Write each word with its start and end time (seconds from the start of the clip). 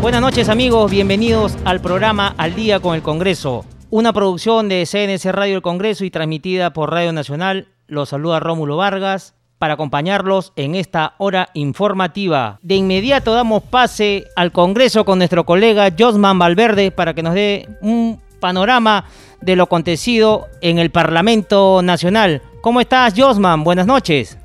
Buenas 0.00 0.22
noches 0.22 0.48
amigos, 0.48 0.90
bienvenidos 0.90 1.58
al 1.66 1.82
programa 1.82 2.34
Al 2.38 2.54
Día 2.54 2.80
con 2.80 2.94
el 2.94 3.02
Congreso, 3.02 3.66
una 3.90 4.14
producción 4.14 4.66
de 4.70 4.86
CNC 4.86 5.30
Radio 5.30 5.56
El 5.56 5.62
Congreso 5.62 6.06
y 6.06 6.10
transmitida 6.10 6.72
por 6.72 6.90
Radio 6.90 7.12
Nacional. 7.12 7.68
Los 7.86 8.08
saluda 8.08 8.40
Rómulo 8.40 8.78
Vargas 8.78 9.34
para 9.58 9.74
acompañarlos 9.74 10.54
en 10.56 10.74
esta 10.74 11.16
hora 11.18 11.50
informativa. 11.52 12.58
De 12.62 12.76
inmediato 12.76 13.34
damos 13.34 13.62
pase 13.62 14.24
al 14.36 14.52
Congreso 14.52 15.04
con 15.04 15.18
nuestro 15.18 15.44
colega 15.44 15.92
Josman 15.96 16.38
Valverde 16.38 16.92
para 16.92 17.12
que 17.12 17.22
nos 17.22 17.34
dé 17.34 17.68
un 17.82 18.22
panorama 18.40 19.04
de 19.42 19.54
lo 19.54 19.64
acontecido 19.64 20.48
en 20.62 20.78
el 20.78 20.90
Parlamento 20.90 21.82
Nacional. 21.82 22.40
¿Cómo 22.62 22.80
estás, 22.80 23.12
Josman? 23.14 23.64
Buenas 23.64 23.86
noches. 23.86 24.38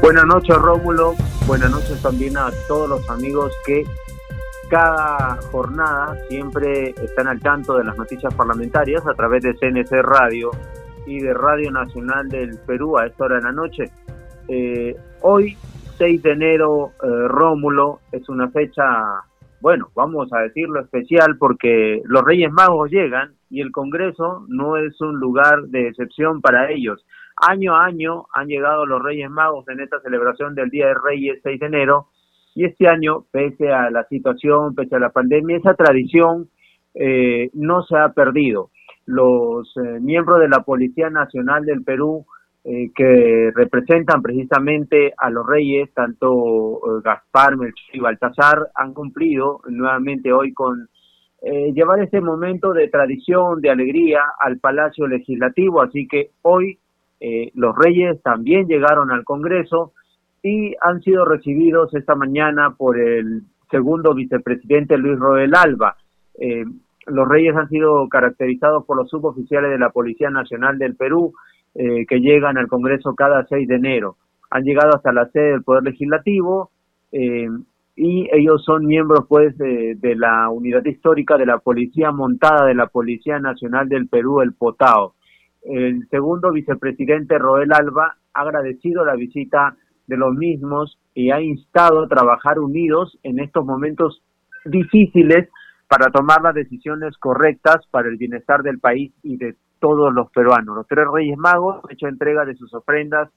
Buenas 0.00 0.26
noches, 0.26 0.56
Rómulo. 0.56 1.16
Buenas 1.46 1.72
noches 1.72 2.00
también 2.00 2.36
a 2.36 2.52
todos 2.68 2.88
los 2.88 3.10
amigos 3.10 3.52
que 3.66 3.84
cada 4.72 5.36
jornada 5.50 6.16
siempre 6.30 6.94
están 7.02 7.28
al 7.28 7.40
tanto 7.40 7.76
de 7.76 7.84
las 7.84 7.98
noticias 7.98 8.34
parlamentarias 8.34 9.06
a 9.06 9.12
través 9.12 9.42
de 9.42 9.52
CNC 9.52 10.00
Radio 10.00 10.50
y 11.06 11.20
de 11.20 11.34
Radio 11.34 11.70
Nacional 11.70 12.26
del 12.30 12.58
Perú 12.66 12.96
a 12.96 13.04
esta 13.04 13.24
hora 13.24 13.36
de 13.36 13.42
la 13.42 13.52
noche. 13.52 13.90
Eh, 14.48 14.96
hoy, 15.20 15.58
6 15.98 16.22
de 16.22 16.32
enero, 16.32 16.92
eh, 17.02 17.28
Rómulo, 17.28 18.00
es 18.12 18.26
una 18.30 18.48
fecha, 18.48 18.82
bueno, 19.60 19.90
vamos 19.94 20.32
a 20.32 20.38
decirlo 20.38 20.80
especial 20.80 21.36
porque 21.36 22.00
los 22.06 22.24
Reyes 22.24 22.50
Magos 22.50 22.90
llegan 22.90 23.34
y 23.50 23.60
el 23.60 23.72
Congreso 23.72 24.46
no 24.48 24.78
es 24.78 24.98
un 25.02 25.20
lugar 25.20 25.64
de 25.64 25.88
excepción 25.88 26.40
para 26.40 26.70
ellos. 26.70 27.04
Año 27.36 27.76
a 27.76 27.84
año 27.84 28.24
han 28.32 28.48
llegado 28.48 28.86
los 28.86 29.02
Reyes 29.02 29.28
Magos 29.28 29.68
en 29.68 29.80
esta 29.80 30.00
celebración 30.00 30.54
del 30.54 30.70
Día 30.70 30.86
de 30.86 30.94
Reyes 30.94 31.40
6 31.42 31.60
de 31.60 31.66
enero 31.66 32.06
y 32.54 32.64
este 32.64 32.88
año, 32.88 33.24
pese 33.30 33.70
a 33.70 33.90
la 33.90 34.04
situación, 34.04 34.74
pese 34.74 34.96
a 34.96 35.00
la 35.00 35.10
pandemia, 35.10 35.56
esa 35.56 35.74
tradición 35.74 36.48
eh, 36.94 37.50
no 37.54 37.82
se 37.82 37.96
ha 37.96 38.10
perdido 38.10 38.70
los 39.06 39.72
eh, 39.76 40.00
miembros 40.00 40.40
de 40.40 40.48
la 40.48 40.60
Policía 40.60 41.10
Nacional 41.10 41.64
del 41.64 41.82
Perú 41.82 42.24
eh, 42.64 42.90
que 42.94 43.50
representan 43.54 44.22
precisamente 44.22 45.12
a 45.16 45.30
los 45.30 45.46
reyes, 45.46 45.92
tanto 45.94 46.76
eh, 46.76 47.00
Gaspar, 47.02 47.56
Melchor 47.56 47.96
y 47.96 48.00
Baltasar, 48.00 48.68
han 48.74 48.94
cumplido 48.94 49.60
nuevamente 49.68 50.32
hoy 50.32 50.52
con 50.52 50.88
llevar 51.74 51.98
este 51.98 52.20
momento 52.20 52.72
de 52.72 52.86
tradición, 52.86 53.60
de 53.60 53.68
alegría 53.68 54.20
al 54.38 54.60
Palacio 54.60 55.08
Legislativo. 55.08 55.82
Así 55.82 56.06
que 56.06 56.30
hoy 56.42 56.78
los 57.54 57.74
reyes 57.76 58.22
también 58.22 58.68
llegaron 58.68 59.10
al 59.10 59.24
Congreso 59.24 59.92
y 60.42 60.74
han 60.80 61.00
sido 61.02 61.24
recibidos 61.24 61.94
esta 61.94 62.14
mañana 62.14 62.74
por 62.76 62.98
el 62.98 63.42
segundo 63.70 64.14
vicepresidente 64.14 64.98
Luis 64.98 65.18
Roel 65.18 65.54
Alba 65.54 65.96
los 67.06 67.28
Reyes 67.28 67.56
han 67.56 67.68
sido 67.68 68.08
caracterizados 68.08 68.84
por 68.84 68.96
los 68.96 69.08
suboficiales 69.10 69.70
de 69.70 69.78
la 69.78 69.90
Policía 69.90 70.30
Nacional 70.30 70.78
del 70.78 70.94
Perú, 70.94 71.32
eh, 71.74 72.06
que 72.06 72.20
llegan 72.20 72.58
al 72.58 72.68
Congreso 72.68 73.14
cada 73.14 73.44
6 73.46 73.66
de 73.66 73.74
enero. 73.74 74.16
Han 74.50 74.64
llegado 74.64 74.94
hasta 74.94 75.12
la 75.12 75.28
sede 75.28 75.52
del 75.52 75.62
Poder 75.62 75.82
Legislativo 75.82 76.70
eh, 77.10 77.48
y 77.96 78.28
ellos 78.32 78.62
son 78.64 78.86
miembros 78.86 79.26
pues 79.28 79.56
de, 79.58 79.96
la 80.16 80.48
unidad 80.50 80.84
histórica 80.84 81.36
de 81.36 81.46
la 81.46 81.58
Policía 81.58 82.10
Montada 82.10 82.66
de 82.66 82.74
la 82.74 82.86
Policía 82.86 83.38
Nacional 83.38 83.88
del 83.88 84.08
Perú, 84.08 84.40
el 84.40 84.52
POTAO. 84.52 85.14
El 85.62 86.08
segundo 86.08 86.50
vicepresidente 86.52 87.38
Roel 87.38 87.72
Alba 87.72 88.16
ha 88.34 88.40
agradecido 88.40 89.04
la 89.04 89.14
visita 89.14 89.76
de 90.06 90.16
los 90.16 90.34
mismos 90.34 90.98
y 91.14 91.30
ha 91.30 91.40
instado 91.40 92.04
a 92.04 92.08
trabajar 92.08 92.58
unidos 92.58 93.18
en 93.22 93.40
estos 93.40 93.64
momentos 93.64 94.22
difíciles 94.64 95.48
para 95.88 96.10
tomar 96.10 96.42
las 96.42 96.54
decisiones 96.54 97.16
correctas 97.18 97.86
para 97.90 98.08
el 98.08 98.16
bienestar 98.16 98.62
del 98.62 98.78
país 98.78 99.12
y 99.22 99.36
de 99.36 99.56
todos 99.78 100.12
los 100.14 100.30
peruanos. 100.30 100.76
Los 100.76 100.86
tres 100.86 101.06
Reyes 101.12 101.36
Magos 101.36 101.84
han 101.84 101.92
hecho 101.92 102.06
entrega 102.06 102.44
de 102.44 102.54
sus 102.54 102.72
ofrendas 102.72 103.30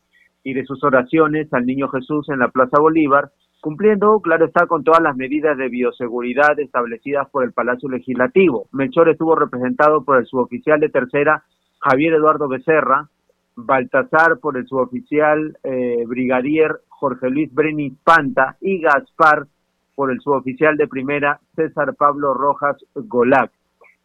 y 0.44 0.53
de 0.53 0.64
sus 0.64 0.84
oraciones 0.84 1.52
al 1.53 1.66
Niño 1.66 1.90
Jesús 1.90 2.30
en 2.30 2.40
la 2.40 2.50
Plaza 2.50 2.80
Bolívar, 2.80 3.32
cumpliendo, 3.62 4.20
claro 4.22 4.46
está, 4.46 4.68
con 4.68 4.84
todas 4.84 5.02
las 5.02 5.16
medidas 5.16 5.58
de 5.58 5.70
bioseguridad 5.70 6.59
establecidas 6.59 7.28
por 7.32 7.44
el 7.44 7.52
Palacio 7.52 7.90
Legislativo. 7.90 8.68
Melchor 8.72 9.09
estuvo 9.09 9.36
representado 9.36 10.06
por 10.06 10.20
el 10.20 10.28
suboficial 10.28 10.80
de 10.80 10.90
tercera, 10.90 11.44
Javier 11.80 12.14
Eduardo 12.14 12.47
Becerra, 12.47 13.09
Baltasar 13.56 14.40
por 14.40 14.58
el 14.58 14.68
suboficial 14.68 15.58
eh, 15.64 16.04
brigadier 16.08 16.82
Jorge 16.90 17.30
Luis 17.30 17.54
Brenis 17.54 17.94
Panta 18.04 18.58
y 18.62 18.82
Gaspar 18.82 19.48
por 19.96 20.12
el 20.12 20.20
suboficial 20.20 20.76
de 20.78 20.88
primera 20.88 21.40
César 21.56 21.96
Pablo 21.96 22.34
Rojas 22.34 22.78
Golac. 22.94 23.52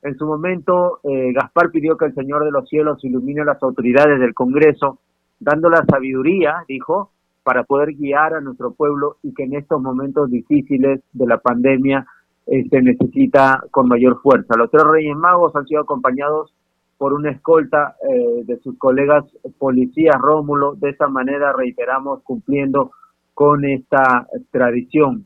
En 0.02 0.16
su 0.16 0.26
momento, 0.26 1.00
eh, 1.04 1.32
Gaspar 1.32 1.70
pidió 1.70 1.96
que 1.96 2.06
el 2.06 2.14
Señor 2.14 2.44
de 2.44 2.50
los 2.50 2.68
Cielos 2.68 3.04
ilumine 3.04 3.42
a 3.42 3.46
las 3.46 3.62
autoridades 3.62 4.18
del 4.18 4.34
Congreso, 4.34 4.98
dando 5.38 5.68
la 5.68 5.84
sabiduría, 5.84 6.64
dijo, 6.66 7.10
para 7.42 7.64
poder 7.64 7.94
guiar 7.94 8.34
a 8.34 8.40
nuestro 8.40 8.72
pueblo 8.72 9.16
y 9.22 9.34
que 9.34 9.44
en 9.44 9.54
estos 9.54 9.80
momentos 9.80 10.30
difíciles 10.30 11.00
de 11.12 11.26
la 11.26 11.38
pandemia 11.38 12.06
eh, 12.46 12.66
se 12.68 12.80
necesita 12.80 13.62
con 13.70 13.88
mayor 13.88 14.20
fuerza. 14.22 14.56
Los 14.56 14.70
tres 14.70 14.84
Reyes 14.84 15.16
Magos 15.16 15.54
han 15.56 15.66
sido 15.66 15.82
acompañados 15.82 16.54
por 17.00 17.14
una 17.14 17.30
escolta 17.30 17.96
eh, 18.06 18.44
de 18.44 18.58
sus 18.58 18.76
colegas 18.76 19.24
policías 19.56 20.16
Rómulo. 20.20 20.74
De 20.74 20.90
esta 20.90 21.08
manera 21.08 21.50
reiteramos 21.50 22.22
cumpliendo 22.22 22.90
con 23.32 23.64
esta 23.64 24.26
tradición. 24.50 25.24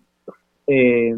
Eh, 0.69 1.17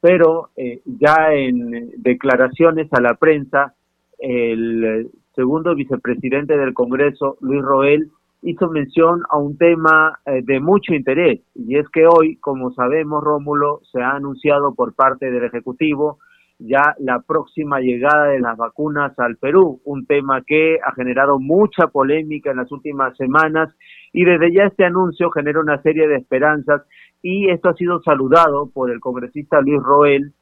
pero 0.00 0.50
eh, 0.56 0.80
ya 0.84 1.32
en 1.32 1.92
declaraciones 1.98 2.92
a 2.92 3.00
la 3.00 3.14
prensa, 3.14 3.74
el 4.18 5.10
segundo 5.36 5.76
vicepresidente 5.76 6.56
del 6.58 6.74
Congreso, 6.74 7.36
Luis 7.40 7.62
Roel, 7.62 8.10
hizo 8.42 8.68
mención 8.70 9.22
a 9.30 9.38
un 9.38 9.56
tema 9.56 10.18
de 10.24 10.58
mucho 10.58 10.92
interés, 10.92 11.40
y 11.54 11.78
es 11.78 11.88
que 11.88 12.04
hoy, 12.06 12.36
como 12.38 12.72
sabemos, 12.72 13.22
Rómulo, 13.22 13.80
se 13.90 14.02
ha 14.02 14.10
anunciado 14.10 14.74
por 14.74 14.92
parte 14.94 15.30
del 15.30 15.44
Ejecutivo 15.44 16.18
ya 16.66 16.94
la 16.98 17.20
próxima 17.20 17.80
llegada 17.80 18.26
de 18.26 18.40
las 18.40 18.56
vacunas 18.56 19.18
al 19.18 19.36
Perú, 19.36 19.80
un 19.84 20.06
tema 20.06 20.42
que 20.46 20.78
ha 20.84 20.92
generado 20.94 21.38
mucha 21.38 21.88
polémica 21.88 22.50
en 22.50 22.58
las 22.58 22.72
últimas 22.72 23.16
semanas 23.16 23.74
y 24.12 24.24
desde 24.24 24.52
ya 24.52 24.64
este 24.64 24.84
anuncio 24.84 25.30
genera 25.30 25.60
una 25.60 25.80
serie 25.82 26.08
de 26.08 26.16
esperanzas 26.16 26.82
y 27.22 27.50
esto 27.50 27.68
ha 27.70 27.74
sido 27.74 28.00
saludado 28.02 28.70
por 28.70 28.90
el 28.90 29.00
congresista 29.00 29.60
Luis 29.60 29.82
Roel, 29.82 30.32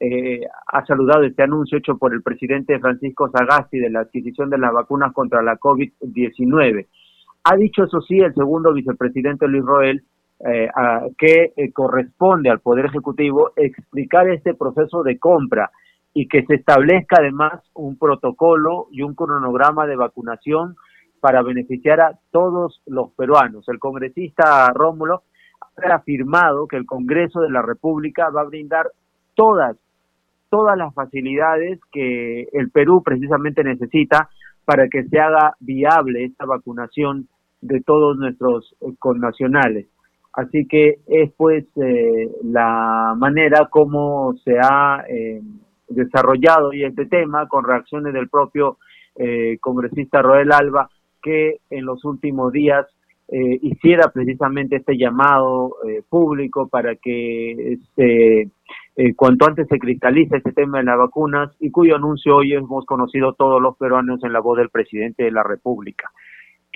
eh, 0.00 0.40
ha 0.72 0.84
saludado 0.86 1.24
este 1.24 1.42
anuncio 1.42 1.78
hecho 1.78 1.96
por 1.96 2.12
el 2.12 2.22
presidente 2.22 2.78
Francisco 2.78 3.30
Sagasti 3.30 3.78
de 3.78 3.90
la 3.90 4.00
adquisición 4.00 4.50
de 4.50 4.58
las 4.58 4.72
vacunas 4.72 5.12
contra 5.12 5.42
la 5.42 5.58
COVID-19. 5.58 6.86
Ha 7.44 7.56
dicho 7.56 7.84
eso 7.84 8.00
sí 8.00 8.18
el 8.18 8.34
segundo 8.34 8.72
vicepresidente 8.72 9.48
Luis 9.48 9.64
Roel 9.64 10.04
eh, 10.40 10.68
que 11.16 11.52
eh, 11.56 11.72
corresponde 11.72 12.48
al 12.48 12.60
Poder 12.60 12.86
Ejecutivo 12.86 13.50
explicar 13.56 14.28
este 14.28 14.54
proceso 14.54 15.02
de 15.02 15.18
compra 15.18 15.70
y 16.14 16.28
que 16.28 16.44
se 16.46 16.54
establezca 16.54 17.16
además 17.18 17.60
un 17.74 17.98
protocolo 17.98 18.86
y 18.92 19.02
un 19.02 19.14
cronograma 19.14 19.86
de 19.86 19.96
vacunación 19.96 20.76
para 21.20 21.42
beneficiar 21.42 22.00
a 22.00 22.18
todos 22.30 22.80
los 22.86 23.10
peruanos. 23.12 23.68
El 23.68 23.78
congresista 23.78 24.68
Rómulo 24.72 25.22
ha 25.76 25.94
afirmado 25.94 26.66
que 26.66 26.76
el 26.76 26.86
Congreso 26.86 27.40
de 27.40 27.50
la 27.50 27.62
República 27.62 28.30
va 28.30 28.42
a 28.42 28.48
brindar 28.48 28.86
todas, 29.34 29.76
todas 30.50 30.76
las 30.76 30.94
facilidades 30.94 31.80
que 31.92 32.48
el 32.52 32.70
Perú 32.70 33.02
precisamente 33.04 33.64
necesita 33.64 34.28
para 34.64 34.88
que 34.88 35.04
se 35.04 35.18
haga 35.18 35.54
viable 35.60 36.24
esta 36.24 36.46
vacunación 36.46 37.28
de 37.60 37.80
todos 37.80 38.16
nuestros 38.18 38.76
eh, 38.80 38.92
connacionales. 38.98 39.86
Así 40.38 40.66
que 40.66 41.00
es 41.06 41.32
pues 41.36 41.64
eh, 41.76 42.28
la 42.44 43.14
manera 43.16 43.66
como 43.68 44.34
se 44.44 44.56
ha 44.60 45.04
eh, 45.08 45.40
desarrollado 45.88 46.72
y 46.72 46.84
este 46.84 47.06
tema 47.06 47.48
con 47.48 47.64
reacciones 47.64 48.12
del 48.12 48.28
propio 48.28 48.78
congresista 49.60 50.22
Roel 50.22 50.52
Alba 50.52 50.88
que 51.20 51.56
en 51.70 51.84
los 51.84 52.04
últimos 52.04 52.52
días 52.52 52.86
eh, 53.30 53.58
hiciera 53.60 54.10
precisamente 54.10 54.76
este 54.76 54.96
llamado 54.96 55.76
eh, 55.86 56.02
público 56.08 56.66
para 56.66 56.96
que 56.96 57.76
se, 57.94 58.48
eh, 58.96 59.14
cuanto 59.14 59.44
antes 59.44 59.68
se 59.68 59.78
cristalice 59.78 60.38
este 60.38 60.52
tema 60.52 60.78
de 60.78 60.84
las 60.84 60.96
vacunas 60.96 61.54
y 61.60 61.70
cuyo 61.70 61.96
anuncio 61.96 62.36
hoy 62.36 62.54
hemos 62.54 62.86
conocido 62.86 63.34
todos 63.34 63.60
los 63.60 63.76
peruanos 63.76 64.24
en 64.24 64.32
la 64.32 64.40
voz 64.40 64.56
del 64.56 64.70
presidente 64.70 65.24
de 65.24 65.30
la 65.30 65.42
República. 65.42 66.10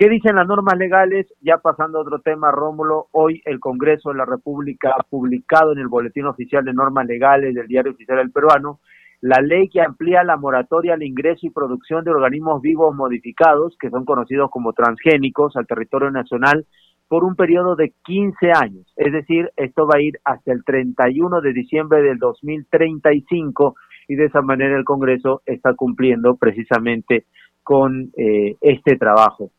¿Qué 0.03 0.09
dicen 0.09 0.35
las 0.35 0.45
normas 0.45 0.77
legales? 0.77 1.33
Ya 1.39 1.59
pasando 1.59 1.97
a 1.97 2.01
otro 2.01 2.19
tema, 2.19 2.51
Rómulo, 2.51 3.07
hoy 3.13 3.41
el 3.45 3.61
Congreso 3.61 4.09
de 4.09 4.17
la 4.17 4.25
República 4.25 4.89
ha 4.89 5.03
publicado 5.03 5.71
en 5.71 5.79
el 5.79 5.87
Boletín 5.87 6.25
Oficial 6.25 6.65
de 6.65 6.73
Normas 6.73 7.07
Legales 7.07 7.55
del 7.55 7.69
Diario 7.69 7.93
Oficial 7.93 8.17
del 8.17 8.29
Peruano 8.29 8.81
la 9.21 9.39
ley 9.41 9.69
que 9.69 9.79
amplía 9.79 10.25
la 10.25 10.35
moratoria 10.35 10.95
al 10.95 11.03
ingreso 11.03 11.47
y 11.47 11.51
producción 11.51 12.03
de 12.03 12.11
organismos 12.11 12.61
vivos 12.61 12.93
modificados, 12.93 13.77
que 13.79 13.89
son 13.89 14.03
conocidos 14.03 14.51
como 14.51 14.73
transgénicos, 14.73 15.55
al 15.55 15.67
territorio 15.67 16.11
nacional 16.11 16.65
por 17.07 17.23
un 17.23 17.37
periodo 17.37 17.77
de 17.77 17.93
15 18.03 18.51
años. 18.53 18.93
Es 18.97 19.13
decir, 19.13 19.51
esto 19.55 19.87
va 19.87 19.99
a 19.99 20.01
ir 20.01 20.15
hasta 20.25 20.51
el 20.51 20.65
31 20.65 21.39
de 21.39 21.53
diciembre 21.53 22.01
del 22.01 22.17
2035 22.17 23.75
y 24.09 24.15
de 24.15 24.25
esa 24.25 24.41
manera 24.41 24.77
el 24.77 24.83
Congreso 24.83 25.43
está 25.45 25.73
cumpliendo 25.75 26.35
precisamente 26.35 27.23
con 27.63 28.11
eh, 28.17 28.57
este 28.59 28.97
trabajo. 28.97 29.51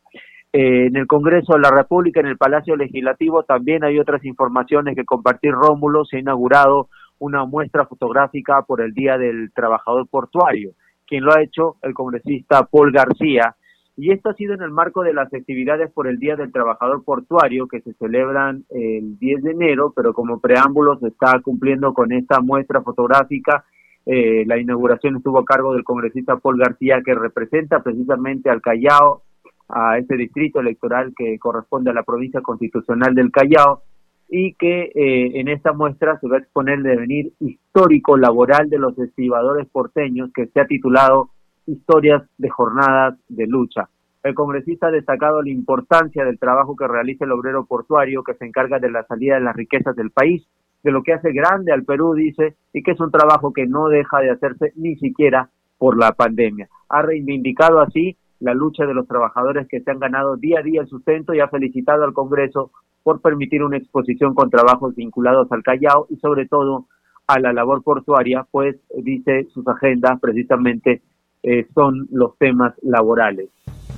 Eh, 0.57 0.85
en 0.85 0.95
el 0.95 1.05
Congreso 1.05 1.55
de 1.55 1.59
la 1.59 1.69
República, 1.69 2.21
en 2.21 2.27
el 2.27 2.37
Palacio 2.37 2.77
Legislativo, 2.77 3.43
también 3.43 3.83
hay 3.83 3.99
otras 3.99 4.23
informaciones 4.23 4.95
que 4.95 5.03
compartir 5.03 5.51
Rómulo. 5.51 6.05
Se 6.05 6.15
ha 6.15 6.21
inaugurado 6.21 6.87
una 7.19 7.43
muestra 7.43 7.85
fotográfica 7.85 8.61
por 8.61 8.79
el 8.79 8.93
Día 8.93 9.17
del 9.17 9.51
Trabajador 9.53 10.07
Portuario, 10.07 10.71
quien 11.05 11.25
lo 11.25 11.33
ha 11.33 11.43
hecho 11.43 11.75
el 11.81 11.93
congresista 11.93 12.63
Paul 12.71 12.93
García. 12.93 13.53
Y 13.97 14.13
esto 14.13 14.29
ha 14.29 14.33
sido 14.35 14.53
en 14.53 14.61
el 14.61 14.71
marco 14.71 15.03
de 15.03 15.13
las 15.13 15.33
actividades 15.33 15.91
por 15.91 16.07
el 16.07 16.19
Día 16.19 16.37
del 16.37 16.53
Trabajador 16.53 17.03
Portuario 17.03 17.67
que 17.67 17.81
se 17.81 17.91
celebran 17.95 18.63
el 18.69 19.19
10 19.19 19.43
de 19.43 19.51
enero, 19.51 19.91
pero 19.93 20.13
como 20.13 20.39
preámbulo 20.39 20.97
se 20.99 21.09
está 21.09 21.37
cumpliendo 21.41 21.93
con 21.93 22.13
esta 22.13 22.39
muestra 22.39 22.81
fotográfica. 22.81 23.65
Eh, 24.05 24.45
la 24.45 24.57
inauguración 24.57 25.17
estuvo 25.17 25.39
a 25.39 25.43
cargo 25.43 25.73
del 25.73 25.83
congresista 25.83 26.37
Paul 26.37 26.59
García, 26.59 27.01
que 27.03 27.13
representa 27.13 27.83
precisamente 27.83 28.49
al 28.49 28.61
Callao 28.61 29.24
a 29.69 29.97
ese 29.97 30.15
distrito 30.15 30.59
electoral 30.59 31.13
que 31.15 31.37
corresponde 31.39 31.91
a 31.91 31.93
la 31.93 32.03
provincia 32.03 32.41
constitucional 32.41 33.15
del 33.15 33.31
Callao 33.31 33.81
y 34.27 34.53
que 34.53 34.91
eh, 34.95 35.39
en 35.39 35.47
esta 35.47 35.73
muestra 35.73 36.19
se 36.19 36.27
va 36.27 36.37
a 36.37 36.39
exponer 36.39 36.79
el 36.79 36.83
devenir 36.83 37.33
histórico 37.39 38.17
laboral 38.17 38.69
de 38.69 38.79
los 38.79 38.97
estibadores 38.97 39.67
porteños 39.67 40.31
que 40.33 40.47
se 40.47 40.59
ha 40.59 40.65
titulado 40.65 41.29
Historias 41.67 42.23
de 42.37 42.49
Jornadas 42.49 43.15
de 43.27 43.47
Lucha. 43.47 43.89
El 44.23 44.33
congresista 44.33 44.87
ha 44.87 44.91
destacado 44.91 45.43
la 45.43 45.51
importancia 45.51 46.25
del 46.25 46.39
trabajo 46.39 46.75
que 46.75 46.87
realiza 46.87 47.25
el 47.25 47.31
obrero 47.31 47.65
portuario 47.65 48.23
que 48.23 48.33
se 48.33 48.45
encarga 48.45 48.79
de 48.79 48.89
la 48.89 49.03
salida 49.05 49.35
de 49.35 49.41
las 49.41 49.55
riquezas 49.55 49.95
del 49.95 50.09
país, 50.09 50.43
de 50.83 50.91
lo 50.91 51.03
que 51.03 51.13
hace 51.13 51.31
grande 51.31 51.71
al 51.71 51.83
Perú, 51.83 52.13
dice, 52.15 52.55
y 52.73 52.81
que 52.81 52.91
es 52.91 52.99
un 52.99 53.11
trabajo 53.11 53.53
que 53.53 53.67
no 53.67 53.87
deja 53.87 54.19
de 54.19 54.31
hacerse 54.31 54.73
ni 54.75 54.95
siquiera 54.95 55.49
por 55.77 55.97
la 55.97 56.13
pandemia. 56.13 56.67
Ha 56.89 57.03
reivindicado 57.03 57.79
así 57.79 58.17
la 58.45 58.53
lucha 58.53 58.85
de 58.85 58.93
los 58.93 59.07
trabajadores 59.07 59.67
que 59.67 59.81
se 59.81 59.89
han 59.89 59.99
ganado 59.99 60.37
día 60.37 60.59
a 60.59 60.63
día 60.63 60.81
el 60.81 60.87
sustento 60.87 61.33
y 61.33 61.39
ha 61.39 61.47
felicitado 61.47 62.03
al 62.03 62.13
Congreso 62.13 62.69
por 63.01 63.19
permitir 63.19 63.63
una 63.63 63.77
exposición 63.77 64.35
con 64.35 64.51
trabajos 64.51 64.95
vinculados 64.95 65.51
al 65.51 65.63
Callao 65.63 66.05
y 66.11 66.17
sobre 66.17 66.47
todo 66.47 66.85
a 67.25 67.39
la 67.39 67.53
labor 67.53 67.81
portuaria, 67.81 68.45
pues 68.51 68.75
dice 69.01 69.47
sus 69.51 69.67
agendas 69.67 70.19
precisamente 70.21 71.01
eh, 71.41 71.65
son 71.73 72.07
los 72.11 72.37
temas 72.37 72.75
laborales. 72.83 73.49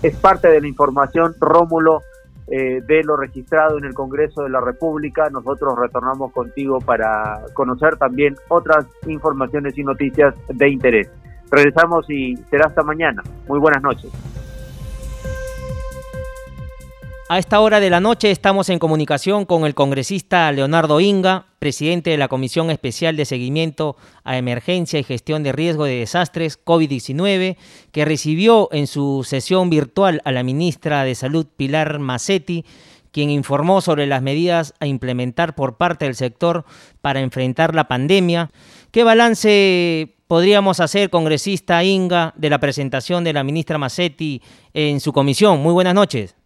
Es 0.02 0.16
parte 0.16 0.48
de 0.48 0.62
la 0.62 0.68
información, 0.68 1.34
Rómulo, 1.42 2.00
eh, 2.48 2.82
de 2.88 3.04
lo 3.04 3.18
registrado 3.18 3.78
en 3.78 3.84
el 3.84 3.94
Congreso 3.94 4.44
de 4.44 4.50
la 4.50 4.62
República. 4.62 5.30
Nosotros 5.30 5.78
retornamos 5.78 6.32
contigo 6.32 6.80
para 6.80 7.42
conocer 7.54 7.98
también 7.98 8.36
otras 8.48 8.86
informaciones 9.08 9.78
y 9.78 9.84
noticias 9.84 10.36
de 10.48 10.70
interés. 10.70 11.12
Regresamos 11.52 12.10
y 12.10 12.38
será 12.50 12.68
hasta 12.68 12.84
mañana. 12.84 13.24
Muy 13.48 13.60
buenas 13.60 13.84
noches. 13.84 14.37
A 17.30 17.40
esta 17.40 17.60
hora 17.60 17.82
de 17.82 17.90
la 17.90 18.00
noche 18.00 18.32
estamos 18.32 18.70
en 18.70 18.80
comunicación 18.80 19.44
con 19.44 19.66
el 19.66 19.76
congresista 19.76 20.50
Leonardo 20.54 21.02
Inga, 21.02 21.48
presidente 21.60 22.10
de 22.10 22.18
la 22.18 22.30
Comisión 22.30 22.70
Especial 22.70 23.18
de 23.18 23.26
Seguimiento 23.26 23.98
a 24.24 24.38
Emergencia 24.38 24.98
y 24.98 25.04
Gestión 25.04 25.44
de 25.44 25.52
Riesgo 25.52 25.84
de 25.84 26.00
Desastres 26.00 26.58
COVID-19, 26.64 27.58
que 27.92 28.06
recibió 28.06 28.70
en 28.72 28.88
su 28.88 29.26
sesión 29.28 29.70
virtual 29.70 30.22
a 30.24 30.32
la 30.32 30.44
ministra 30.44 31.04
de 31.04 31.16
Salud 31.16 31.46
Pilar 31.58 32.00
Macetti, 32.00 32.64
quien 33.12 33.30
informó 33.30 33.82
sobre 33.82 34.08
las 34.08 34.22
medidas 34.22 34.74
a 34.80 34.88
implementar 34.88 35.54
por 35.54 35.76
parte 35.76 36.06
del 36.06 36.16
sector 36.16 36.64
para 37.02 37.20
enfrentar 37.20 37.76
la 37.76 37.90
pandemia. 37.90 38.52
¿Qué 38.92 39.04
balance 39.04 40.16
podríamos 40.30 40.80
hacer, 40.80 41.10
congresista 41.10 41.84
Inga, 41.84 42.34
de 42.38 42.50
la 42.50 42.60
presentación 42.60 43.26
de 43.26 43.34
la 43.34 43.44
ministra 43.44 43.78
Macetti 43.78 44.42
en 44.74 45.02
su 45.02 45.12
comisión? 45.12 45.60
Muy 45.60 45.74
buenas 45.74 45.94
noches. 45.94 46.37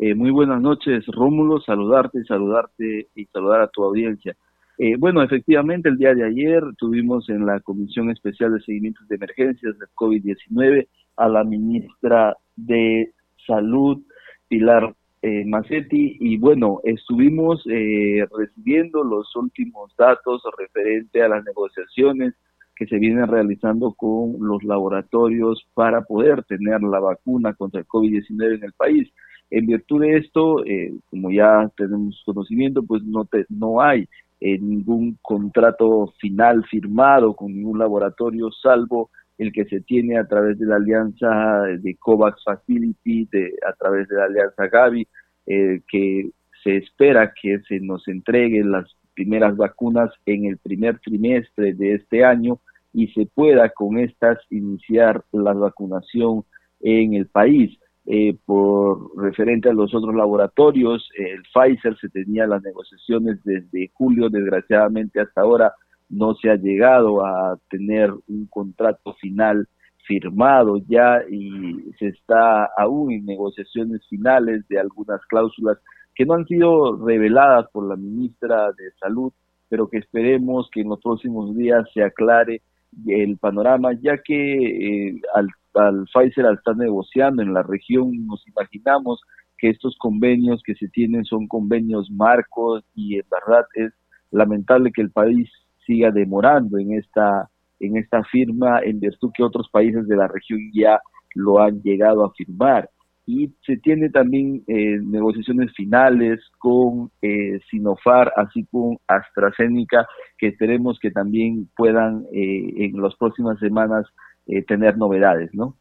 Eh, 0.00 0.14
muy 0.14 0.30
buenas 0.30 0.60
noches, 0.60 1.04
Rómulo, 1.06 1.60
saludarte, 1.60 2.22
saludarte 2.24 3.08
y 3.16 3.24
saludar 3.26 3.62
a 3.62 3.68
tu 3.68 3.82
audiencia. 3.82 4.36
Eh, 4.78 4.94
bueno, 4.96 5.24
efectivamente, 5.24 5.88
el 5.88 5.96
día 5.98 6.14
de 6.14 6.24
ayer 6.24 6.62
tuvimos 6.76 7.28
en 7.28 7.44
la 7.44 7.58
Comisión 7.58 8.10
Especial 8.10 8.54
de 8.54 8.60
Seguimiento 8.60 9.00
de 9.08 9.16
Emergencias 9.16 9.76
del 9.76 9.88
COVID-19 9.96 10.86
a 11.16 11.28
la 11.28 11.42
ministra 11.42 12.36
de 12.54 13.12
Salud, 13.44 14.00
Pilar 14.46 14.94
eh, 15.22 15.44
Macetti, 15.44 16.16
y 16.20 16.38
bueno, 16.38 16.78
estuvimos 16.84 17.60
eh, 17.68 18.24
recibiendo 18.38 19.02
los 19.02 19.34
últimos 19.34 19.92
datos 19.96 20.42
referente 20.56 21.22
a 21.22 21.28
las 21.28 21.44
negociaciones 21.44 22.34
que 22.76 22.86
se 22.86 23.00
vienen 23.00 23.26
realizando 23.26 23.94
con 23.94 24.36
los 24.38 24.62
laboratorios 24.62 25.66
para 25.74 26.02
poder 26.02 26.44
tener 26.44 26.80
la 26.82 27.00
vacuna 27.00 27.52
contra 27.54 27.80
el 27.80 27.86
COVID-19 27.88 28.58
en 28.58 28.62
el 28.62 28.72
país. 28.74 29.12
En 29.50 29.66
virtud 29.66 30.02
de 30.02 30.18
esto, 30.18 30.64
eh, 30.64 30.92
como 31.10 31.30
ya 31.30 31.70
tenemos 31.76 32.22
conocimiento, 32.24 32.82
pues 32.82 33.02
no, 33.02 33.24
te, 33.24 33.46
no 33.48 33.80
hay 33.80 34.08
eh, 34.40 34.58
ningún 34.58 35.18
contrato 35.22 36.12
final 36.20 36.64
firmado 36.66 37.34
con 37.34 37.52
ningún 37.54 37.78
laboratorio, 37.78 38.50
salvo 38.52 39.10
el 39.38 39.52
que 39.52 39.64
se 39.66 39.80
tiene 39.80 40.18
a 40.18 40.26
través 40.26 40.58
de 40.58 40.66
la 40.66 40.76
alianza 40.76 41.62
de 41.80 41.94
COVAX 41.96 42.42
Facility, 42.44 43.28
de, 43.30 43.54
a 43.66 43.72
través 43.72 44.08
de 44.08 44.16
la 44.16 44.24
alianza 44.24 44.66
Gavi, 44.66 45.06
eh, 45.46 45.80
que 45.88 46.30
se 46.62 46.76
espera 46.76 47.32
que 47.40 47.60
se 47.60 47.80
nos 47.80 48.06
entreguen 48.08 48.72
las 48.72 48.86
primeras 49.14 49.56
vacunas 49.56 50.10
en 50.26 50.44
el 50.44 50.58
primer 50.58 50.98
trimestre 50.98 51.72
de 51.74 51.94
este 51.94 52.24
año 52.24 52.58
y 52.92 53.08
se 53.08 53.26
pueda 53.26 53.68
con 53.70 53.98
estas 53.98 54.38
iniciar 54.50 55.24
la 55.32 55.52
vacunación 55.52 56.44
en 56.80 57.14
el 57.14 57.26
país. 57.26 57.78
Eh, 58.10 58.38
por 58.46 59.10
referente 59.22 59.68
a 59.68 59.74
los 59.74 59.94
otros 59.94 60.14
laboratorios, 60.14 61.10
el 61.14 61.42
Pfizer 61.52 61.94
se 61.98 62.08
tenía 62.08 62.46
las 62.46 62.62
negociaciones 62.62 63.38
desde 63.44 63.90
julio, 63.92 64.30
desgraciadamente 64.30 65.20
hasta 65.20 65.42
ahora 65.42 65.74
no 66.08 66.34
se 66.34 66.48
ha 66.48 66.56
llegado 66.56 67.22
a 67.22 67.58
tener 67.68 68.10
un 68.28 68.46
contrato 68.46 69.12
final 69.20 69.68
firmado 70.06 70.78
ya 70.88 71.20
y 71.30 71.92
se 71.98 72.06
está 72.06 72.70
aún 72.78 73.12
en 73.12 73.26
negociaciones 73.26 74.00
finales 74.08 74.66
de 74.68 74.80
algunas 74.80 75.20
cláusulas 75.26 75.76
que 76.14 76.24
no 76.24 76.32
han 76.32 76.46
sido 76.46 76.96
reveladas 77.04 77.66
por 77.70 77.86
la 77.86 77.96
ministra 77.96 78.72
de 78.72 78.90
Salud, 78.98 79.34
pero 79.68 79.86
que 79.86 79.98
esperemos 79.98 80.70
que 80.72 80.80
en 80.80 80.88
los 80.88 81.02
próximos 81.02 81.54
días 81.54 81.84
se 81.92 82.02
aclare 82.02 82.62
el 83.06 83.38
panorama, 83.38 83.92
ya 84.00 84.18
que 84.18 85.08
eh, 85.08 85.20
al 85.34 85.48
al 85.74 86.06
Pfizer 86.12 86.46
al 86.46 86.56
estar 86.56 86.76
negociando 86.76 87.42
en 87.42 87.54
la 87.54 87.62
región, 87.62 88.26
nos 88.26 88.46
imaginamos 88.48 89.20
que 89.58 89.70
estos 89.70 89.96
convenios 89.98 90.62
que 90.64 90.74
se 90.74 90.88
tienen 90.88 91.24
son 91.24 91.46
convenios 91.48 92.10
marcos 92.10 92.84
y 92.94 93.16
en 93.16 93.24
verdad 93.30 93.64
es 93.74 93.92
lamentable 94.30 94.92
que 94.92 95.02
el 95.02 95.10
país 95.10 95.50
siga 95.86 96.10
demorando 96.10 96.78
en 96.78 96.92
esta 96.92 97.48
en 97.80 97.96
esta 97.96 98.22
firma 98.24 98.80
en 98.82 99.00
virtud 99.00 99.30
que 99.34 99.42
otros 99.42 99.68
países 99.70 100.06
de 100.06 100.16
la 100.16 100.28
región 100.28 100.60
ya 100.72 101.00
lo 101.34 101.60
han 101.60 101.80
llegado 101.82 102.24
a 102.24 102.32
firmar 102.32 102.88
y 103.28 103.54
se 103.66 103.76
tiene 103.76 104.08
también 104.08 104.62
eh, 104.68 104.98
negociaciones 105.04 105.70
finales 105.76 106.40
con 106.56 107.10
eh, 107.20 107.60
Sinofar 107.70 108.32
así 108.34 108.66
como 108.70 108.98
AstraZeneca 109.06 110.06
que 110.38 110.46
esperemos 110.46 110.98
que 110.98 111.10
también 111.10 111.68
puedan 111.76 112.24
eh, 112.32 112.86
en 112.86 113.02
las 113.02 113.14
próximas 113.16 113.58
semanas 113.58 114.06
eh, 114.46 114.62
tener 114.62 114.96
novedades, 114.96 115.50
¿no? 115.52 115.76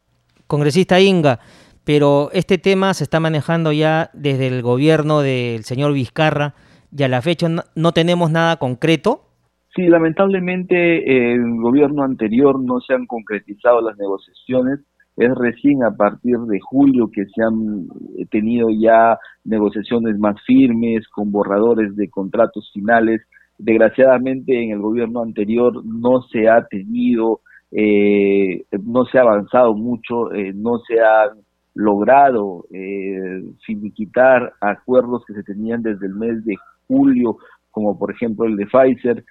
Congresista 0.46 1.00
Inga, 1.00 1.40
pero 1.86 2.32
este 2.34 2.58
tema 2.58 2.94
se 2.94 3.06
está 3.06 3.22
manejando 3.22 3.72
ya 3.72 4.10
desde 4.14 4.48
el 4.48 4.62
gobierno 4.62 5.22
del 5.22 5.64
señor 5.64 5.94
Vizcarra 5.94 6.54
y 6.92 7.04
a 7.04 7.08
la 7.08 7.22
fecha 7.22 7.48
no, 7.48 7.92
tenemos 7.94 8.30
nada 8.30 8.58
concreto. 8.58 9.22
Sí, 9.74 9.84
lamentablemente 9.84 11.34
el 11.34 11.62
gobierno 11.62 12.04
anterior 12.04 12.62
no 12.62 12.82
se 12.82 12.94
han 12.94 13.06
concretizado 13.06 13.80
las 13.80 13.98
negociaciones. 13.98 14.80
Es 15.18 15.30
recién 15.36 15.84
a 15.84 15.92
partir 15.92 16.38
de 16.38 16.60
julio 16.62 17.10
que 17.12 17.26
se 17.26 17.44
han 17.44 17.88
eh, 18.18 18.26
tenido 18.32 18.70
ya 18.70 19.18
negociaciones 19.44 20.18
más 20.18 20.36
firmes 20.46 21.08
con 21.10 21.32
borradores 21.32 21.96
de 21.96 22.10
contratos 22.10 22.72
finales. 22.74 23.22
Desgraciadamente 23.58 24.64
en 24.64 24.72
el 24.72 24.80
gobierno 24.80 25.24
anterior 25.24 25.84
no 25.84 26.22
se 26.32 26.48
ha 26.48 26.66
tenido 26.68 27.42
eh, 27.72 28.64
no 28.84 29.06
se 29.06 29.18
ha 29.18 29.22
avanzado 29.22 29.74
mucho, 29.74 30.32
eh, 30.34 30.54
no 30.54 30.80
se 30.80 31.00
ha 31.02 31.32
logrado 31.76 32.66
eh, 32.72 33.44
finiquitar 33.66 34.54
acuerdos 34.62 35.24
que 35.28 35.34
se 35.34 35.44
tenían 35.44 35.82
desde 35.82 36.08
el 36.08 36.16
mes 36.16 36.44
de 36.46 36.56
julio, 36.88 37.38
como 37.72 38.00
por 38.00 38.12
ejemplo 38.12 38.46
el 38.46 38.56
de 38.56 38.66
Pfizer, 38.66 39.24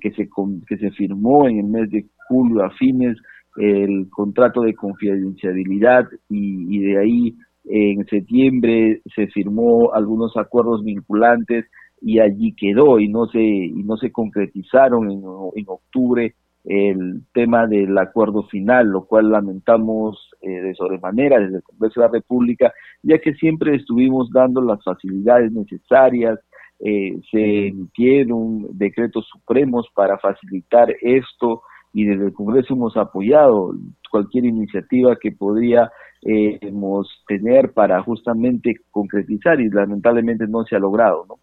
que, 0.00 0.10
se, 0.10 0.28
que 0.66 0.76
se 0.76 0.90
firmó 0.90 1.48
en 1.48 1.60
el 1.60 1.66
mes 1.66 1.88
de 1.90 2.06
julio 2.28 2.64
a 2.64 2.70
fines, 2.70 3.16
el 3.56 4.08
contrato 4.10 4.62
de 4.62 4.74
confidencialidad 4.74 6.06
y, 6.28 6.78
de 6.78 6.98
ahí 6.98 7.34
en 7.64 8.06
septiembre 8.06 9.02
se 9.14 9.26
firmó 9.28 9.92
algunos 9.92 10.36
acuerdos 10.36 10.84
vinculantes 10.84 11.66
y 12.00 12.20
allí 12.20 12.54
quedó 12.54 12.98
y 12.98 13.08
no 13.08 13.26
se 13.26 13.40
y 13.40 13.82
no 13.82 13.96
se 13.96 14.12
concretizaron 14.12 15.10
en, 15.10 15.22
en 15.54 15.64
octubre 15.66 16.34
el 16.68 17.22
tema 17.32 17.66
del 17.66 17.96
acuerdo 17.96 18.42
final, 18.44 18.88
lo 18.88 19.06
cual 19.06 19.30
lamentamos 19.30 20.30
eh, 20.42 20.50
de 20.50 20.74
sobremanera 20.74 21.38
desde 21.40 21.56
el 21.56 21.62
Congreso 21.62 22.00
de 22.00 22.06
la 22.06 22.12
República, 22.12 22.72
ya 23.02 23.18
que 23.18 23.32
siempre 23.34 23.74
estuvimos 23.74 24.30
dando 24.30 24.60
las 24.60 24.82
facilidades 24.84 25.50
necesarias, 25.50 26.38
eh, 26.80 27.18
se 27.30 27.68
emitieron 27.68 28.66
decretos 28.76 29.26
supremos 29.32 29.88
para 29.94 30.18
facilitar 30.18 30.94
esto 31.00 31.62
y 31.92 32.04
desde 32.04 32.26
el 32.26 32.32
Congreso 32.32 32.74
hemos 32.74 32.96
apoyado 32.96 33.74
cualquier 34.10 34.44
iniciativa 34.44 35.16
que 35.16 35.32
podríamos 35.32 35.90
eh, 36.22 36.58
tener 37.26 37.72
para 37.72 38.02
justamente 38.02 38.74
concretizar 38.90 39.60
y 39.60 39.68
lamentablemente 39.68 40.46
no 40.46 40.64
se 40.64 40.76
ha 40.76 40.78
logrado, 40.78 41.24
¿no? 41.28 41.36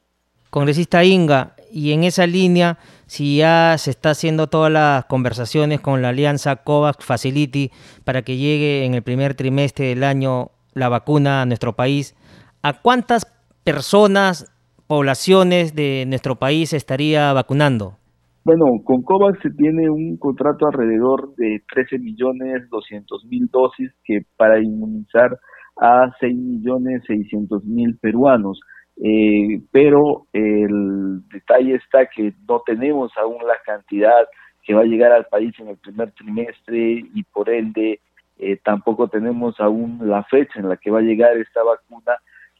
Congresista 0.49 1.03
Inga, 1.03 1.53
y 1.69 1.91
en 1.91 2.05
esa 2.05 2.25
línea, 2.25 2.77
si 3.07 3.37
ya 3.37 3.75
se 3.77 3.91
está 3.91 4.11
haciendo 4.11 4.47
todas 4.47 4.71
las 4.71 5.03
conversaciones 5.03 5.81
con 5.81 6.01
la 6.01 6.09
alianza 6.09 6.55
COVAX 6.55 7.03
Facility 7.03 7.71
para 8.05 8.21
que 8.21 8.37
llegue 8.37 8.85
en 8.85 8.93
el 8.93 9.01
primer 9.01 9.33
trimestre 9.33 9.87
del 9.87 10.05
año 10.05 10.51
la 10.73 10.87
vacuna 10.87 11.41
a 11.41 11.45
nuestro 11.45 11.73
país, 11.73 12.15
¿a 12.61 12.81
cuántas 12.81 13.27
personas, 13.65 14.49
poblaciones 14.87 15.75
de 15.75 16.05
nuestro 16.07 16.37
país 16.37 16.71
estaría 16.71 17.33
vacunando? 17.33 17.97
Bueno, 18.45 18.65
con 18.83 19.01
COVAX 19.01 19.39
se 19.41 19.49
tiene 19.49 19.89
un 19.89 20.17
contrato 20.17 20.67
alrededor 20.67 21.33
de 21.33 21.63
13 21.73 21.97
millones 21.97 22.69
200 22.69 23.25
mil 23.25 23.47
dosis 23.51 23.91
que 24.03 24.19
para 24.37 24.61
inmunizar 24.61 25.39
a 25.81 26.11
6 26.19 26.37
millones 26.37 27.01
600 27.07 27.65
mil 27.65 27.97
peruanos. 27.97 28.59
Eh, 29.03 29.61
pero 29.71 30.27
el 30.31 31.27
detalle 31.29 31.73
está 31.73 32.05
que 32.05 32.35
no 32.47 32.61
tenemos 32.63 33.11
aún 33.17 33.37
la 33.47 33.57
cantidad 33.65 34.27
que 34.63 34.75
va 34.75 34.81
a 34.81 34.85
llegar 34.85 35.11
al 35.11 35.25
país 35.25 35.59
en 35.59 35.69
el 35.69 35.77
primer 35.77 36.11
trimestre 36.11 37.03
y 37.15 37.23
por 37.23 37.49
ende 37.49 37.99
eh, 38.37 38.57
tampoco 38.63 39.07
tenemos 39.07 39.59
aún 39.59 39.97
la 40.03 40.23
fecha 40.23 40.59
en 40.59 40.69
la 40.69 40.77
que 40.77 40.91
va 40.91 40.99
a 40.99 41.01
llegar 41.01 41.35
esta 41.35 41.63
vacuna 41.63 42.13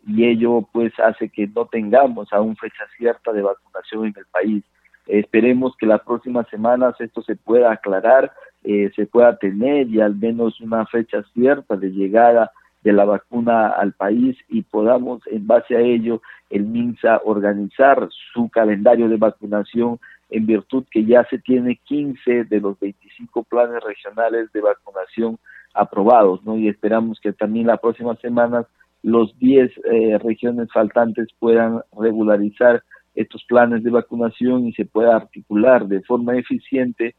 y 0.07 0.25
ello 0.25 0.67
pues 0.73 0.93
hace 0.99 1.29
que 1.29 1.45
no 1.45 1.67
tengamos 1.67 2.33
aún 2.33 2.55
fecha 2.55 2.85
cierta 2.97 3.31
de 3.31 3.43
vacunación 3.43 4.07
en 4.07 4.13
el 4.17 4.25
país. 4.31 4.63
Esperemos 5.07 5.75
que 5.77 5.85
las 5.85 6.01
próximas 6.01 6.47
semanas 6.49 6.95
esto 6.99 7.21
se 7.21 7.35
pueda 7.35 7.71
aclarar, 7.71 8.31
eh, 8.63 8.91
se 8.95 9.05
pueda 9.05 9.37
tener 9.37 9.87
y 9.87 10.01
al 10.01 10.15
menos 10.15 10.59
una 10.61 10.85
fecha 10.87 11.23
cierta 11.33 11.75
de 11.77 11.91
llegada 11.91 12.51
de 12.83 12.93
la 12.93 13.05
vacuna 13.05 13.69
al 13.69 13.93
país 13.93 14.37
y 14.49 14.61
podamos 14.61 15.21
en 15.27 15.45
base 15.47 15.75
a 15.75 15.81
ello 15.81 16.21
el 16.49 16.65
MINSA 16.65 17.21
organizar 17.25 18.07
su 18.33 18.49
calendario 18.49 19.09
de 19.09 19.17
vacunación 19.17 19.99
en 20.29 20.45
virtud 20.45 20.85
que 20.91 21.05
ya 21.05 21.23
se 21.25 21.39
tiene 21.39 21.79
15 21.83 22.45
de 22.45 22.59
los 22.59 22.79
25 22.79 23.43
planes 23.43 23.83
regionales 23.83 24.51
de 24.53 24.61
vacunación 24.61 25.37
aprobados, 25.73 26.43
¿no? 26.45 26.57
Y 26.57 26.67
esperamos 26.67 27.19
que 27.19 27.33
también 27.33 27.67
la 27.67 27.77
próxima 27.77 28.15
semana 28.17 28.65
los 29.03 29.37
10 29.39 29.71
eh, 29.91 30.17
regiones 30.19 30.71
faltantes 30.71 31.27
puedan 31.37 31.81
regularizar 31.99 32.83
estos 33.15 33.43
planes 33.45 33.83
de 33.83 33.89
vacunación 33.89 34.67
y 34.67 34.73
se 34.73 34.85
pueda 34.85 35.15
articular 35.15 35.87
de 35.87 36.01
forma 36.01 36.37
eficiente 36.37 37.15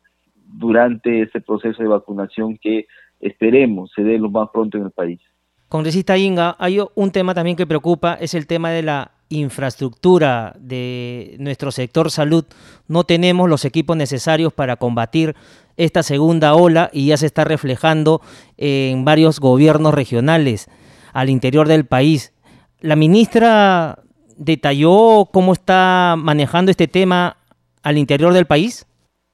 durante 0.47 1.23
este 1.23 1.41
proceso 1.41 1.83
de 1.83 1.89
vacunación 1.89 2.59
que 2.59 2.87
esperemos 3.21 3.91
se 3.95 4.03
dé 4.03 4.19
lo 4.19 4.31
más 4.31 4.49
pronto 4.53 4.79
en 4.79 4.85
el 4.85 4.91
país. 4.91 5.21
Congresista 5.69 6.17
Inga, 6.17 6.55
hay 6.59 6.79
un 6.95 7.11
tema 7.11 7.35
también 7.35 7.57
que 7.57 7.67
preocupa, 7.67 8.15
es 8.21 8.35
el 8.35 8.47
tema 8.47 8.71
de 8.71 8.83
la 8.83 9.11
infraestructura 9.29 10.55
de 10.61 11.35
nuestro 11.41 11.73
sector 11.73 12.11
salud. 12.13 12.45
No 12.87 13.03
tenemos 13.03 13.49
los 13.49 13.65
equipos 13.65 13.97
necesarios 13.97 14.53
para 14.53 14.77
combatir 14.77 15.35
esta 15.77 16.05
segunda 16.05 16.55
ola 16.55 16.91
y 16.93 17.07
ya 17.07 17.17
se 17.17 17.27
está 17.27 17.45
reflejando 17.45 18.21
en 18.57 19.05
varios 19.05 19.41
gobiernos 19.41 19.93
regionales 19.93 20.69
al 21.13 21.31
interior 21.31 21.67
del 21.67 21.85
país. 21.85 22.33
La 22.81 22.95
ministra 22.95 23.99
detalló 24.37 25.27
cómo 25.33 25.53
está 25.53 26.15
manejando 26.19 26.71
este 26.71 26.89
tema 26.89 27.37
al 27.83 27.99
interior 27.99 28.33
del 28.33 28.47
país. 28.47 28.87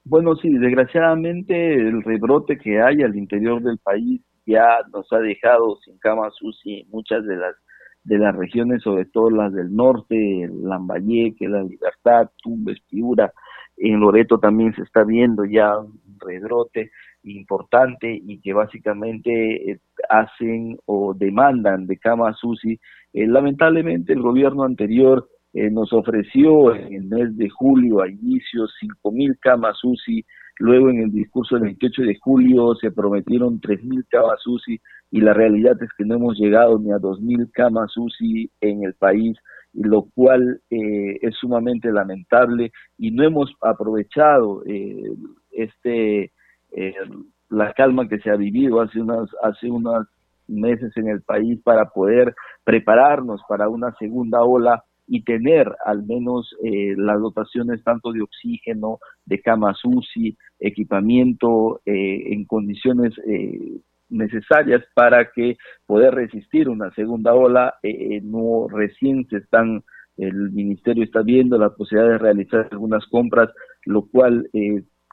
Bueno, 0.05 0.35
sí, 0.37 0.49
desgraciadamente 0.51 1.75
el 1.75 2.03
rebrote 2.03 2.59
que 2.59 2.81
hay 2.81 3.03
al 3.03 3.17
interior 3.17 3.63
del 3.63 3.79
país 3.79 4.21
ya 4.47 4.79
nos 4.93 5.13
ha 5.13 5.19
dejado 5.19 5.77
sin 5.85 5.99
camas 5.99 6.35
UCI 6.43 6.87
muchas 6.91 7.25
de 7.25 7.37
las 7.37 7.55
de 8.05 8.19
las 8.19 8.35
regiones, 8.35 8.83
sobre 8.83 9.05
todo 9.05 9.31
las 9.31 9.53
del 9.53 9.73
norte, 9.73 10.51
Lambayeque, 10.53 11.49
La 11.49 11.63
Libertad, 11.63 12.31
Tumbes, 12.43 12.81
Piura, 12.91 13.33
en 13.77 14.01
Loreto 14.01 14.39
también 14.39 14.75
se 14.75 14.83
está 14.83 15.05
viendo 15.05 15.45
ya 15.45 15.79
un 15.79 16.01
redrote 16.21 16.91
importante 17.25 18.13
y 18.13 18.41
que 18.41 18.53
básicamente 18.53 19.73
eh, 19.73 19.81
hacen 20.09 20.77
o 20.87 21.15
demandan 21.15 21.87
de 21.87 21.99
camas 21.99 22.43
UCI. 22.43 22.79
Eh, 23.13 23.27
lamentablemente 23.27 24.13
el 24.13 24.23
gobierno 24.23 24.65
anterior 24.65 25.29
eh, 25.53 25.71
nos 25.71 25.93
ofreció 25.93 26.75
en 26.75 26.95
el 26.95 27.05
mes 27.05 27.37
de 27.37 27.49
julio 27.51 28.01
a 28.01 28.09
inicios 28.09 28.75
cinco 28.81 29.13
mil 29.13 29.39
camas 29.41 29.83
UCI 29.85 30.25
Luego 30.59 30.91
en 30.91 31.01
el 31.01 31.11
discurso 31.11 31.57
del 31.57 31.65
28 31.65 32.03
de 32.03 32.19
julio 32.21 32.75
se 32.75 32.91
prometieron 32.91 33.61
3.000 33.61 34.07
camas 34.09 34.47
UCI 34.47 34.81
y 35.11 35.21
la 35.21 35.33
realidad 35.33 35.77
es 35.83 35.89
que 35.97 36.05
no 36.05 36.15
hemos 36.15 36.39
llegado 36.39 36.79
ni 36.79 36.93
a 36.93 36.99
2.000 36.99 37.51
camas 37.53 37.97
UCI 37.97 38.51
en 38.61 38.85
el 38.85 38.95
país, 38.95 39.37
lo 39.73 40.03
cual 40.15 40.61
eh, 40.71 41.19
es 41.21 41.35
sumamente 41.37 41.91
lamentable 41.91 42.71
y 42.99 43.11
no 43.11 43.25
hemos 43.25 43.53
aprovechado 43.61 44.63
eh, 44.67 45.03
este 45.51 46.33
eh, 46.77 46.95
la 47.51 47.73
calma 47.73 48.09
que 48.09 48.19
se 48.21 48.31
ha 48.31 48.37
vivido 48.37 48.81
hace 48.81 49.01
unas 49.01 49.29
hace 49.43 49.71
unos 49.71 50.07
meses 50.53 50.97
en 50.97 51.09
el 51.09 51.23
país 51.23 51.61
para 51.63 51.87
poder 51.91 52.35
prepararnos 52.65 53.41
para 53.49 53.69
una 53.69 53.95
segunda 53.99 54.43
ola 54.43 54.85
y 55.07 55.25
tener 55.25 55.71
al 55.85 56.05
menos 56.05 56.55
eh, 56.65 56.95
las 56.97 57.21
dotaciones 57.21 57.83
tanto 57.85 58.13
de 58.13 58.23
oxígeno, 58.23 58.99
de 59.27 59.41
camas 59.41 59.79
UCI, 59.85 60.37
equipamiento 60.61 61.81
eh, 61.85 62.33
en 62.33 62.45
condiciones 62.45 63.13
eh, 63.27 63.81
necesarias 64.09 64.83
para 64.95 65.31
que 65.33 65.57
poder 65.87 66.15
resistir 66.15 66.69
una 66.69 66.91
segunda 66.93 67.35
ola. 67.35 67.75
no 68.23 68.69
recién 68.69 69.27
se 69.29 69.39
están, 69.39 69.83
el 70.17 70.51
ministerio 70.53 71.05
está 71.05 71.23
viendo 71.23 71.59
la 71.59 71.71
posibilidad 71.71 72.13
de 72.13 72.19
realizar 72.19 72.69
algunas 72.71 73.05
compras, 73.07 73.51
lo 73.85 74.07
cual 74.07 74.49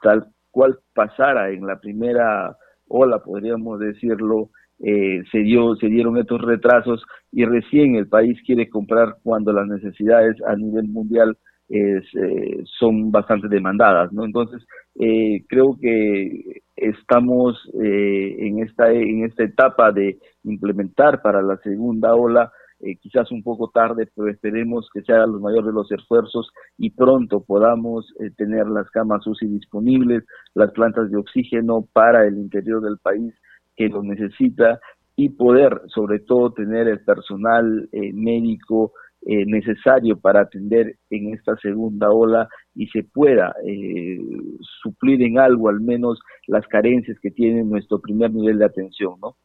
tal 0.02 0.28
cual 0.52 0.80
pasara 0.94 1.52
en 1.52 1.66
la 1.66 1.80
primera 1.80 2.56
ola, 2.88 3.20
podríamos 3.20 3.80
decirlo, 3.80 4.50
eh, 4.82 5.24
se, 5.30 5.40
dio, 5.40 5.76
se 5.76 5.88
dieron 5.88 6.18
estos 6.18 6.42
retrasos 6.42 7.04
y 7.34 7.44
recién 7.44 7.96
el 7.96 8.08
país 8.08 8.40
quiere 8.46 8.70
comprar 8.70 9.18
cuando 9.24 9.52
las 9.52 9.68
necesidades 9.68 10.38
a 10.48 10.56
nivel 10.56 10.88
mundial 10.88 11.38
eh, 11.68 12.02
son 12.80 13.12
bastante 13.12 13.50
demandadas, 13.50 14.12
¿no? 14.14 14.24
Entonces, 14.24 14.66
eh, 15.00 15.44
creo 15.50 15.78
que 15.80 16.62
estamos 16.78 17.58
en, 17.74 18.60
esta, 18.64 18.92
en 18.92 19.26
esta 19.26 19.44
etapa 19.44 19.92
de 19.92 20.18
implementar 20.44 21.22
para 21.22 21.42
la 21.42 21.58
segunda 21.58 22.16
ola 22.16 22.52
quizás 23.02 23.30
un 23.34 23.44
poco 23.44 23.70
tarde, 23.72 24.08
pero 24.16 24.30
esperemos 24.30 24.90
que 24.94 25.02
sea 25.02 25.28
los 25.28 25.42
mayores 25.42 25.66
de 25.66 25.74
los 25.74 25.92
esfuerzos 25.92 26.50
y 26.78 26.92
pronto 26.92 27.44
podamos 27.44 28.14
tener 28.38 28.68
las 28.68 28.90
camas 28.92 29.28
UCI 29.28 29.48
disponibles, 29.48 30.24
las 30.54 30.72
plantas 30.72 31.12
de 31.12 31.18
oxígeno 31.18 31.86
para 31.92 32.26
el 32.26 32.38
interior 32.38 32.82
del 32.82 32.98
país 32.98 33.34
que 33.80 33.88
lo 33.88 34.04
necesita 34.04 34.82
y 35.16 35.30
poder 35.30 35.82
sobre 35.88 36.20
todo 36.20 36.52
tener 36.52 36.90
el 36.90 37.00
personal 37.00 37.88
eh, 37.94 38.12
médico 38.14 38.92
eh, 39.26 39.46
necesario 39.46 40.20
para 40.20 40.42
atender 40.42 40.98
en 41.10 41.34
esta 41.34 41.56
segunda 41.62 42.10
ola 42.12 42.50
y 42.76 42.88
se 42.88 43.04
pueda 43.04 43.56
eh, 43.66 44.20
suplir 44.84 45.24
en 45.24 45.40
algo 45.40 45.70
al 45.70 45.80
menos 45.80 46.20
las 46.48 46.68
carencias 46.68 47.18
que 47.22 47.32
tiene 47.32 47.64
nuestro 47.64 48.02
primer 48.02 48.34
nivel 48.34 48.60
de 48.60 48.66
atención, 48.66 49.14
¿no? 49.22 49.38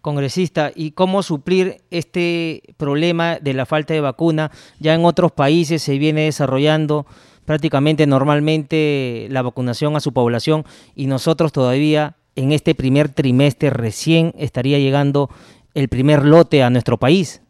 Congresista, 0.00 0.70
¿y 0.74 0.92
cómo 0.92 1.22
suplir 1.22 1.78
este 1.90 2.62
problema 2.78 3.38
de 3.38 3.54
la 3.54 3.66
falta 3.66 3.92
de 3.92 4.00
vacuna? 4.00 4.50
Ya 4.78 4.94
en 4.94 5.04
otros 5.04 5.32
países 5.32 5.82
se 5.82 5.98
viene 5.98 6.22
desarrollando 6.22 7.06
prácticamente 7.44 8.06
normalmente 8.06 9.26
la 9.30 9.42
vacunación 9.42 9.96
a 9.96 10.00
su 10.00 10.12
población 10.12 10.64
y 10.94 11.06
nosotros 11.06 11.52
todavía 11.52 12.16
en 12.36 12.52
este 12.52 12.74
primer 12.74 13.08
trimestre 13.08 13.70
recién 13.70 14.32
estaría 14.36 14.78
llegando 14.78 15.28
el 15.74 15.88
primer 15.88 16.24
lote 16.24 16.62
a 16.62 16.70
nuestro 16.70 16.96
país? 16.96 17.42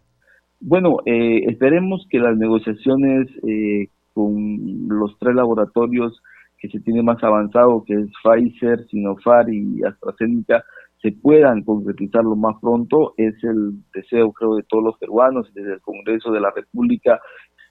Bueno, 0.61 0.99
eh, 1.07 1.41
esperemos 1.49 2.07
que 2.11 2.19
las 2.19 2.37
negociaciones 2.37 3.29
eh, 3.49 3.89
con 4.13 4.89
los 4.89 5.19
tres 5.19 5.35
laboratorios 5.35 6.21
que 6.59 6.69
se 6.69 6.81
tiene 6.81 7.03
más 7.03 7.23
avanzado, 7.25 7.83
que 7.87 7.95
es 7.95 8.07
Pfizer, 8.23 8.87
Sinopharm 8.89 9.51
y 9.51 9.83
AstraZeneca, 9.83 10.63
se 11.01 11.13
puedan 11.13 11.63
concretizar 11.63 12.23
lo 12.23 12.37
más 12.37 12.57
pronto. 12.61 13.15
Es 13.17 13.35
el 13.43 13.73
deseo, 13.95 14.33
creo, 14.33 14.57
de 14.57 14.65
todos 14.65 14.85
los 14.85 14.99
peruanos 14.99 15.51
desde 15.55 15.75
el 15.75 15.81
Congreso 15.81 16.31
de 16.31 16.41
la 16.41 16.51
República. 16.55 17.19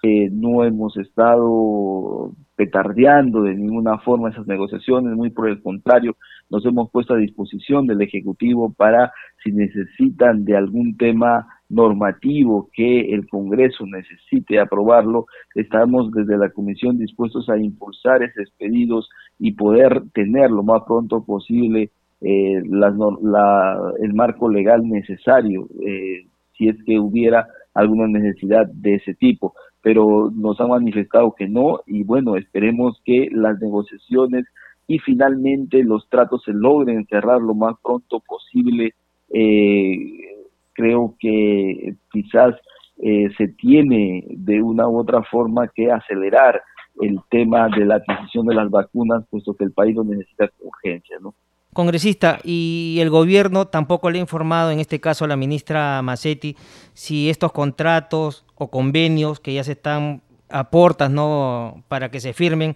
Eh, 0.01 0.29
no 0.31 0.63
hemos 0.63 0.97
estado 0.97 2.31
petardeando 2.55 3.43
de 3.43 3.53
ninguna 3.53 3.99
forma 3.99 4.29
esas 4.29 4.47
negociaciones, 4.47 5.15
muy 5.15 5.29
por 5.29 5.49
el 5.49 5.61
contrario, 5.61 6.15
nos 6.49 6.65
hemos 6.65 6.89
puesto 6.91 7.13
a 7.13 7.17
disposición 7.17 7.85
del 7.87 8.01
Ejecutivo 8.01 8.73
para, 8.73 9.11
si 9.43 9.51
necesitan 9.51 10.45
de 10.45 10.57
algún 10.57 10.97
tema 10.97 11.47
normativo 11.69 12.69
que 12.73 13.13
el 13.13 13.27
Congreso 13.27 13.85
necesite 13.85 14.59
aprobarlo, 14.59 15.27
estamos 15.53 16.11
desde 16.11 16.37
la 16.37 16.49
Comisión 16.49 16.97
dispuestos 16.97 17.47
a 17.49 17.57
impulsar 17.57 18.23
esos 18.23 18.51
pedidos 18.57 19.09
y 19.37 19.51
poder 19.51 20.03
tener 20.13 20.49
lo 20.49 20.63
más 20.63 20.81
pronto 20.87 21.23
posible 21.23 21.91
eh, 22.21 22.55
el 22.57 24.13
marco 24.13 24.49
legal 24.49 24.87
necesario 24.87 25.67
eh, 25.85 26.25
si 26.57 26.67
es 26.67 26.75
que 26.83 26.99
hubiera 26.99 27.47
alguna 27.73 28.07
necesidad 28.07 28.67
de 28.67 28.95
ese 28.95 29.13
tipo. 29.13 29.53
Pero 29.81 30.29
nos 30.33 30.59
han 30.59 30.69
manifestado 30.69 31.33
que 31.37 31.47
no 31.47 31.79
y 31.85 32.03
bueno, 32.03 32.35
esperemos 32.35 32.99
que 33.05 33.29
las 33.31 33.59
negociaciones 33.61 34.45
y 34.89 34.97
finalmente 34.97 35.83
los 35.83 36.09
tratos 36.09 36.41
se 36.43 36.51
logren 36.51 37.05
cerrar 37.05 37.39
lo 37.39 37.53
más 37.53 37.75
pronto 37.81 38.19
posible. 38.21 38.95
Eh, 39.31 40.47
creo 40.73 41.15
que 41.19 41.93
quizás 42.11 42.55
eh, 42.97 43.29
se 43.37 43.49
tiene 43.49 44.25
de 44.29 44.63
una 44.63 44.89
u 44.89 44.97
otra 44.97 45.21
forma 45.21 45.67
que 45.67 45.91
acelerar 45.91 46.63
el 47.01 47.19
tema 47.29 47.69
de 47.69 47.85
la 47.85 47.97
adquisición 47.97 48.47
de 48.47 48.55
las 48.55 48.71
vacunas, 48.71 49.23
puesto 49.29 49.53
que 49.53 49.63
el 49.63 49.73
país 49.73 49.95
lo 49.95 50.03
necesita 50.03 50.47
con 50.47 50.69
urgencia, 50.69 51.17
¿no? 51.21 51.35
Congresista, 51.71 52.39
y 52.43 52.97
el 52.99 53.11
gobierno 53.11 53.67
tampoco 53.67 54.09
le 54.09 54.17
ha 54.17 54.21
informado, 54.21 54.71
en 54.71 54.79
este 54.79 54.99
caso 54.99 55.25
a 55.25 55.27
la 55.27 55.35
ministra 55.35 56.01
Massetti, 56.01 56.55
si 56.93 57.29
estos 57.29 57.51
contratos 57.51 58.43
o 58.55 58.71
convenios 58.71 59.39
que 59.39 59.53
ya 59.53 59.63
se 59.63 59.73
están 59.73 60.23
a 60.49 60.71
portas 60.71 61.11
¿no? 61.11 61.83
para 61.87 62.09
que 62.09 62.19
se 62.19 62.33
firmen 62.33 62.75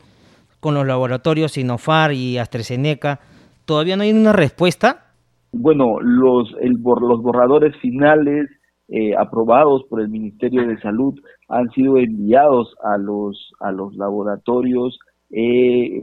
con 0.63 0.73
los 0.73 0.87
laboratorios 0.87 1.51
Sinofar 1.51 2.13
y 2.13 2.39
AstraZeneca, 2.39 3.19
¿todavía 3.65 3.97
no 3.97 4.03
hay 4.03 4.13
una 4.13 4.33
respuesta? 4.33 5.03
bueno, 5.53 5.99
los, 6.01 6.53
el, 6.61 6.73
los 6.81 7.21
borradores 7.21 7.75
finales 7.77 8.49
eh, 8.89 9.15
aprobados 9.15 9.83
por 9.89 10.01
el 10.01 10.09
Ministerio 10.09 10.67
de 10.67 10.79
Salud 10.81 11.13
han 11.47 11.69
sido 11.71 11.97
enviados 11.97 12.75
a 12.83 12.97
los, 12.97 13.53
a 13.59 13.71
los 13.71 13.95
laboratorios 13.95 14.99
eh, 15.29 16.01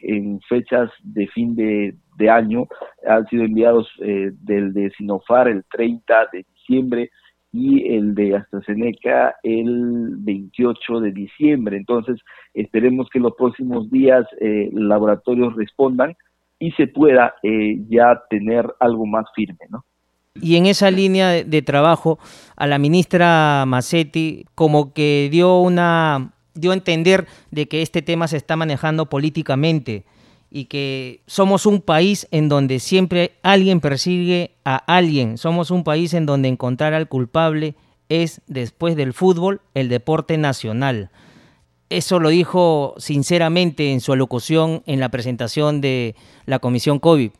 en 0.00 0.40
fechas 0.48 0.90
de 1.02 1.26
fin 1.28 1.54
de, 1.54 1.96
año, 2.30 2.66
han 3.04 3.26
sido 3.26 3.42
enviados 3.42 3.88
eh, 4.00 4.30
del 4.42 4.72
de 4.72 4.90
Sinofar 4.96 5.48
el 5.48 5.64
30 5.64 6.14
de 6.32 6.46
diciembre 6.54 7.10
y 7.52 7.94
el 7.94 8.14
de 8.14 8.36
AstraZeneca 8.36 9.36
el 9.42 10.16
28 10.18 11.00
de 11.00 11.12
diciembre. 11.12 11.76
Entonces, 11.76 12.18
esperemos 12.54 13.08
que 13.12 13.20
los 13.20 13.34
próximos 13.34 13.90
días 13.90 14.26
los 14.40 14.84
laboratorios 14.84 15.54
respondan 15.54 16.16
y 16.62 16.70
se 16.72 16.86
pueda 16.86 17.34
eh, 17.42 17.76
ya 17.88 18.22
tener 18.30 18.64
algo 18.78 19.04
más 19.04 19.26
firme, 19.34 19.66
¿no? 19.68 19.84
Y 20.40 20.56
en 20.56 20.66
esa 20.66 20.92
línea 20.92 21.28
de, 21.44 21.62
trabajo, 21.62 22.20
a 22.56 22.68
la 22.68 22.78
ministra 22.78 23.64
Massetti 23.66 24.46
como 24.54 24.94
que 24.94 25.28
dio 25.30 25.58
una 25.58 26.30
dio 26.54 26.70
a 26.70 26.74
entender 26.74 27.26
de 27.50 27.66
que 27.66 27.82
este 27.82 28.00
tema 28.00 28.28
se 28.28 28.36
está 28.36 28.56
manejando 28.56 29.06
políticamente 29.06 30.04
y 30.52 30.66
que 30.66 31.20
somos 31.26 31.64
un 31.64 31.80
país 31.80 32.28
en 32.30 32.48
donde 32.48 32.78
siempre 32.78 33.32
alguien 33.42 33.80
persigue 33.80 34.52
a 34.64 34.76
alguien. 34.76 35.38
Somos 35.38 35.70
un 35.70 35.82
país 35.82 36.12
en 36.12 36.26
donde 36.26 36.48
encontrar 36.48 36.92
al 36.92 37.08
culpable 37.08 37.74
es, 38.08 38.42
después 38.46 38.94
del 38.94 39.14
fútbol, 39.14 39.62
el 39.74 39.88
deporte 39.88 40.36
nacional. 40.36 41.08
Eso 41.88 42.20
lo 42.20 42.28
dijo 42.28 42.94
sinceramente 42.98 43.92
en 43.92 44.00
su 44.00 44.12
alocución 44.12 44.82
en 44.86 45.00
la 45.00 45.08
presentación 45.08 45.80
de 45.80 46.14
la 46.46 46.58
Comisión 46.58 46.98
COVID. 46.98 47.30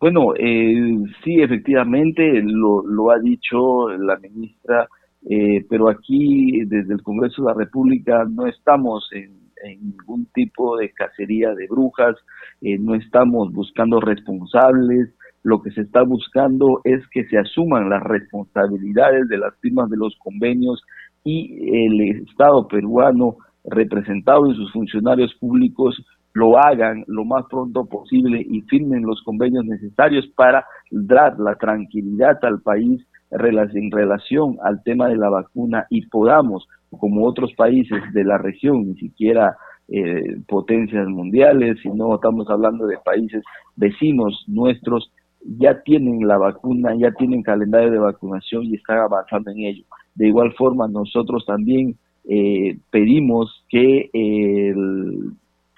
Bueno, 0.00 0.34
eh, 0.36 0.96
sí, 1.22 1.40
efectivamente, 1.40 2.42
lo, 2.42 3.10
ha 3.12 3.20
dicho 3.20 3.88
la 3.90 4.18
ministra, 4.18 4.88
eh, 5.30 5.64
pero 5.70 5.88
aquí 5.88 6.64
desde 6.64 6.94
el 6.94 7.02
Congreso 7.02 7.42
de 7.42 7.48
la 7.48 7.54
República 7.54 8.24
no 8.28 8.46
estamos 8.46 9.08
en, 9.12 9.40
ningún 9.78 10.26
tipo 10.34 10.76
de 10.76 10.90
cacería 10.90 11.54
de 11.54 11.68
brujas, 11.68 12.16
eh, 12.62 12.78
no 12.78 12.94
estamos 12.94 13.52
buscando 13.52 14.00
responsables, 14.00 15.14
lo 15.42 15.60
que 15.60 15.72
se 15.72 15.82
está 15.82 16.02
buscando 16.02 16.80
es 16.84 17.00
que 17.08 17.24
se 17.26 17.38
asuman 17.38 17.90
las 17.90 18.02
responsabilidades 18.02 19.28
de 19.28 19.38
las 19.38 19.54
firmas 19.60 19.90
de 19.90 19.96
los 19.96 20.16
convenios 20.18 20.82
y 21.24 21.86
el 21.86 22.22
Estado 22.28 22.68
peruano 22.68 23.36
representado 23.64 24.46
y 24.50 24.56
sus 24.56 24.72
funcionarios 24.72 25.34
públicos 25.34 26.04
lo 26.34 26.56
hagan 26.56 27.04
lo 27.08 27.24
más 27.24 27.44
pronto 27.50 27.84
posible 27.84 28.44
y 28.48 28.62
firmen 28.62 29.02
los 29.02 29.22
convenios 29.22 29.64
necesarios 29.64 30.26
para 30.34 30.64
dar 30.90 31.38
la 31.38 31.56
tranquilidad 31.56 32.38
al 32.42 32.60
país 32.62 33.04
en 33.30 33.90
relación 33.90 34.56
al 34.62 34.82
tema 34.82 35.08
de 35.08 35.16
la 35.16 35.30
vacuna 35.30 35.86
y 35.90 36.06
podamos, 36.06 36.68
como 36.90 37.26
otros 37.26 37.52
países 37.54 38.00
de 38.12 38.24
la 38.24 38.38
región, 38.38 38.86
ni 38.86 38.94
siquiera 38.94 39.56
eh, 39.88 40.38
potencias 40.46 41.06
mundiales, 41.08 41.78
sino 41.82 42.14
estamos 42.14 42.48
hablando 42.48 42.86
de 42.86 42.98
países 42.98 43.42
vecinos 43.76 44.44
nuestros, 44.46 45.10
ya 45.58 45.82
tienen 45.82 46.26
la 46.26 46.38
vacuna, 46.38 46.94
ya 46.94 47.12
tienen 47.12 47.42
calendario 47.42 47.90
de 47.90 47.98
vacunación 47.98 48.64
y 48.64 48.74
están 48.76 48.98
avanzando 48.98 49.50
en 49.50 49.60
ello. 49.60 49.84
De 50.14 50.28
igual 50.28 50.52
forma, 50.54 50.86
nosotros 50.88 51.44
también 51.46 51.96
eh, 52.28 52.78
pedimos 52.90 53.64
que 53.68 54.08
el, 54.12 55.32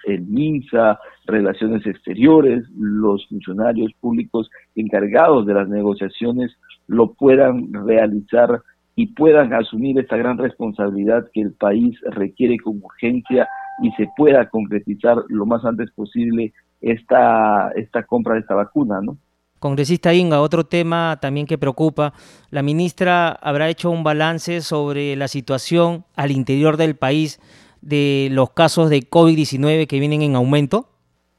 el 0.05 0.21
MINSA, 0.27 0.99
Relaciones 1.25 1.85
Exteriores, 1.87 2.63
los 2.77 3.27
funcionarios 3.27 3.91
públicos 3.99 4.49
encargados 4.75 5.45
de 5.47 5.55
las 5.55 5.67
negociaciones 5.67 6.55
lo 6.87 7.13
puedan 7.13 7.73
realizar 7.73 8.61
y 8.95 9.07
puedan 9.07 9.53
asumir 9.53 9.99
esta 9.99 10.17
gran 10.17 10.37
responsabilidad 10.37 11.27
que 11.33 11.41
el 11.41 11.53
país 11.53 11.97
requiere 12.11 12.57
con 12.57 12.81
urgencia 12.81 13.47
y 13.81 13.91
se 13.91 14.07
pueda 14.15 14.49
concretizar 14.49 15.17
lo 15.27 15.45
más 15.45 15.65
antes 15.65 15.91
posible 15.91 16.53
esta, 16.81 17.71
esta 17.75 18.03
compra 18.03 18.35
de 18.35 18.41
esta 18.41 18.55
vacuna, 18.55 19.01
¿no? 19.01 19.17
Congresista 19.59 20.13
Inga, 20.13 20.41
otro 20.41 20.65
tema 20.65 21.17
también 21.19 21.47
que 21.47 21.57
preocupa, 21.57 22.13
la 22.51 22.61
ministra 22.61 23.29
habrá 23.29 23.69
hecho 23.69 23.89
un 23.89 24.03
balance 24.03 24.61
sobre 24.61 25.15
la 25.15 25.27
situación 25.27 26.05
al 26.15 26.31
interior 26.31 26.77
del 26.77 26.95
país 26.95 27.39
de 27.81 28.29
los 28.31 28.51
casos 28.51 28.89
de 28.89 28.99
COVID-19 28.99 29.87
que 29.87 29.99
vienen 29.99 30.21
en 30.21 30.35
aumento. 30.35 30.89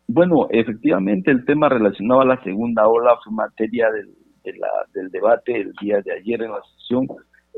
Bueno, 0.08 0.48
efectivamente 0.50 1.30
el 1.30 1.44
tema 1.44 1.68
relacionado 1.68 2.20
a 2.22 2.24
la 2.24 2.42
segunda 2.42 2.88
ola 2.88 3.16
fue 3.22 3.32
materia 3.32 3.90
del, 3.90 4.14
del 4.92 5.10
debate 5.10 5.60
el 5.60 5.72
día 5.80 6.00
de 6.02 6.12
ayer 6.12 6.42
en 6.42 6.50
la 6.50 6.62
sesión. 6.78 7.06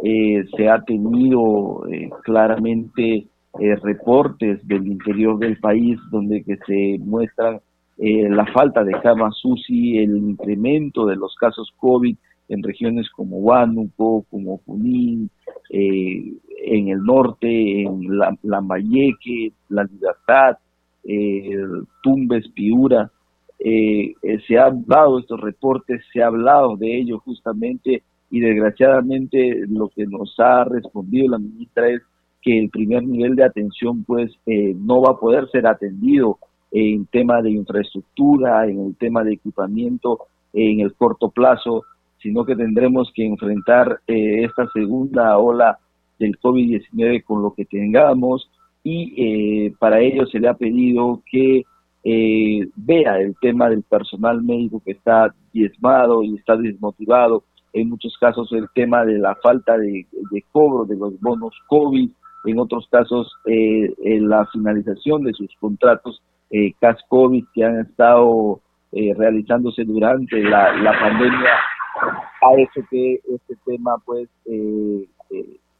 Eh, 0.02 0.44
se 0.56 0.68
ha 0.68 0.80
tenido 0.82 1.84
eh, 1.88 2.08
claramente 2.22 3.26
eh, 3.58 3.76
reportes 3.82 4.64
del 4.68 4.86
interior 4.86 5.38
del 5.38 5.58
país 5.58 5.98
donde 6.12 6.44
se 6.66 6.98
muestran 7.00 7.60
eh, 7.98 8.28
la 8.30 8.46
falta 8.46 8.84
de 8.84 8.92
camas 9.00 9.44
UCI, 9.44 9.98
el 9.98 10.16
incremento 10.16 11.04
de 11.04 11.16
los 11.16 11.34
casos 11.34 11.72
COVID 11.78 12.16
en 12.48 12.62
regiones 12.62 13.10
como 13.10 13.38
Huánuco, 13.38 14.24
como 14.30 14.58
Junín, 14.58 15.28
en 15.70 16.88
el 16.88 17.02
norte, 17.04 17.82
en 17.82 18.06
Lambayeque, 18.42 19.52
La 19.68 19.84
Libertad, 19.84 20.56
Tumbes, 22.02 22.48
Piura. 22.54 23.10
Se 23.58 24.58
han 24.58 24.86
dado 24.86 25.18
estos 25.18 25.38
reportes, 25.42 26.02
se 26.10 26.22
ha 26.22 26.28
hablado 26.28 26.76
de 26.78 26.98
ello 26.98 27.18
justamente 27.18 28.02
y 28.30 28.40
desgraciadamente 28.40 29.64
lo 29.68 29.88
que 29.88 30.06
nos 30.06 30.34
ha 30.38 30.64
respondido 30.64 31.28
la 31.28 31.38
ministra 31.38 31.88
es 31.88 32.02
que 32.42 32.58
el 32.58 32.70
primer 32.70 33.02
nivel 33.04 33.36
de 33.36 33.44
atención 33.44 34.04
pues 34.04 34.32
no 34.46 35.02
va 35.02 35.12
a 35.12 35.18
poder 35.18 35.48
ser 35.50 35.66
atendido 35.66 36.38
en 36.70 37.06
tema 37.06 37.42
de 37.42 37.50
infraestructura, 37.50 38.66
en 38.66 38.86
el 38.86 38.96
tema 38.96 39.24
de 39.24 39.32
equipamiento 39.32 40.26
en 40.52 40.80
el 40.80 40.94
corto 40.94 41.30
plazo, 41.30 41.84
sino 42.22 42.44
que 42.44 42.56
tendremos 42.56 43.12
que 43.14 43.24
enfrentar 43.24 44.00
eh, 44.06 44.44
esta 44.44 44.68
segunda 44.72 45.38
ola 45.38 45.78
del 46.18 46.38
COVID-19 46.38 47.22
con 47.24 47.42
lo 47.42 47.52
que 47.52 47.64
tengamos. 47.64 48.50
Y 48.82 49.14
eh, 49.16 49.74
para 49.78 50.00
ello 50.00 50.26
se 50.26 50.40
le 50.40 50.48
ha 50.48 50.54
pedido 50.54 51.22
que 51.30 51.64
eh, 52.04 52.68
vea 52.76 53.20
el 53.20 53.36
tema 53.40 53.68
del 53.68 53.82
personal 53.82 54.42
médico 54.42 54.82
que 54.84 54.92
está 54.92 55.34
diezmado 55.52 56.22
y 56.22 56.36
está 56.36 56.56
desmotivado, 56.56 57.44
en 57.72 57.90
muchos 57.90 58.16
casos 58.18 58.50
el 58.52 58.68
tema 58.74 59.04
de 59.04 59.18
la 59.18 59.34
falta 59.36 59.76
de, 59.76 60.06
de 60.30 60.44
cobro 60.52 60.84
de 60.84 60.96
los 60.96 61.20
bonos 61.20 61.54
COVID, 61.68 62.10
en 62.44 62.58
otros 62.58 62.86
casos 62.90 63.32
en 63.44 64.28
la 64.28 64.46
finalización 64.46 65.24
de 65.24 65.32
sus 65.32 65.50
contratos 65.60 66.22
eh, 66.50 66.72
CAS 66.80 66.98
COVID 67.08 67.44
que 67.54 67.64
han 67.64 67.80
estado 67.80 68.60
eh, 68.92 69.12
realizándose 69.16 69.84
durante 69.84 70.42
la, 70.42 70.72
pandemia 70.98 71.50
ha 72.40 72.54
hecho 72.58 72.86
que 72.90 73.20
este 73.34 73.54
tema 73.66 73.96
pues 74.04 74.28
eh, 74.46 75.06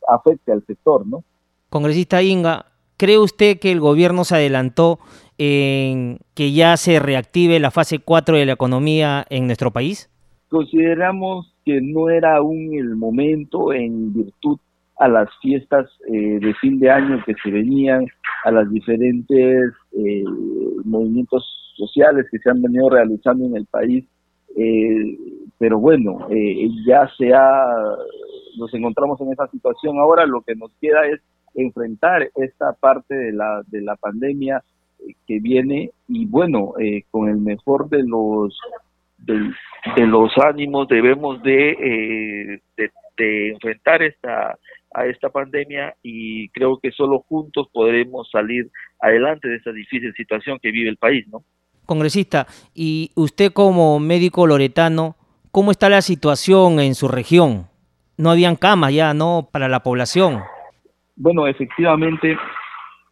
afecte 0.08 0.52
al 0.52 0.64
sector, 0.66 1.06
¿no? 1.06 1.24
Congresista 1.70 2.22
Inga, 2.22 2.66
¿cree 2.96 3.18
usted 3.18 3.58
que 3.58 3.72
el 3.72 3.80
gobierno 3.80 4.24
se 4.24 4.34
adelantó 4.34 4.98
en 5.38 6.18
que 6.34 6.52
ya 6.52 6.76
se 6.76 6.98
reactive 6.98 7.60
la 7.60 7.70
fase 7.70 8.00
4 8.00 8.36
de 8.36 8.46
la 8.46 8.52
economía 8.52 9.24
en 9.30 9.46
nuestro 9.46 9.70
país? 9.70 10.10
Consideramos 10.50 11.54
que 11.68 11.82
no 11.82 12.08
era 12.08 12.36
aún 12.36 12.72
el 12.72 12.96
momento 12.96 13.74
en 13.74 14.14
virtud 14.14 14.58
a 14.98 15.06
las 15.06 15.28
fiestas 15.42 15.86
eh, 16.10 16.38
de 16.40 16.54
fin 16.54 16.80
de 16.80 16.90
año 16.90 17.22
que 17.26 17.34
se 17.42 17.50
venían, 17.50 18.06
a 18.44 18.50
los 18.50 18.70
diferentes 18.70 19.74
eh, 19.92 20.24
movimientos 20.84 21.44
sociales 21.76 22.24
que 22.30 22.38
se 22.38 22.48
han 22.48 22.62
venido 22.62 22.88
realizando 22.88 23.44
en 23.44 23.56
el 23.56 23.66
país. 23.66 24.02
Eh, 24.56 25.18
pero 25.58 25.78
bueno, 25.78 26.26
ya 26.86 27.06
se 27.18 27.34
ha, 27.34 27.66
nos 28.56 28.72
encontramos 28.72 29.20
en 29.20 29.32
esa 29.32 29.46
situación. 29.48 29.98
Ahora 29.98 30.24
lo 30.24 30.40
que 30.40 30.54
nos 30.54 30.72
queda 30.80 31.06
es 31.06 31.20
enfrentar 31.54 32.30
esta 32.34 32.72
parte 32.80 33.14
de 33.14 33.32
la, 33.32 33.62
de 33.66 33.82
la 33.82 33.96
pandemia 33.96 34.62
que 35.26 35.38
viene 35.38 35.90
y 36.08 36.24
bueno, 36.24 36.72
con 37.10 37.28
el 37.28 37.36
mejor 37.36 37.90
de 37.90 38.04
los 38.04 38.58
de, 39.18 40.06
los 40.06 40.32
ánimos 40.38 40.88
debemos 40.88 41.42
de, 41.42 42.60
de 43.16 43.48
enfrentar 43.50 44.02
esta 44.02 44.56
a 44.94 45.06
esta 45.06 45.28
pandemia 45.28 45.94
y 46.02 46.48
creo 46.50 46.78
que 46.78 46.90
solo 46.92 47.24
juntos 47.28 47.68
podremos 47.72 48.28
salir 48.30 48.70
adelante 49.00 49.48
de 49.48 49.56
esta 49.56 49.72
difícil 49.72 50.12
situación 50.14 50.58
que 50.60 50.70
vive 50.70 50.88
el 50.88 50.96
país, 50.96 51.26
¿no? 51.28 51.42
Congresista, 51.86 52.46
y 52.74 53.12
usted 53.14 53.52
como 53.52 53.98
médico 53.98 54.46
loretano, 54.46 55.16
¿cómo 55.50 55.70
está 55.70 55.88
la 55.88 56.02
situación 56.02 56.80
en 56.80 56.94
su 56.94 57.08
región? 57.08 57.66
No 58.18 58.30
habían 58.30 58.56
camas 58.56 58.92
ya, 58.92 59.14
¿no? 59.14 59.48
Para 59.50 59.68
la 59.68 59.80
población. 59.82 60.42
Bueno, 61.16 61.46
efectivamente, 61.46 62.36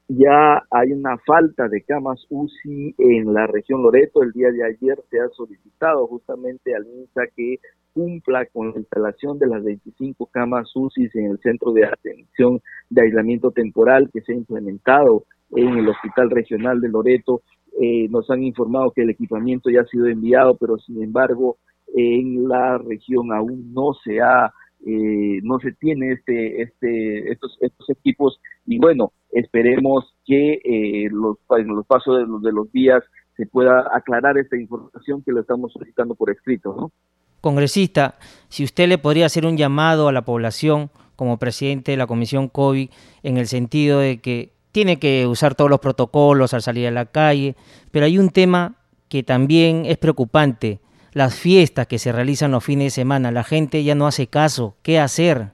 ya 0.08 0.62
hay 0.70 0.92
una 0.92 1.18
falta 1.18 1.68
de 1.68 1.82
camas 1.82 2.24
UCI 2.30 2.94
en 2.98 3.34
la 3.34 3.46
región 3.46 3.82
Loreto. 3.82 4.22
El 4.22 4.32
día 4.32 4.50
de 4.50 4.64
ayer 4.64 4.98
se 5.10 5.20
ha 5.20 5.28
solicitado 5.30 6.06
justamente 6.06 6.74
al 6.74 6.86
MINSA 6.86 7.22
que 7.34 7.58
cumpla 7.92 8.46
con 8.46 8.70
la 8.70 8.78
instalación 8.78 9.38
de 9.38 9.48
las 9.48 9.64
25 9.64 10.26
camas 10.26 10.70
UCI 10.74 11.10
en 11.14 11.32
el 11.32 11.38
centro 11.40 11.72
de 11.72 11.86
atención 11.86 12.60
de 12.88 13.02
aislamiento 13.02 13.50
temporal 13.50 14.10
que 14.12 14.20
se 14.20 14.32
ha 14.32 14.36
implementado 14.36 15.24
en 15.56 15.78
el 15.78 15.88
Hospital 15.88 16.30
Regional 16.30 16.80
de 16.80 16.88
Loreto. 16.88 17.42
Eh, 17.80 18.08
nos 18.08 18.30
han 18.30 18.42
informado 18.42 18.92
que 18.92 19.02
el 19.02 19.10
equipamiento 19.10 19.70
ya 19.70 19.80
ha 19.80 19.86
sido 19.86 20.06
enviado, 20.06 20.56
pero 20.56 20.78
sin 20.78 21.02
embargo 21.02 21.56
en 21.94 22.48
la 22.48 22.78
región 22.78 23.32
aún 23.32 23.72
no 23.72 23.94
se 24.04 24.20
ha 24.20 24.52
eh, 24.86 25.40
no 25.42 25.58
se 25.58 25.72
tiene 25.72 26.12
este 26.12 26.62
este 26.62 27.32
estos 27.32 27.58
estos 27.60 27.90
equipos. 27.90 28.40
Y 28.66 28.78
bueno 28.78 29.12
esperemos 29.32 30.14
que 30.24 30.60
eh, 30.64 31.08
los 31.10 31.36
en 31.58 31.68
los 31.68 31.86
pasos 31.86 32.18
de 32.18 32.26
los, 32.26 32.42
de 32.42 32.52
los 32.52 32.70
días 32.72 33.02
se 33.36 33.46
pueda 33.46 33.84
aclarar 33.92 34.38
esta 34.38 34.56
información 34.56 35.22
que 35.22 35.32
lo 35.32 35.40
estamos 35.40 35.72
solicitando 35.72 36.14
por 36.14 36.30
escrito 36.30 36.74
no 36.74 36.92
Congresista, 37.40 38.16
si 38.48 38.64
usted 38.64 38.88
le 38.88 38.98
podría 38.98 39.26
hacer 39.26 39.46
un 39.46 39.56
llamado 39.56 40.08
a 40.08 40.12
la 40.12 40.24
población 40.24 40.90
como 41.16 41.38
presidente 41.38 41.92
de 41.92 41.96
la 41.96 42.06
Comisión 42.06 42.48
COVID 42.48 42.90
en 43.22 43.36
el 43.36 43.46
sentido 43.46 44.00
de 44.00 44.18
que 44.18 44.52
tiene 44.72 44.98
que 44.98 45.26
usar 45.26 45.54
todos 45.54 45.70
los 45.70 45.80
protocolos 45.80 46.54
al 46.54 46.62
salir 46.62 46.86
a 46.86 46.90
la 46.90 47.06
calle, 47.06 47.54
pero 47.90 48.04
hay 48.04 48.18
un 48.18 48.30
tema 48.30 48.74
que 49.08 49.22
también 49.22 49.86
es 49.86 49.96
preocupante, 49.96 50.80
las 51.16 51.40
fiestas 51.40 51.86
que 51.86 51.96
se 51.96 52.12
realizan 52.12 52.50
los 52.50 52.62
fines 52.62 52.84
de 52.88 53.02
semana, 53.02 53.30
la 53.30 53.42
gente 53.42 53.82
ya 53.82 53.94
no 53.94 54.06
hace 54.06 54.26
caso, 54.26 54.76
¿qué 54.82 54.98
hacer? 54.98 55.52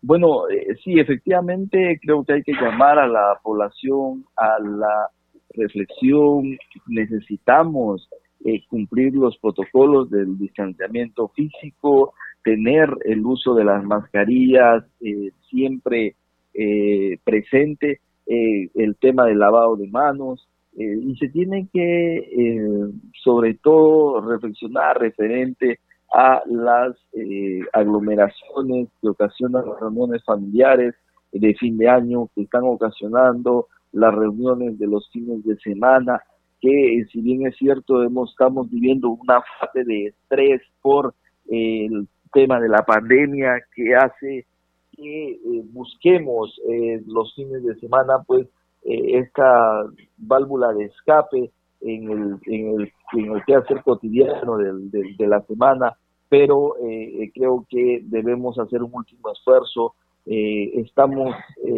Bueno, 0.00 0.48
eh, 0.48 0.76
sí, 0.84 1.00
efectivamente 1.00 1.98
creo 2.00 2.22
que 2.22 2.34
hay 2.34 2.42
que 2.44 2.52
llamar 2.52 3.00
a 3.00 3.08
la 3.08 3.40
población 3.42 4.24
a 4.36 4.60
la 4.60 5.08
reflexión, 5.54 6.56
necesitamos 6.86 8.08
eh, 8.44 8.62
cumplir 8.68 9.12
los 9.14 9.36
protocolos 9.38 10.08
del 10.08 10.38
distanciamiento 10.38 11.26
físico, 11.34 12.14
tener 12.44 12.88
el 13.04 13.26
uso 13.26 13.54
de 13.54 13.64
las 13.64 13.82
mascarillas 13.82 14.84
eh, 15.00 15.32
siempre 15.50 16.14
eh, 16.54 17.18
presente, 17.24 18.00
el 18.24 18.96
tema 18.96 19.26
del 19.26 19.40
lavado 19.40 19.76
de 19.76 19.88
manos, 19.88 20.48
y 20.74 21.14
se 21.16 21.28
tiene 21.28 21.68
que, 21.72 22.90
sobre 23.22 23.54
todo, 23.54 24.20
reflexionar 24.22 24.98
referente 24.98 25.80
a 26.14 26.42
las 26.46 26.96
aglomeraciones 27.72 28.88
que 29.00 29.08
ocasionan 29.08 29.66
las 29.66 29.80
reuniones 29.80 30.24
familiares 30.24 30.94
de 31.32 31.54
fin 31.54 31.76
de 31.76 31.88
año, 31.88 32.28
que 32.34 32.42
están 32.42 32.62
ocasionando 32.64 33.68
las 33.92 34.14
reuniones 34.14 34.78
de 34.78 34.86
los 34.86 35.08
fines 35.10 35.44
de 35.44 35.56
semana, 35.58 36.22
que 36.60 37.04
si 37.10 37.20
bien 37.20 37.46
es 37.46 37.56
cierto 37.56 38.02
hemos, 38.02 38.30
estamos 38.30 38.70
viviendo 38.70 39.10
una 39.10 39.42
fase 39.60 39.84
de 39.84 40.06
estrés 40.06 40.62
por 40.80 41.14
el 41.48 42.08
tema 42.32 42.60
de 42.60 42.68
la 42.68 42.84
pandemia 42.84 43.60
que 43.74 43.94
hace 43.94 44.46
que 44.92 45.30
eh, 45.32 45.38
busquemos 45.72 46.58
eh, 46.68 47.02
los 47.06 47.34
fines 47.34 47.62
de 47.64 47.74
semana 47.76 48.22
pues 48.26 48.46
eh, 48.84 49.18
esta 49.18 49.84
válvula 50.18 50.72
de 50.72 50.84
escape 50.84 51.50
en 51.80 52.10
el, 52.10 52.38
en 52.46 52.80
el, 52.80 52.92
en 53.12 53.32
el 53.32 53.44
quehacer 53.44 53.82
cotidiano 53.82 54.56
del, 54.56 54.90
de 54.90 55.26
la 55.26 55.40
semana, 55.42 55.96
pero 56.28 56.76
creo 57.34 57.66
que 57.68 58.00
debemos 58.04 58.58
hacer 58.58 58.82
un 58.82 58.90
último 58.94 59.30
esfuerzo. 59.30 59.94
estamos 60.24 61.34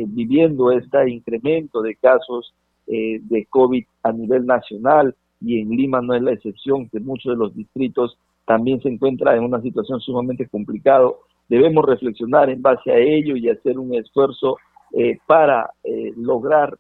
viviendo 0.07 0.71
este 0.71 1.11
incremento 1.11 1.83
de 1.83 1.97
casos 1.97 2.55
eh, 2.87 3.19
de 3.23 3.47
COVID 3.47 3.83
a 4.03 4.13
nivel 4.13 4.45
nacional 4.45 5.15
y 5.41 5.59
en 5.59 5.71
Lima 5.71 6.03
no 6.03 6.13
es 6.15 6.23
la 6.23 6.33
excepción, 6.33 6.87
que 6.91 7.01
muchos 7.01 7.33
de 7.33 7.39
los 7.39 7.55
distritos 7.55 8.19
también 8.47 8.79
se 8.83 8.91
encuentran 8.91 9.39
en 9.39 9.45
una 9.45 9.63
situación 9.63 10.01
sumamente 10.01 10.47
complicada. 10.47 11.09
Debemos 11.49 11.83
reflexionar 11.87 12.51
en 12.51 12.61
base 12.61 12.93
a 12.93 12.99
ello 12.99 13.37
y 13.37 13.49
hacer 13.49 13.79
un 13.79 13.95
esfuerzo 13.95 14.59
eh, 14.97 15.19
para 15.27 15.73
eh, 15.83 16.13
lograr 16.17 16.79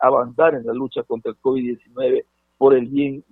avanzar 0.00 0.54
en 0.54 0.64
la 0.64 0.72
lucha 0.72 1.02
contra 1.02 1.32
el 1.32 1.38
COVID-19 1.38 2.24
por 2.56 2.74
el 2.74 2.86
bien 2.86 3.24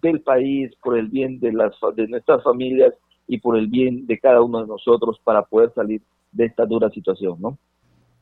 del 0.00 0.20
país, 0.20 0.72
por 0.82 0.96
el 0.96 1.08
bien 1.08 1.40
de, 1.40 1.52
las, 1.52 1.74
de 1.96 2.06
nuestras 2.06 2.42
familias 2.44 2.94
y 3.26 3.38
por 3.38 3.56
el 3.56 3.66
bien 3.66 4.06
de 4.06 4.18
cada 4.18 4.40
uno 4.42 4.60
de 4.60 4.68
nosotros 4.68 5.18
para 5.24 5.42
poder 5.42 5.72
salir 5.74 6.00
de 6.32 6.44
esta 6.44 6.64
dura 6.66 6.90
situación, 6.90 7.36
¿no? 7.40 7.58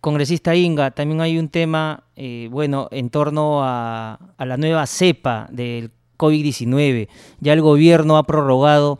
Congresista 0.01 0.55
Inga, 0.55 0.91
también 0.91 1.23
hay 1.23 1.39
un 1.39 1.49
tema, 1.49 2.05
eh, 2.15 2.49
bueno, 2.51 2.89
en 2.91 3.09
torno 3.09 3.61
a, 3.63 4.19
la 4.39 4.57
nueva 4.59 4.87
cepa 4.87 5.49
del 5.51 5.93
COVID-19. 6.19 7.09
Ya 7.41 7.55
el 7.55 7.63
gobierno 7.63 8.19
ha 8.19 8.25
prorrogado 8.25 8.99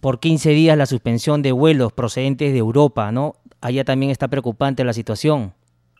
por 0.00 0.18
15 0.18 0.50
días 0.50 0.78
la 0.78 0.86
suspensión 0.86 1.42
de 1.42 1.52
vuelos 1.52 1.92
procedentes 1.92 2.54
de 2.54 2.58
Europa, 2.58 3.12
¿no? 3.12 3.34
Allá 3.60 3.84
también 3.84 4.10
está 4.10 4.28
preocupante 4.28 4.82
la 4.82 4.94
situación. 4.94 5.52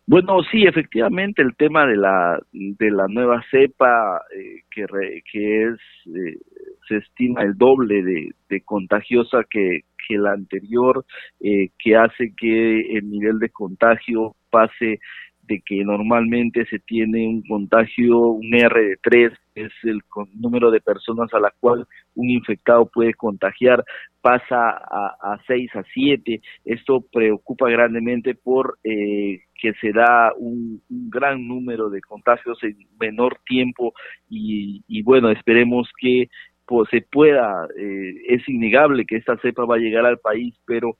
Bueno, 0.08 0.40
sí, 0.52 0.64
efectivamente, 0.64 1.42
el 1.42 1.56
tema 1.56 1.84
de 1.84 1.96
la, 1.96 2.40
de 2.52 2.90
la 2.92 3.08
nueva 3.08 3.42
cepa, 3.50 4.22
eh, 4.36 4.62
que, 4.70 4.86
que 5.32 5.62
es, 5.64 5.80
eh, 6.06 6.38
se 6.86 6.98
estima 6.98 7.42
el 7.42 7.58
doble 7.58 8.04
de, 8.04 8.30
de 8.48 8.60
contagiosa 8.60 9.42
que, 9.50 9.80
que 10.06 10.16
la 10.16 10.32
anterior, 10.32 11.04
eh, 11.40 11.70
que 11.76 11.96
hace 11.96 12.32
que 12.36 12.96
el 12.96 13.10
nivel 13.10 13.40
de 13.40 13.48
contagio 13.50 14.36
pase 14.50 15.00
de 15.42 15.60
que 15.66 15.84
normalmente 15.84 16.66
se 16.66 16.78
tiene 16.78 17.26
un 17.26 17.42
contagio, 17.42 18.18
un 18.28 18.54
R 18.54 18.80
de 18.80 18.96
3, 19.02 19.32
es 19.56 19.72
el 19.82 20.00
número 20.34 20.70
de 20.70 20.80
personas 20.80 21.32
a 21.34 21.40
la 21.40 21.52
cual 21.58 21.86
un 22.14 22.30
infectado 22.30 22.86
puede 22.86 23.14
contagiar, 23.14 23.82
pasa 24.20 24.70
a, 24.70 25.16
a 25.20 25.40
6, 25.46 25.74
a 25.74 25.82
7. 25.92 26.40
Esto 26.64 27.04
preocupa 27.12 27.68
grandemente 27.68 28.34
por 28.34 28.78
eh, 28.84 29.40
que 29.54 29.72
se 29.80 29.92
da 29.92 30.32
un, 30.36 30.82
gran 30.88 31.48
número 31.48 31.88
de 31.88 32.00
contagios 32.02 32.62
en 32.62 32.76
menor 33.00 33.38
tiempo 33.46 33.94
y, 34.28 34.84
y 34.86 35.02
bueno, 35.02 35.30
esperemos 35.30 35.88
que 35.98 36.28
pues, 36.66 36.88
se 36.90 37.00
pueda, 37.00 37.66
eh, 37.78 38.14
es 38.28 38.46
innegable 38.48 39.06
que 39.06 39.16
esta 39.16 39.38
cepa 39.38 39.64
va 39.64 39.76
a 39.76 39.78
llegar 39.78 40.04
al 40.04 40.18
país, 40.18 40.54
pero 40.66 40.96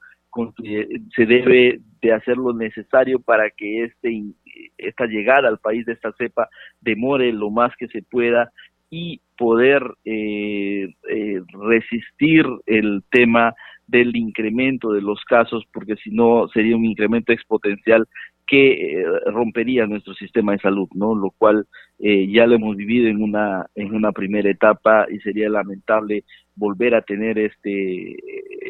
se 1.14 1.26
debe 1.26 1.80
de 2.00 2.12
hacer 2.12 2.36
lo 2.36 2.52
necesario 2.52 3.20
para 3.20 3.50
que 3.50 3.84
este, 3.84 4.22
esta 4.78 5.06
llegada 5.06 5.48
al 5.48 5.58
país 5.58 5.86
de 5.86 5.92
esta 5.92 6.12
cepa 6.12 6.48
demore 6.80 7.32
lo 7.32 7.50
más 7.50 7.74
que 7.76 7.88
se 7.88 8.02
pueda 8.02 8.52
y 8.90 9.20
poder 9.36 9.82
eh, 10.04 10.88
eh, 11.10 11.40
resistir 11.68 12.46
el 12.66 13.02
tema 13.10 13.54
del 13.86 14.16
incremento 14.16 14.92
de 14.92 15.00
los 15.00 15.22
casos, 15.24 15.64
porque 15.72 15.96
si 15.96 16.10
no 16.10 16.48
sería 16.48 16.76
un 16.76 16.84
incremento 16.84 17.32
exponencial 17.32 18.06
que 18.46 19.00
eh, 19.00 19.04
rompería 19.26 19.86
nuestro 19.86 20.14
sistema 20.14 20.52
de 20.52 20.58
salud, 20.58 20.88
¿no? 20.94 21.14
Lo 21.14 21.30
cual 21.30 21.66
eh, 21.98 22.30
ya 22.30 22.46
lo 22.46 22.54
hemos 22.54 22.76
vivido 22.76 23.08
en 23.08 23.22
una 23.22 23.66
en 23.74 23.94
una 23.94 24.12
primera 24.12 24.50
etapa 24.50 25.06
y 25.10 25.18
sería 25.20 25.48
lamentable 25.48 26.24
volver 26.54 26.94
a 26.94 27.02
tener 27.02 27.38
este 27.38 28.16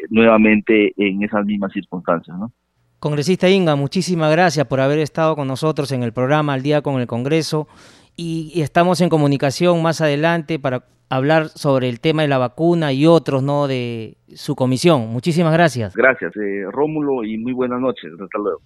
nuevamente 0.09 0.93
en 0.97 1.23
esas 1.23 1.45
mismas 1.45 1.71
circunstancias, 1.73 2.37
¿no? 2.37 2.51
Congresista 2.99 3.47
Inga, 3.49 3.75
muchísimas 3.75 4.31
gracias 4.31 4.65
por 4.65 4.79
haber 4.79 4.99
estado 4.99 5.35
con 5.35 5.47
nosotros 5.47 5.91
en 5.91 6.01
el 6.01 6.13
programa 6.13 6.53
Al 6.53 6.63
día 6.63 6.81
con 6.81 6.99
el 6.99 7.05
Congreso 7.05 7.67
y, 8.15 8.51
y 8.55 8.61
estamos 8.61 9.01
en 9.01 9.09
comunicación 9.09 9.83
más 9.83 10.01
adelante 10.01 10.57
para 10.57 10.83
hablar 11.09 11.49
sobre 11.49 11.89
el 11.89 11.99
tema 11.99 12.21
de 12.21 12.27
la 12.27 12.37
vacuna 12.37 12.93
y 12.93 13.05
otros, 13.05 13.43
¿no? 13.43 13.67
De 13.67 14.17
su 14.35 14.55
comisión. 14.55 15.07
Muchísimas 15.07 15.53
gracias. 15.53 15.95
Gracias, 15.95 16.35
eh, 16.35 16.65
Rómulo, 16.71 17.23
y 17.23 17.37
muy 17.37 17.53
buenas 17.53 17.79
noches. 17.79 18.11
Hasta 18.13 18.39
luego. 18.39 18.61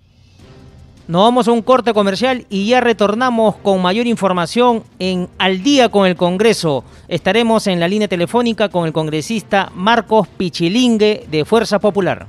Nos 1.11 1.23
vamos 1.23 1.49
a 1.49 1.51
un 1.51 1.61
corte 1.61 1.93
comercial 1.93 2.45
y 2.49 2.67
ya 2.67 2.79
retornamos 2.79 3.57
con 3.57 3.81
mayor 3.81 4.07
información 4.07 4.81
en 4.97 5.27
Al 5.39 5.61
día 5.61 5.89
con 5.89 6.07
el 6.07 6.15
Congreso. 6.15 6.85
Estaremos 7.09 7.67
en 7.67 7.81
la 7.81 7.89
línea 7.89 8.07
telefónica 8.07 8.69
con 8.69 8.87
el 8.87 8.93
congresista 8.93 9.73
Marcos 9.75 10.29
Pichilingue 10.29 11.25
de 11.29 11.43
Fuerza 11.43 11.79
Popular. 11.79 12.27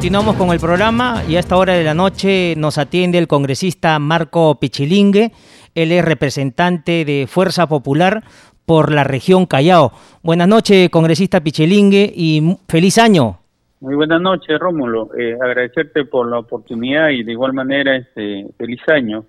Continuamos 0.00 0.36
con 0.36 0.48
el 0.48 0.58
programa 0.58 1.22
y 1.28 1.36
a 1.36 1.40
esta 1.40 1.58
hora 1.58 1.74
de 1.74 1.84
la 1.84 1.92
noche 1.92 2.54
nos 2.56 2.78
atiende 2.78 3.18
el 3.18 3.28
congresista 3.28 3.98
Marco 3.98 4.58
Pichilingue. 4.58 5.30
Él 5.74 5.92
es 5.92 6.02
representante 6.02 7.04
de 7.04 7.26
Fuerza 7.28 7.68
Popular 7.68 8.24
por 8.64 8.94
la 8.94 9.04
región 9.04 9.44
Callao. 9.44 9.92
Buenas 10.22 10.48
noches, 10.48 10.88
congresista 10.88 11.42
Pichilingue, 11.42 12.10
y 12.16 12.56
feliz 12.66 12.96
año. 12.96 13.40
Muy 13.80 13.94
buenas 13.94 14.22
noches, 14.22 14.58
Rómulo. 14.58 15.10
Eh, 15.18 15.36
agradecerte 15.38 16.06
por 16.06 16.30
la 16.30 16.38
oportunidad 16.38 17.10
y 17.10 17.22
de 17.22 17.32
igual 17.32 17.52
manera 17.52 17.94
este 17.94 18.46
feliz 18.56 18.80
año. 18.88 19.26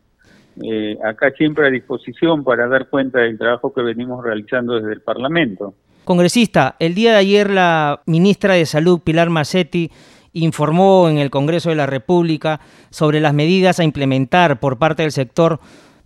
Eh, 0.63 0.97
acá 1.03 1.31
siempre 1.31 1.67
a 1.67 1.69
disposición 1.69 2.45
para 2.45 2.69
dar 2.69 2.87
cuenta 2.87 3.19
del 3.19 3.37
trabajo 3.37 3.73
que 3.73 3.81
venimos 3.81 4.23
realizando 4.23 4.75
desde 4.75 4.93
el 4.93 5.01
Parlamento. 5.01 5.73
Congresista, 6.05 6.77
el 6.79 6.95
día 6.95 7.11
de 7.11 7.17
ayer 7.17 7.49
la 7.49 8.01
ministra 8.05 8.53
de 8.53 8.65
Salud, 8.65 9.01
Pilar 9.03 9.29
Macetti, 9.29 9.91
informó 10.33 11.09
en 11.09 11.17
el 11.17 11.29
Congreso 11.29 11.69
de 11.69 11.75
la 11.75 11.85
República 11.85 12.61
sobre 12.89 13.19
las 13.19 13.33
medidas 13.33 13.79
a 13.79 13.83
implementar 13.83 14.59
por 14.59 14.77
parte 14.77 15.03
del 15.03 15.11
sector 15.11 15.59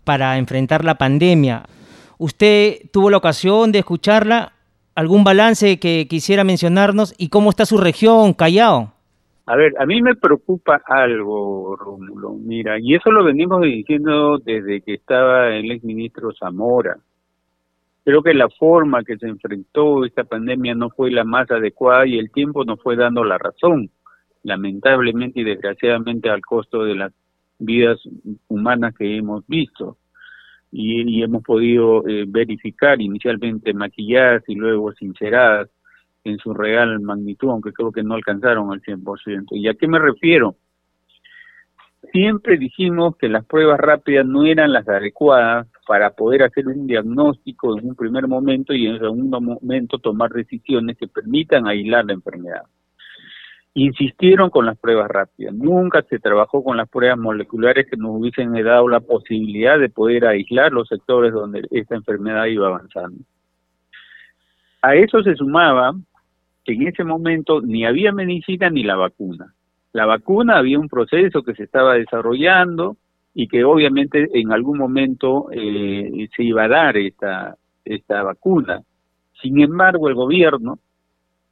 para 0.04 0.38
enfrentar 0.38 0.84
la 0.84 0.96
pandemia. 0.96 1.64
¿Usted 2.18 2.90
tuvo 2.92 3.10
la 3.10 3.18
ocasión 3.18 3.72
de 3.72 3.80
escucharla? 3.80 4.54
¿Algún 4.96 5.24
balance 5.24 5.80
que 5.80 6.08
quisiera 6.10 6.44
mencionarnos? 6.44 7.14
¿Y 7.18 7.30
cómo 7.30 7.50
está 7.50 7.66
su 7.66 7.78
región, 7.78 8.34
Callao? 8.34 8.94
A 9.48 9.56
ver, 9.56 9.74
a 9.78 9.86
mí 9.86 10.02
me 10.02 10.16
preocupa 10.16 10.82
algo, 10.86 11.76
Rómulo. 11.76 12.32
Mira, 12.34 12.80
y 12.80 12.96
eso 12.96 13.12
lo 13.12 13.24
venimos 13.24 13.62
diciendo 13.62 14.40
desde 14.40 14.82
que 14.82 14.96
estaba 14.96 15.50
el 15.50 15.70
exministro 15.72 16.32
Zamora. 16.40 16.98
Creo 18.04 18.24
que 18.24 18.34
la 18.34 18.50
forma 18.50 19.04
que 19.04 19.18
se 19.18 19.28
enfrentó 19.28 20.06
esta 20.06 20.24
pandemia 20.24 20.74
no 20.74 20.90
fue 20.90 21.12
la 21.12 21.24
más 21.24 21.50
adecuada 21.52 22.08
y 22.08 22.18
el 22.18 22.32
tiempo 22.32 22.64
nos 22.64 22.82
fue 22.82 22.96
dando 22.96 23.24
la 23.24 23.38
razón 23.38 23.90
lamentablemente 24.46 25.42
y 25.42 25.44
desgraciadamente 25.44 26.30
al 26.30 26.42
costo 26.42 26.84
de 26.84 26.96
las 26.96 27.12
vidas 27.58 28.00
humanas 28.48 28.94
que 28.96 29.18
hemos 29.18 29.46
visto 29.48 29.98
y, 30.72 31.24
hemos 31.24 31.42
podido 31.42 32.08
eh, 32.08 32.26
verificar 32.28 33.02
inicialmente 33.02 33.74
maquilladas 33.74 34.44
y 34.48 34.56
luego 34.56 34.92
sinceradas 34.94 35.70
en 36.24 36.38
su 36.38 36.54
real 36.54 37.00
magnitud, 37.00 37.50
aunque 37.50 37.72
creo 37.72 37.92
que 37.92 38.04
no 38.04 38.16
alcanzaron 38.16 38.72
al 38.72 38.82
100%. 38.82 39.48
¿Y 39.52 39.68
a 39.68 39.74
qué 39.74 39.88
me 39.88 40.00
refiero? 40.00 40.56
Siempre 42.12 42.58
dijimos 42.58 43.16
que 43.18 43.30
las 43.30 43.46
pruebas 43.46 43.80
rápidas 43.80 44.28
no 44.28 44.46
eran 44.46 44.74
las 44.74 44.88
adecuadas 44.88 45.68
para 45.88 46.12
poder 46.12 46.44
hacer 46.44 46.68
un 46.68 46.86
diagnóstico 46.86 47.78
en 47.78 47.88
un 47.88 47.96
primer 47.96 48.28
momento 48.28 48.74
y 48.74 48.86
en 48.86 48.94
un 48.94 49.00
segundo 49.00 49.42
momento 49.42 49.98
tomar 49.98 50.32
decisiones 50.32 50.98
que 50.98 51.08
permitan 51.08 51.68
aislar 51.68 52.06
la 52.06 52.14
enfermedad 52.14 52.64
insistieron 53.76 54.50
con 54.50 54.66
las 54.66 54.78
pruebas 54.78 55.10
rápidas. 55.10 55.54
Nunca 55.54 56.02
se 56.04 56.18
trabajó 56.18 56.64
con 56.64 56.78
las 56.78 56.90
pruebas 56.90 57.20
moleculares 57.20 57.86
que 57.90 57.98
nos 57.98 58.12
hubiesen 58.12 58.54
dado 58.64 58.88
la 58.88 59.02
posibilidad 59.02 59.78
de 59.78 59.90
poder 59.90 60.26
aislar 60.26 60.72
los 60.72 60.88
sectores 60.88 61.34
donde 61.34 61.68
esta 61.72 61.96
enfermedad 61.96 62.46
iba 62.46 62.68
avanzando. 62.68 63.20
A 64.82 64.96
eso 64.96 65.22
se 65.24 65.36
sumaba 65.36 65.94
que 66.64 66.74
en 66.74 66.88
ese 66.88 67.04
momento 67.04 67.62
ni 67.62 67.86
había 67.86 68.14
medicina 68.14 68.70
ni 68.70 68.84
la 68.84 68.96
vacuna. 68.96 69.54
La 69.92 70.06
vacuna 70.06 70.58
había 70.58 70.80
un 70.80 70.88
proceso 70.88 71.44
que 71.44 71.54
se 71.54 71.64
estaba 71.64 71.96
desarrollando 71.96 72.96
y 73.34 73.50
que 73.50 73.66
obviamente 73.66 74.30
en 74.34 74.54
algún 74.54 74.78
momento 74.78 75.48
eh, 75.52 76.30
se 76.34 76.44
iba 76.44 76.64
a 76.64 76.70
dar 76.70 76.96
esta, 76.96 77.58
esta 77.84 78.24
vacuna. 78.24 78.82
Sin 79.42 79.60
embargo, 79.60 80.08
el 80.08 80.16
gobierno 80.16 80.80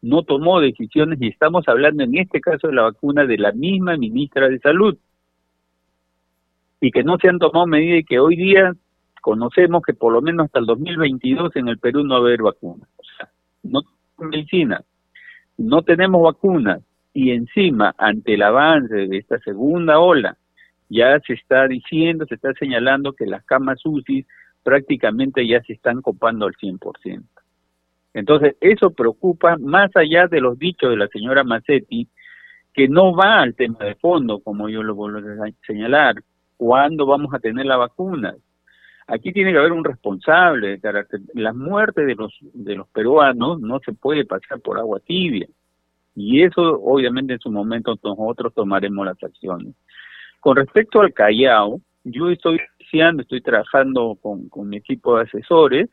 no 0.04 0.24
tomó 0.24 0.60
decisiones 0.60 1.20
y 1.22 1.30
estamos 1.30 1.66
hablando 1.70 2.04
en 2.04 2.18
este 2.18 2.42
caso 2.42 2.68
de 2.68 2.74
la 2.74 2.84
vacuna 2.84 3.26
de 3.26 3.38
la 3.38 3.54
misma 3.54 3.96
ministra 3.96 4.50
de 4.50 4.60
Salud 4.60 4.98
y 6.82 6.92
que 6.92 7.04
no 7.04 7.18
se 7.18 7.30
han 7.30 7.40
tomado 7.40 7.66
medidas 7.66 8.02
y 8.02 8.04
que 8.04 8.20
hoy 8.20 8.36
día 8.36 8.74
conocemos 9.22 9.82
que 9.82 9.94
por 9.94 10.12
lo 10.12 10.22
menos 10.22 10.46
hasta 10.46 10.60
el 10.60 10.66
2022 10.66 11.56
en 11.56 11.70
el 11.70 11.80
Perú 11.80 12.04
no 12.04 12.16
va 12.16 12.20
a 12.20 12.24
haber 12.24 12.42
vacunas. 12.42 12.90
O 12.98 13.04
sea, 13.04 13.30
no 13.64 13.82
tenemos 13.82 14.36
medicina, 14.36 14.82
no 15.58 15.82
tenemos 15.84 16.22
vacunas 16.22 16.82
y 17.14 17.32
encima 17.32 17.96
ante 17.98 18.34
el 18.34 18.42
avance 18.42 18.94
de 18.94 19.18
esta 19.18 19.40
segunda 19.40 20.00
ola 20.00 20.36
ya 20.90 21.18
se 21.22 21.34
está 21.34 21.66
diciendo, 21.70 22.26
se 22.28 22.36
está 22.36 22.52
señalando 22.56 23.14
que 23.14 23.26
las 23.26 23.46
camas 23.46 23.80
UCI 23.86 24.26
prácticamente 24.64 25.48
ya 25.48 25.62
se 25.64 25.72
están 25.72 26.02
copando 26.02 26.46
al 26.46 26.56
100%. 26.56 27.24
Entonces, 28.14 28.56
eso 28.62 28.92
preocupa 28.92 29.58
más 29.58 29.96
allá 29.96 30.28
de 30.28 30.40
los 30.40 30.58
dichos 30.60 30.90
de 30.90 30.98
la 30.98 31.08
señora 31.08 31.44
Massetti, 31.44 32.08
que 32.74 32.88
no 32.88 33.16
va 33.16 33.42
al 33.42 33.56
tema 33.56 33.80
de 33.80 33.96
fondo, 33.96 34.40
como 34.40 34.70
yo 34.70 34.84
lo 34.84 34.96
vuelvo 34.96 35.20
a 35.20 35.50
señalar, 35.66 36.16
cuándo 36.58 37.06
vamos 37.06 37.34
a 37.34 37.40
tener 37.40 37.66
la 37.66 37.78
vacuna. 37.78 38.36
Aquí 39.08 39.34
tiene 39.34 39.52
que 39.52 39.58
haber 39.58 39.74
un 39.74 39.84
responsable 39.84 40.70
de 40.70 40.80
carácter. 40.80 41.20
La 41.34 41.54
muerte 41.54 42.06
de 42.06 42.16
los, 42.16 42.34
de 42.42 42.76
los 42.76 42.88
peruanos 42.88 43.60
no 43.60 43.80
se 43.80 43.94
puede 43.94 44.26
pasar 44.26 44.62
por 44.62 44.78
agua 44.78 45.00
tibia. 45.00 45.48
Y 46.16 46.44
eso, 46.44 46.62
obviamente, 46.82 47.34
en 47.34 47.40
su 47.40 47.52
momento 47.52 47.96
nosotros 48.04 48.54
tomaremos 48.54 49.06
las 49.06 49.22
acciones. 49.24 49.76
Con 50.40 50.56
respecto 50.56 51.02
al 51.02 51.14
Callao, 51.14 51.82
yo 52.04 52.30
estoy 52.30 52.60
estoy 53.20 53.42
trabajando 53.42 54.18
con, 54.22 54.50
con 54.50 54.70
mi 54.70 54.78
equipo 54.78 55.18
de 55.18 55.24
asesores 55.24 55.90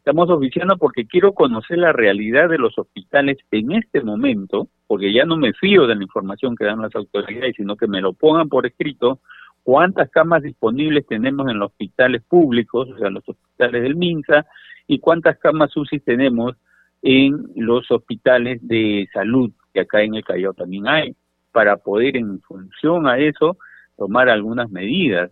Estamos 0.00 0.30
oficiando 0.30 0.78
porque 0.78 1.04
quiero 1.04 1.34
conocer 1.34 1.76
la 1.76 1.92
realidad 1.92 2.48
de 2.48 2.56
los 2.56 2.78
hospitales 2.78 3.36
en 3.50 3.72
este 3.72 4.00
momento, 4.00 4.68
porque 4.86 5.12
ya 5.12 5.26
no 5.26 5.36
me 5.36 5.52
fío 5.52 5.86
de 5.86 5.94
la 5.94 6.02
información 6.02 6.56
que 6.56 6.64
dan 6.64 6.80
las 6.80 6.94
autoridades, 6.96 7.54
sino 7.54 7.76
que 7.76 7.86
me 7.86 8.00
lo 8.00 8.14
pongan 8.14 8.48
por 8.48 8.64
escrito, 8.64 9.20
cuántas 9.62 10.08
camas 10.08 10.42
disponibles 10.42 11.06
tenemos 11.06 11.46
en 11.50 11.58
los 11.58 11.68
hospitales 11.68 12.22
públicos, 12.22 12.88
o 12.88 12.96
sea, 12.96 13.10
los 13.10 13.28
hospitales 13.28 13.82
del 13.82 13.94
MINSA, 13.94 14.46
y 14.86 15.00
cuántas 15.00 15.38
camas 15.38 15.76
UCI 15.76 16.00
tenemos 16.00 16.56
en 17.02 17.48
los 17.56 17.90
hospitales 17.90 18.66
de 18.66 19.06
salud, 19.12 19.50
que 19.74 19.80
acá 19.80 20.00
en 20.00 20.14
el 20.14 20.24
Callao 20.24 20.54
también 20.54 20.88
hay, 20.88 21.14
para 21.52 21.76
poder 21.76 22.16
en 22.16 22.40
función 22.40 23.06
a 23.06 23.18
eso 23.18 23.58
tomar 23.98 24.30
algunas 24.30 24.70
medidas. 24.70 25.30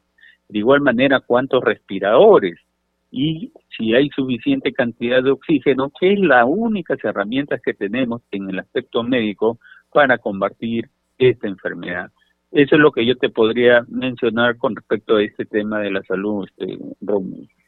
De 0.51 0.59
igual 0.59 0.83
manera, 0.83 1.21
cuántos 1.21 1.65
respiradores 1.65 2.59
y 3.11 3.53
si 3.77 3.95
hay 3.95 4.09
suficiente 4.11 4.73
cantidad 4.73 5.23
de 5.23 5.31
oxígeno, 5.31 5.91
que 5.99 6.13
es 6.13 6.19
la 6.19 6.45
única 6.45 6.95
herramientas 7.03 7.61
que 7.65 7.75
tenemos 7.75 8.23
en 8.31 8.51
el 8.51 8.59
aspecto 8.59 9.03
médico 9.03 9.59
para 9.93 10.19
combatir 10.19 10.89
esta 11.17 11.49
enfermedad. 11.49 12.11
Eso 12.51 12.77
es 12.77 12.81
lo 12.81 12.93
que 12.93 13.05
yo 13.07 13.17
te 13.17 13.29
podría 13.29 13.85
mencionar 13.89 14.57
con 14.57 14.75
respecto 14.75 15.17
a 15.17 15.23
este 15.23 15.45
tema 15.45 15.81
de 15.81 15.91
la 15.91 16.03
salud, 16.03 16.49
este, 16.57 16.79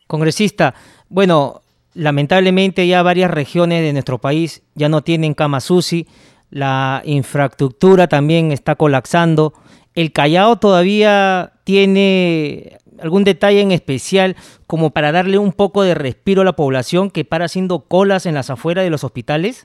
Congresista, 0.07 0.75
bueno, 1.09 1.61
lamentablemente 1.95 2.87
ya 2.87 3.03
varias 3.03 3.31
regiones 3.31 3.83
de 3.83 3.93
nuestro 3.93 4.19
país 4.19 4.63
ya 4.75 4.89
no 4.89 5.03
tienen 5.03 5.35
camas 5.35 5.71
UCI, 5.71 6.07
la 6.51 7.03
infraestructura 7.05 8.09
también 8.09 8.51
está 8.51 8.75
colapsando. 8.75 9.53
El 9.95 10.13
Callao 10.13 10.57
todavía 10.57 11.53
tiene 11.65 12.79
algún 13.03 13.25
detalle 13.25 13.61
en 13.61 13.73
especial 13.73 14.37
como 14.67 14.91
para 14.91 15.13
darle 15.13 15.39
un 15.39 15.53
poco 15.53 15.83
de 15.83 15.95
respiro 15.95 16.43
a 16.43 16.45
la 16.45 16.55
población 16.55 17.11
que 17.11 17.25
para 17.25 17.47
haciendo 17.47 17.81
colas 17.81 18.27
en 18.27 18.35
las 18.35 18.51
afueras 18.51 18.85
de 18.85 18.91
los 18.91 19.05
hospitales? 19.05 19.65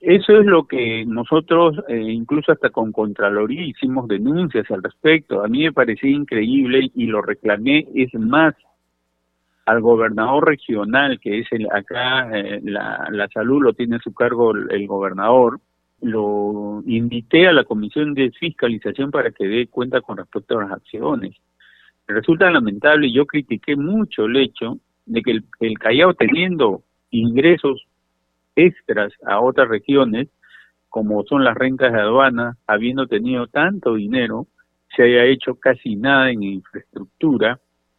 Eso 0.00 0.40
es 0.40 0.44
lo 0.46 0.66
que 0.66 1.04
nosotros, 1.06 1.76
eh, 1.88 1.96
incluso 1.96 2.50
hasta 2.50 2.70
con 2.70 2.90
Contraloría, 2.90 3.62
hicimos 3.62 4.08
denuncias 4.08 4.68
al 4.72 4.82
respecto. 4.82 5.44
A 5.44 5.48
mí 5.48 5.62
me 5.62 5.72
parecía 5.72 6.10
increíble 6.10 6.90
y 6.92 7.06
lo 7.06 7.22
reclamé. 7.22 7.86
Es 7.94 8.12
más, 8.14 8.52
al 9.64 9.80
gobernador 9.80 10.48
regional, 10.48 11.20
que 11.20 11.40
es 11.40 11.46
el 11.52 11.68
acá, 11.70 12.36
eh, 12.36 12.60
la, 12.64 13.06
la 13.12 13.28
salud 13.28 13.62
lo 13.62 13.74
tiene 13.74 13.96
a 13.96 14.00
su 14.00 14.12
cargo 14.12 14.50
el, 14.50 14.86
gobernador, 14.88 15.60
lo 16.00 16.82
invité 16.84 17.46
a 17.46 17.52
la 17.52 17.62
comisión 17.62 18.12
de 18.14 18.32
fiscalización 18.32 19.12
para 19.12 19.30
que 19.30 19.46
dé 19.46 19.68
cuenta 19.68 20.00
con 20.00 20.16
respecto 20.16 20.58
a 20.58 20.64
las 20.64 20.72
acciones. 20.72 21.36
Resulta 22.12 22.50
lamentable, 22.50 23.08
y 23.08 23.14
yo 23.14 23.26
critiqué 23.26 23.76
mucho 23.76 24.26
el 24.26 24.36
hecho 24.36 24.78
de 25.06 25.22
que 25.22 25.30
el, 25.32 25.44
el 25.60 25.78
Callao 25.78 26.14
teniendo 26.14 26.82
ingresos 27.10 27.86
extras 28.56 29.12
a 29.26 29.40
otras 29.40 29.68
regiones, 29.68 30.28
como 30.88 31.24
son 31.24 31.44
las 31.44 31.56
rentas 31.56 31.92
de 31.92 32.00
aduana, 32.00 32.56
habiendo 32.66 33.06
tenido 33.06 33.46
tanto 33.46 33.94
dinero, 33.94 34.46
se 34.94 35.04
haya 35.04 35.24
hecho 35.24 35.54
casi 35.54 35.96
nada 35.96 36.30
en 36.30 36.42
infraestructura 36.42 37.58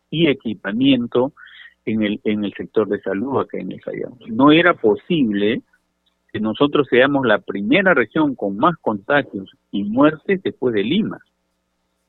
y 0.10 0.28
equipamiento 0.28 1.34
en 1.86 2.04
el, 2.04 2.21
en 2.23 2.45
el 2.45 2.54
sector 2.54 2.88
de 2.88 3.02
salud 3.02 3.39
acá 3.39 3.58
en 3.58 3.71
el 3.71 3.82
Callao. 3.82 4.17
No 4.28 4.52
era 4.52 4.73
posible 4.76 5.62
que 6.32 6.39
nosotros 6.39 6.88
seamos 6.89 7.26
la 7.26 7.39
primera 7.39 7.93
región 7.93 8.36
con 8.36 8.58
más 8.58 8.76
contagios 8.82 9.52
y 9.71 9.84
muertes 9.84 10.41
después 10.43 10.73
de 10.73 10.84
Lima. 10.84 11.19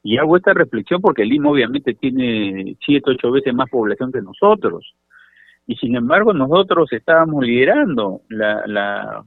Y 0.07 0.19
hago 0.19 0.37
esta 0.37 0.53
reflexión 0.53 1.01
porque 1.01 1.25
Lima 1.25 1.51
obviamente 1.51 1.95
tiene 1.95 2.77
siete, 2.85 3.13
ocho 3.13 3.31
veces 3.31 3.55
más 3.55 3.71
población 3.71 4.13
que 4.13 4.21
nosotros. 4.21 4.95
Y 5.67 5.77
sin 5.77 5.97
embargo 5.97 6.35
nosotros 6.35 6.93
estábamos 6.93 7.43
liderando 7.43 8.21
la, 8.29 8.67
la, 8.67 9.25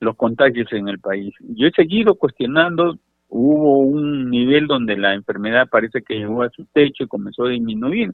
los 0.00 0.14
contagios 0.16 0.70
en 0.74 0.88
el 0.88 0.98
país. 0.98 1.34
Yo 1.40 1.66
he 1.66 1.70
seguido 1.70 2.16
cuestionando, 2.16 2.98
hubo 3.30 3.78
un 3.78 4.28
nivel 4.28 4.66
donde 4.66 4.98
la 4.98 5.14
enfermedad 5.14 5.66
parece 5.70 6.02
que 6.02 6.18
llegó 6.18 6.42
a 6.42 6.50
su 6.50 6.66
techo 6.66 7.04
y 7.04 7.08
comenzó 7.08 7.46
a 7.46 7.48
disminuir, 7.50 8.12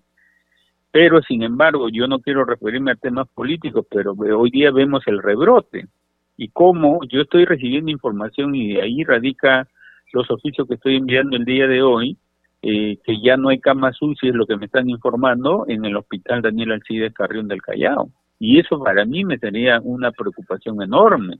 pero 0.92 1.20
sin 1.22 1.42
embargo 1.42 1.88
yo 1.88 2.06
no 2.06 2.20
quiero 2.20 2.44
referirme 2.44 2.92
a 2.92 2.94
temas 2.94 3.26
políticos, 3.34 3.86
pero 3.90 4.14
hoy 4.14 4.50
día 4.52 4.70
vemos 4.70 5.02
el 5.08 5.20
rebrote. 5.20 5.88
Y 6.36 6.50
cómo 6.50 7.00
yo 7.10 7.22
estoy 7.22 7.44
recibiendo 7.44 7.90
información 7.90 8.54
y 8.54 8.74
de 8.74 8.82
ahí 8.82 9.02
radica 9.02 9.66
los 10.12 10.30
oficios 10.30 10.66
que 10.66 10.74
estoy 10.74 10.96
enviando 10.96 11.36
el 11.36 11.44
día 11.44 11.66
de 11.66 11.82
hoy, 11.82 12.16
eh, 12.62 12.98
que 13.04 13.20
ya 13.22 13.36
no 13.36 13.50
hay 13.50 13.60
camas 13.60 13.96
es 14.00 14.34
lo 14.34 14.46
que 14.46 14.56
me 14.56 14.66
están 14.66 14.88
informando, 14.88 15.64
en 15.68 15.84
el 15.84 15.96
hospital 15.96 16.42
Daniel 16.42 16.72
Alcides 16.72 17.14
Carrión 17.14 17.48
del 17.48 17.62
Callao. 17.62 18.10
Y 18.38 18.58
eso 18.58 18.82
para 18.82 19.04
mí 19.04 19.24
me 19.24 19.38
sería 19.38 19.80
una 19.82 20.12
preocupación 20.12 20.80
enorme, 20.82 21.38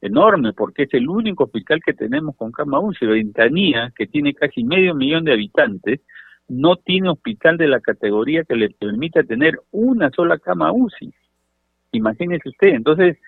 enorme, 0.00 0.52
porque 0.52 0.84
es 0.84 0.94
el 0.94 1.08
único 1.08 1.44
hospital 1.44 1.80
que 1.84 1.94
tenemos 1.94 2.36
con 2.36 2.52
cama 2.52 2.80
UCI. 2.80 3.06
Ventanía, 3.06 3.92
que 3.94 4.06
tiene 4.06 4.34
casi 4.34 4.64
medio 4.64 4.94
millón 4.94 5.24
de 5.24 5.32
habitantes, 5.32 6.00
no 6.48 6.76
tiene 6.76 7.10
hospital 7.10 7.56
de 7.56 7.68
la 7.68 7.80
categoría 7.80 8.44
que 8.44 8.56
le 8.56 8.70
permita 8.70 9.22
tener 9.22 9.60
una 9.70 10.10
sola 10.10 10.38
cama 10.38 10.72
UCI. 10.72 11.12
Imagínese 11.92 12.48
usted. 12.48 12.68
Entonces, 12.68 13.18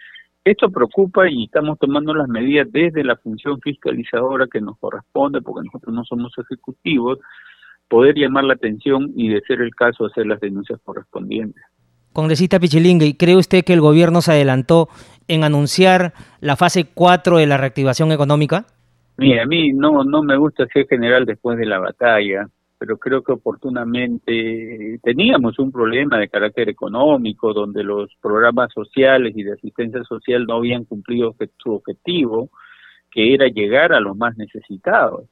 esto 0.44 0.70
preocupa 0.70 1.28
y 1.31 1.44
estamos 1.44 1.78
tomando 1.78 2.14
las 2.14 2.28
medidas 2.28 2.66
desde 2.70 3.05
la 3.05 3.16
función 3.16 3.61
fiscalizadora 3.61 4.46
que 4.50 4.61
nos 4.61 4.78
corresponde, 4.78 5.40
porque 5.40 5.66
nosotros 5.66 5.94
no 5.94 6.05
somos 6.05 6.33
ejecutivos, 6.38 7.18
poder 7.88 8.14
llamar 8.16 8.44
la 8.44 8.55
atención 8.55 9.12
y, 9.14 9.28
de 9.28 9.40
ser 9.42 9.61
el 9.61 9.74
caso, 9.74 10.07
hacer 10.07 10.26
las 10.26 10.40
denuncias 10.40 10.81
correspondientes. 10.85 11.62
Congresista 12.12 12.59
Pichilingue, 12.59 13.07
¿y 13.07 13.14
cree 13.14 13.37
usted 13.37 13.64
que 13.64 13.72
el 13.72 13.81
gobierno 13.81 14.20
se 14.20 14.33
adelantó 14.33 14.88
en 15.28 15.44
anunciar 15.44 16.12
la 16.40 16.57
fase 16.57 16.87
4 16.92 17.38
de 17.38 17.46
la 17.46 17.57
reactivación 17.57 18.12
económica? 18.12 18.66
Mira, 19.16 19.44
a 19.44 19.46
mí 19.46 19.72
no, 19.72 20.05
no 20.05 20.22
me 20.22 20.37
gusta 20.37 20.66
ser 20.66 20.87
general 20.88 21.24
después 21.24 21.57
de 21.57 21.66
la 21.66 21.78
batalla 21.78 22.48
pero 22.83 22.99
creo 22.99 23.23
que 23.23 23.31
oportunamente 23.31 24.99
teníamos 25.05 25.57
un 25.61 25.71
problema 25.71 26.18
de 26.18 26.29
carácter 26.29 26.68
económico 26.68 27.53
donde 27.53 27.85
los 27.85 28.11
programas 28.21 28.73
sociales 28.73 29.35
y 29.37 29.45
de 29.45 29.53
asistencia 29.53 30.03
social 30.03 30.45
no 30.47 30.55
habían 30.55 30.85
cumplido 30.85 31.33
su 31.59 31.75
objetivo, 31.75 32.51
que 33.09 33.35
era 33.35 33.47
llegar 33.47 33.92
a 33.92 34.01
los 34.01 34.16
más 34.16 34.37
necesitados. 34.37 35.29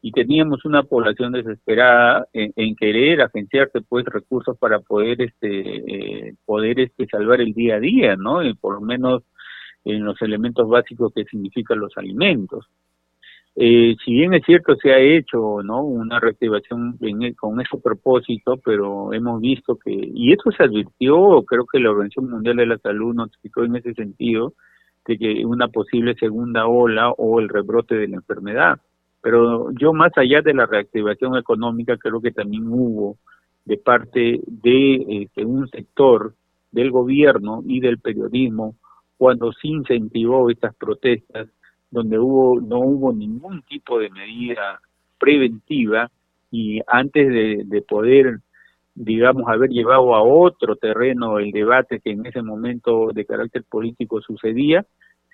Y 0.00 0.10
teníamos 0.12 0.64
una 0.64 0.82
población 0.82 1.32
desesperada 1.32 2.26
en, 2.32 2.74
querer 2.76 3.20
agenciarse 3.20 3.82
pues 3.82 4.06
recursos 4.06 4.56
para 4.56 4.80
poder 4.80 5.20
este 5.20 6.28
eh, 6.28 6.34
poder 6.46 6.80
este 6.80 7.06
salvar 7.08 7.42
el 7.42 7.52
día 7.52 7.74
a 7.74 7.80
día, 7.80 8.16
¿no? 8.16 8.42
Y 8.42 8.54
por 8.54 8.76
lo 8.76 8.80
menos 8.80 9.22
en 9.84 10.02
los 10.02 10.16
elementos 10.22 10.66
básicos 10.66 11.12
que 11.14 11.24
significan 11.24 11.78
los 11.78 11.92
alimentos. 11.98 12.70
Eh, 13.56 13.96
si 14.04 14.12
bien 14.12 14.32
es 14.34 14.44
cierto, 14.46 14.76
se 14.76 14.92
ha 14.92 14.98
hecho 14.98 15.62
no 15.62 15.82
una 15.82 16.20
reactivación 16.20 16.96
e, 17.00 17.34
con 17.34 17.60
ese 17.60 17.76
propósito, 17.78 18.56
pero 18.64 19.12
hemos 19.12 19.40
visto 19.40 19.76
que, 19.76 19.90
y 19.92 20.32
eso 20.32 20.50
se 20.56 20.64
advirtió, 20.64 21.42
creo 21.42 21.66
que 21.66 21.80
la 21.80 21.90
Organización 21.90 22.30
Mundial 22.30 22.56
de 22.56 22.66
la 22.66 22.78
Salud 22.78 23.14
notificó 23.14 23.64
en 23.64 23.76
ese 23.76 23.92
sentido, 23.94 24.54
de 25.06 25.18
que 25.18 25.44
una 25.44 25.68
posible 25.68 26.14
segunda 26.14 26.66
ola 26.66 27.10
o 27.10 27.40
el 27.40 27.48
rebrote 27.48 27.96
de 27.96 28.08
la 28.08 28.16
enfermedad. 28.16 28.80
Pero 29.22 29.70
yo 29.72 29.92
más 29.92 30.12
allá 30.16 30.40
de 30.40 30.54
la 30.54 30.66
reactivación 30.66 31.36
económica, 31.36 31.96
creo 31.96 32.20
que 32.20 32.30
también 32.30 32.66
hubo 32.68 33.16
de 33.64 33.76
parte 33.76 34.40
de 34.46 35.22
este, 35.22 35.44
un 35.44 35.68
sector 35.68 36.34
del 36.70 36.90
gobierno 36.90 37.62
y 37.66 37.80
del 37.80 37.98
periodismo 37.98 38.76
cuando 39.18 39.52
se 39.52 39.68
incentivó 39.68 40.48
estas 40.48 40.74
protestas 40.76 41.48
donde 41.90 42.18
hubo 42.18 42.60
no 42.60 42.78
hubo 42.80 43.12
ningún 43.12 43.62
tipo 43.62 43.98
de 43.98 44.10
medida 44.10 44.80
preventiva 45.18 46.10
y 46.50 46.80
antes 46.86 47.28
de, 47.28 47.62
de 47.64 47.82
poder 47.82 48.38
digamos 48.94 49.44
haber 49.48 49.70
llevado 49.70 50.14
a 50.14 50.22
otro 50.22 50.76
terreno 50.76 51.38
el 51.38 51.52
debate 51.52 52.00
que 52.00 52.10
en 52.10 52.26
ese 52.26 52.42
momento 52.42 53.10
de 53.12 53.24
carácter 53.24 53.64
político 53.64 54.20
sucedía 54.20 54.84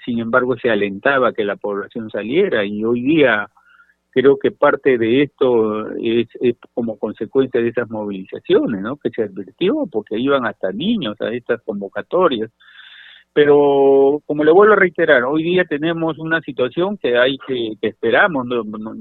sin 0.04 0.18
embargo 0.18 0.56
se 0.56 0.70
alentaba 0.70 1.32
que 1.32 1.44
la 1.44 1.56
población 1.56 2.10
saliera 2.10 2.64
y 2.64 2.84
hoy 2.84 3.02
día 3.02 3.48
creo 4.16 4.38
que 4.38 4.50
parte 4.50 4.96
de 4.96 5.24
esto 5.24 5.90
es, 5.96 6.28
es, 6.40 6.56
como 6.72 6.98
consecuencia 6.98 7.60
de 7.60 7.68
esas 7.68 7.90
movilizaciones, 7.90 8.80
¿no? 8.80 8.96
Que 8.96 9.10
se 9.10 9.24
advirtió 9.24 9.86
porque 9.92 10.18
iban 10.18 10.46
hasta 10.46 10.72
niños 10.72 11.20
a 11.20 11.28
estas 11.34 11.60
convocatorias 11.60 12.50
pero 13.36 14.22
como 14.24 14.44
le 14.44 14.50
vuelvo 14.50 14.72
a 14.72 14.76
reiterar, 14.76 15.24
hoy 15.24 15.42
día 15.42 15.66
tenemos 15.66 16.18
una 16.18 16.40
situación 16.40 16.96
que 16.96 17.18
hay 17.18 17.36
que, 17.46 17.72
que 17.78 17.88
esperamos, 17.88 18.46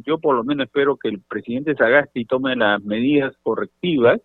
yo 0.06 0.20
por 0.20 0.36
lo 0.36 0.44
menos 0.44 0.66
espero 0.66 0.98
que 0.98 1.08
el 1.08 1.22
presidente 1.22 1.74
Sagasti 1.74 2.26
tome 2.26 2.54
las 2.58 2.84
medidas 2.84 3.34
correctivas, 3.44 4.20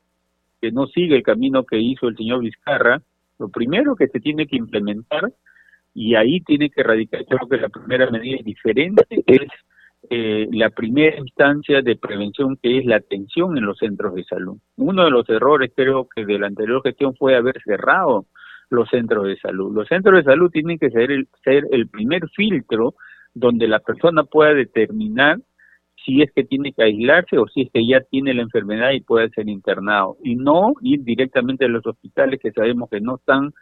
que 0.60 0.72
no 0.72 0.88
siga 0.88 1.14
el 1.14 1.22
camino 1.22 1.62
que 1.62 1.78
hizo 1.78 2.08
el 2.08 2.16
señor 2.16 2.40
Vizcarra. 2.40 3.00
Lo 3.38 3.50
primero 3.50 3.94
que 3.94 4.08
se 4.08 4.18
tiene 4.18 4.48
que 4.48 4.56
implementar, 4.56 5.30
y 5.94 6.16
ahí 6.16 6.40
tiene 6.40 6.70
que 6.70 6.82
radicar, 6.82 7.24
creo 7.26 7.48
que 7.48 7.58
la 7.58 7.68
primera 7.68 8.10
medida 8.10 8.38
diferente 8.42 9.04
es 9.26 9.48
eh, 10.10 10.48
la 10.50 10.70
primera 10.70 11.18
instancia 11.18 11.82
de 11.82 11.94
prevención 11.94 12.56
que 12.60 12.78
es 12.78 12.84
la 12.84 12.96
atención 12.96 13.56
en 13.56 13.64
los 13.64 13.78
centros 13.78 14.16
de 14.16 14.24
salud. 14.24 14.56
Uno 14.76 15.04
de 15.04 15.10
los 15.12 15.28
errores 15.28 15.70
creo 15.72 16.08
que 16.12 16.24
de 16.24 16.36
la 16.36 16.48
anterior 16.48 16.82
gestión 16.82 17.14
fue 17.14 17.36
haber 17.36 17.62
cerrado 17.62 18.26
los 18.70 18.88
centros 18.88 19.26
de 19.26 19.36
salud. 19.36 19.74
Los 19.74 19.88
centros 19.88 20.16
de 20.16 20.30
salud 20.30 20.50
tienen 20.50 20.78
que 20.78 20.90
ser 20.90 21.10
el, 21.10 21.28
ser 21.44 21.64
el 21.70 21.88
primer 21.88 22.28
filtro 22.30 22.94
donde 23.34 23.68
la 23.68 23.80
persona 23.80 24.24
pueda 24.24 24.54
determinar 24.54 25.38
si 26.04 26.22
es 26.22 26.32
que 26.32 26.44
tiene 26.44 26.72
que 26.72 26.82
aislarse 26.82 27.36
o 27.36 27.46
si 27.46 27.62
es 27.62 27.70
que 27.72 27.86
ya 27.86 28.00
tiene 28.00 28.32
la 28.32 28.42
enfermedad 28.42 28.92
y 28.92 29.00
puede 29.00 29.28
ser 29.30 29.48
internado. 29.48 30.16
Y 30.24 30.36
no 30.36 30.72
ir 30.80 31.02
directamente 31.02 31.66
a 31.66 31.68
los 31.68 31.86
hospitales 31.86 32.40
que 32.40 32.52
sabemos 32.52 32.88
que 32.88 33.00
no 33.00 33.16
están 33.16 33.52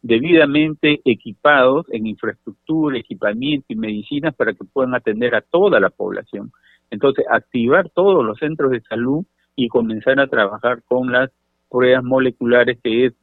debidamente 0.00 1.00
equipados 1.04 1.86
en 1.90 2.06
infraestructura, 2.06 2.98
equipamiento 2.98 3.66
y 3.68 3.76
medicinas 3.76 4.34
para 4.34 4.52
que 4.52 4.64
puedan 4.64 4.94
atender 4.94 5.34
a 5.34 5.42
toda 5.42 5.78
la 5.80 5.90
población. 5.90 6.50
Entonces, 6.90 7.24
activar 7.30 7.90
todos 7.90 8.24
los 8.24 8.38
centros 8.38 8.70
de 8.70 8.80
salud 8.82 9.24
y 9.54 9.68
comenzar 9.68 10.18
a 10.18 10.26
trabajar 10.26 10.82
con 10.84 11.12
las 11.12 11.30
pruebas 11.70 12.04
moleculares, 12.04 12.78
que 12.82 13.06
es 13.06 13.14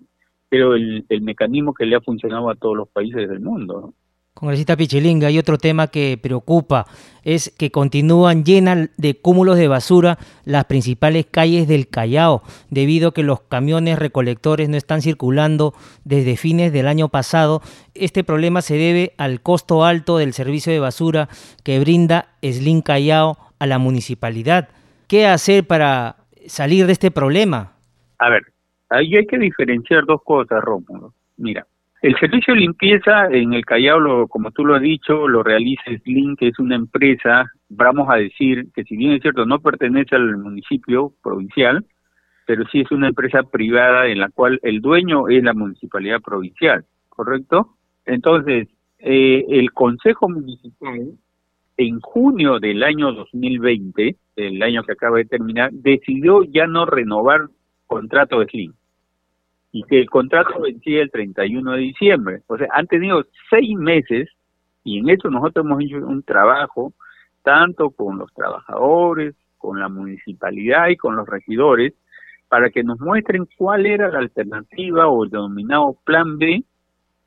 pero 0.49 0.75
el, 0.75 1.05
mecanismo 1.21 1.73
que 1.73 1.85
le 1.85 1.95
ha 1.95 2.01
funcionado 2.01 2.49
a 2.49 2.55
todos 2.55 2.75
los 2.75 2.89
países 2.89 3.29
del 3.29 3.39
mundo. 3.39 3.93
Congresista 4.33 4.77
Pichilinga, 4.77 5.27
hay 5.27 5.38
otro 5.38 5.57
tema 5.57 5.88
que 5.88 6.17
preocupa, 6.21 6.85
es 7.23 7.53
que 7.57 7.71
continúan 7.71 8.45
llenas 8.45 8.89
de 8.97 9.19
cúmulos 9.19 9.58
de 9.58 9.67
basura 9.67 10.17
las 10.45 10.65
principales 10.65 11.25
calles 11.25 11.67
del 11.67 11.89
Callao, 11.89 12.41
debido 12.69 13.10
a 13.10 13.13
que 13.13 13.21
los 13.21 13.41
camiones 13.41 14.00
recolectores 14.00 14.69
no 14.69 14.77
están 14.77 15.02
circulando 15.02 15.73
desde 16.06 16.37
fines 16.37 16.71
del 16.71 16.87
año 16.87 17.10
pasado. 17.10 17.62
Este 17.95 18.23
problema 18.23 18.62
se 18.62 18.75
debe 18.75 19.13
al 19.17 19.41
costo 19.41 19.83
alto 19.83 20.17
del 20.17 20.33
servicio 20.33 20.71
de 20.71 20.79
basura 20.79 21.27
que 21.63 21.79
brinda 21.79 22.29
Slim 22.41 22.81
Callao 22.81 23.37
a 23.60 23.65
la 23.65 23.77
municipalidad. 23.77 24.69
¿Qué 25.08 25.27
hacer 25.27 25.67
para 25.67 26.15
salir 26.47 26.85
de 26.85 26.93
este 26.93 27.12
problema? 27.12 27.73
A 28.19 28.29
ver, 28.29 28.43
Ahí 28.90 29.15
hay 29.15 29.25
que 29.25 29.37
diferenciar 29.37 30.06
dos 30.06 30.21
cosas, 30.23 30.62
Rómulo. 30.62 31.13
Mira, 31.37 31.65
El 32.02 32.17
servicio 32.17 32.54
de 32.54 32.62
limpieza 32.62 33.27
en 33.27 33.54
el 33.54 33.65
Callao, 33.65 34.00
lo, 34.00 34.27
como 34.27 34.52
tú 34.52 34.65
lo 34.65 34.75
has 34.75 34.81
dicho, 34.81 35.27
lo 35.27 35.44
realiza 35.44 35.83
Slim, 36.04 36.37
que 36.37 36.48
es 36.48 36.58
una 36.58 36.75
empresa, 36.75 37.52
vamos 37.67 38.08
a 38.10 38.15
decir, 38.15 38.67
que 38.73 38.85
si 38.85 38.96
bien 38.96 39.13
es 39.13 39.21
cierto, 39.21 39.46
no 39.46 39.60
pertenece 39.60 40.15
al 40.15 40.37
municipio 40.37 41.12
provincial, 41.21 41.85
pero 42.48 42.65
sí 42.71 42.81
es 42.81 42.92
una 42.92 43.10
empresa 43.10 43.44
privada 43.44 44.08
en 44.08 44.19
la 44.19 44.29
cual 44.29 44.60
el 44.63 44.79
dueño 44.79 45.27
es 45.27 45.44
la 45.44 45.54
municipalidad 45.54 46.21
provincial, 46.21 46.85
¿correcto? 47.10 47.75
Entonces, 48.06 48.69
eh, 49.00 49.46
el 49.50 49.71
Consejo 49.73 50.29
Municipal, 50.29 51.12
en 51.75 52.00
junio 52.00 52.60
del 52.60 52.83
año 52.83 53.12
2020, 53.12 54.15
el 54.37 54.63
año 54.63 54.83
que 54.83 54.94
acaba 54.94 55.17
de 55.17 55.25
terminar, 55.25 55.69
decidió 55.73 56.44
ya 56.44 56.65
no 56.65 56.85
renovar 56.85 57.50
contrato 57.87 58.40
de 58.40 58.46
Slim 58.46 58.73
y 59.72 59.84
que 59.84 60.00
el 60.00 60.10
contrato 60.10 60.60
vencía 60.62 61.02
el 61.02 61.12
31 61.12 61.74
de 61.74 61.80
diciembre. 61.80 62.42
O 62.48 62.58
sea, 62.58 62.67
han 62.74 62.88
tenido 62.88 63.24
seis 63.50 63.78
meses 63.78 64.30
y 64.84 65.00
en 65.00 65.10
eso 65.10 65.30
nosotros 65.30 65.65
hemos 65.65 65.84
hecho 65.84 65.98
un 65.98 66.24
trabajo 66.24 66.94
tanto 67.44 67.92
con 67.92 68.17
los 68.17 68.34
trabajadores, 68.34 69.36
con 69.58 69.80
la 69.80 69.90
municipalidad 69.90 70.88
y 70.90 70.98
con 70.98 71.15
los 71.15 71.28
regidores 71.28 71.94
para 72.48 72.72
que 72.72 72.84
nos 72.84 73.00
muestren 73.00 73.48
cuál 73.58 73.86
era 73.86 74.10
la 74.10 74.20
alternativa 74.20 75.08
o 75.08 75.24
el 75.24 75.30
denominado 75.30 75.96
plan 76.04 76.38
B 76.38 76.63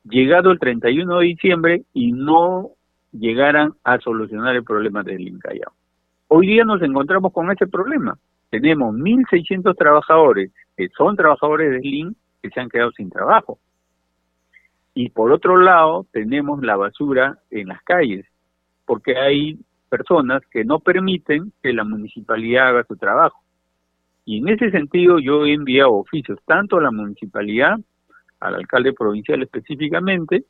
llegado 0.03 0.51
el 0.51 0.59
31 0.59 1.19
de 1.19 1.25
diciembre 1.25 1.83
y 1.93 2.11
no 2.11 2.71
llegaran 3.13 3.73
a 3.83 3.99
solucionar 3.99 4.55
el 4.55 4.63
problema 4.63 5.03
del 5.03 5.27
Incayao. 5.27 5.71
Hoy 6.27 6.47
día 6.47 6.65
nos 6.65 6.81
encontramos 6.81 7.31
con 7.31 7.49
ese 7.51 7.67
problema. 7.67 8.17
Tenemos 8.49 8.95
1.600 8.95 9.77
trabajadores 9.77 10.51
que 10.75 10.89
son 10.89 11.15
trabajadores 11.15 11.71
del 11.71 11.81
LIN 11.81 12.15
que 12.43 12.49
se 12.49 12.59
han 12.59 12.69
quedado 12.69 12.91
sin 12.91 13.09
trabajo. 13.09 13.57
Y 14.93 15.09
por 15.09 15.31
otro 15.31 15.57
lado, 15.57 16.05
tenemos 16.11 16.61
la 16.61 16.75
basura 16.75 17.39
en 17.49 17.69
las 17.69 17.81
calles, 17.83 18.25
porque 18.85 19.17
hay 19.17 19.57
personas 19.89 20.43
que 20.51 20.65
no 20.65 20.79
permiten 20.79 21.53
que 21.63 21.73
la 21.73 21.83
municipalidad 21.83 22.67
haga 22.67 22.83
su 22.83 22.97
trabajo. 22.97 23.41
Y 24.25 24.39
en 24.39 24.49
ese 24.49 24.69
sentido 24.71 25.19
yo 25.19 25.45
he 25.45 25.53
enviado 25.53 25.93
oficios 25.93 26.39
tanto 26.45 26.77
a 26.77 26.81
la 26.81 26.91
municipalidad, 26.91 27.77
al 28.39 28.55
alcalde 28.55 28.93
provincial 28.93 29.41
específicamente, 29.41 30.43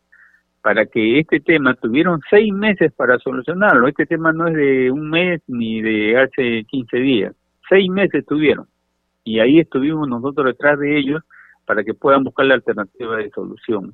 para 0.61 0.85
que 0.85 1.19
este 1.19 1.41
tema 1.41 1.75
tuvieron 1.75 2.21
seis 2.29 2.53
meses 2.53 2.91
para 2.93 3.19
solucionarlo. 3.19 3.87
Este 3.87 4.05
tema 4.05 4.31
no 4.31 4.47
es 4.47 4.55
de 4.55 4.91
un 4.91 5.09
mes 5.09 5.41
ni 5.47 5.81
de 5.81 6.17
hace 6.17 6.63
15 6.65 6.97
días. 6.97 7.35
Seis 7.69 7.89
meses 7.89 8.25
tuvieron. 8.25 8.65
Y 9.25 9.39
ahí 9.39 9.59
estuvimos 9.59 10.07
nosotros 10.07 10.47
detrás 10.47 10.79
de 10.79 10.97
ellos 10.97 11.21
para 11.65 11.83
que 11.83 11.93
puedan 11.93 12.23
buscar 12.23 12.45
la 12.45 12.55
alternativa 12.55 13.17
de 13.17 13.29
solución. 13.31 13.93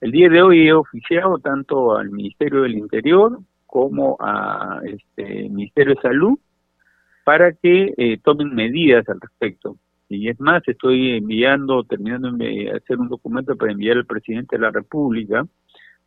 El 0.00 0.12
día 0.12 0.28
de 0.28 0.42
hoy 0.42 0.68
he 0.68 0.72
oficiado 0.72 1.38
tanto 1.38 1.96
al 1.96 2.10
Ministerio 2.10 2.62
del 2.62 2.74
Interior 2.74 3.38
como 3.66 4.16
al 4.18 4.86
este, 4.88 5.48
Ministerio 5.48 5.94
de 5.94 6.00
Salud 6.00 6.38
para 7.24 7.52
que 7.52 7.92
eh, 7.96 8.18
tomen 8.24 8.54
medidas 8.54 9.08
al 9.08 9.20
respecto. 9.20 9.76
Y 10.08 10.28
es 10.28 10.40
más, 10.40 10.66
estoy 10.66 11.18
enviando, 11.18 11.84
terminando 11.84 12.32
de 12.32 12.72
hacer 12.72 12.98
un 12.98 13.08
documento 13.08 13.54
para 13.56 13.72
enviar 13.72 13.98
al 13.98 14.06
presidente 14.06 14.56
de 14.56 14.62
la 14.62 14.70
República 14.70 15.46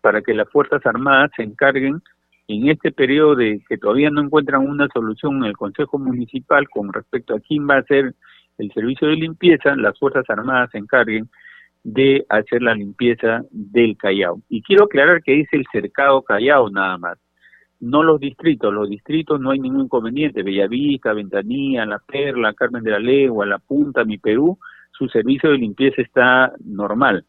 para 0.02 0.22
que 0.22 0.34
las 0.34 0.50
Fuerzas 0.50 0.86
Armadas 0.86 1.32
se 1.38 1.44
encarguen 1.44 2.02
en 2.50 2.70
este 2.70 2.92
periodo 2.92 3.36
de 3.36 3.64
que 3.70 3.78
todavía 3.78 4.10
no 4.10 4.22
encuentran 4.22 4.68
una 4.68 4.90
solución 4.94 5.38
en 5.38 5.46
el 5.46 5.58
Consejo 5.58 5.98
Municipal 5.98 6.68
con 6.70 6.92
respecto 6.92 7.36
a 7.36 7.40
quién 7.40 7.70
va 7.70 7.78
a 7.78 7.84
ser 7.84 8.14
el 8.58 8.72
servicio 8.72 9.08
de 9.08 9.16
limpieza, 9.16 9.76
las 9.76 9.98
Fuerzas 9.98 10.30
Armadas 10.30 10.70
se 10.72 10.78
encarguen 10.78 11.30
de 11.84 12.26
hacer 12.30 12.62
la 12.62 12.76
limpieza 12.76 13.44
del 13.52 13.98
Callao. 13.98 14.42
Y 14.50 14.62
quiero 14.62 14.86
aclarar 14.86 15.22
que 15.22 15.42
es 15.42 15.48
el 15.52 15.66
cercado 15.72 16.22
Callao 16.22 16.70
nada 16.70 16.98
más, 16.98 17.18
no 17.84 18.02
los 18.02 18.20
distritos. 18.20 18.74
Los 18.74 18.90
distritos 18.90 19.40
no 19.40 19.52
hay 19.52 19.60
ningún 19.60 19.86
inconveniente. 19.86 20.42
Bellavista, 20.42 21.14
Ventanilla, 21.14 21.86
La 21.86 22.00
Perla, 22.00 22.54
Carmen 22.54 22.84
de 22.84 22.92
la 22.92 23.00
Legua, 23.00 23.46
La 23.46 23.60
Punta, 23.60 24.06
Mi 24.06 24.18
Perú, 24.18 24.58
su 24.92 25.08
servicio 25.10 25.52
de 25.52 25.58
limpieza 25.58 26.02
está 26.02 26.54
normal. 26.64 27.26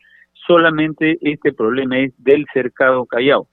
Solamente 0.46 1.18
este 1.22 1.52
problema 1.52 1.98
es 1.98 2.12
del 2.18 2.46
cercado 2.52 3.04
Callao. 3.06 3.48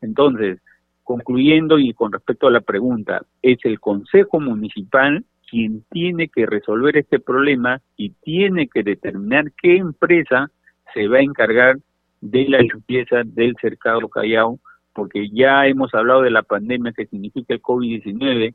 Entonces, 0.00 0.60
concluyendo 1.02 1.78
y 1.78 1.92
con 1.92 2.12
respecto 2.12 2.46
a 2.46 2.52
la 2.52 2.60
pregunta, 2.60 3.22
es 3.42 3.58
el 3.64 3.80
Consejo 3.80 4.38
Municipal 4.38 5.24
quien 5.50 5.84
tiene 5.90 6.28
que 6.28 6.46
resolver 6.46 6.96
este 6.96 7.20
problema 7.20 7.80
y 7.96 8.10
tiene 8.10 8.68
que 8.68 8.82
determinar 8.82 9.52
qué 9.60 9.76
empresa 9.76 10.50
se 10.92 11.08
va 11.08 11.18
a 11.18 11.22
encargar 11.22 11.76
de 12.20 12.48
la 12.48 12.58
limpieza 12.58 13.22
del 13.24 13.54
cercado 13.60 14.08
Callao, 14.08 14.58
porque 14.94 15.28
ya 15.30 15.66
hemos 15.66 15.92
hablado 15.94 16.22
de 16.22 16.30
la 16.30 16.42
pandemia 16.42 16.92
que 16.92 17.06
significa 17.06 17.52
el 17.54 17.60
COVID-19, 17.60 18.54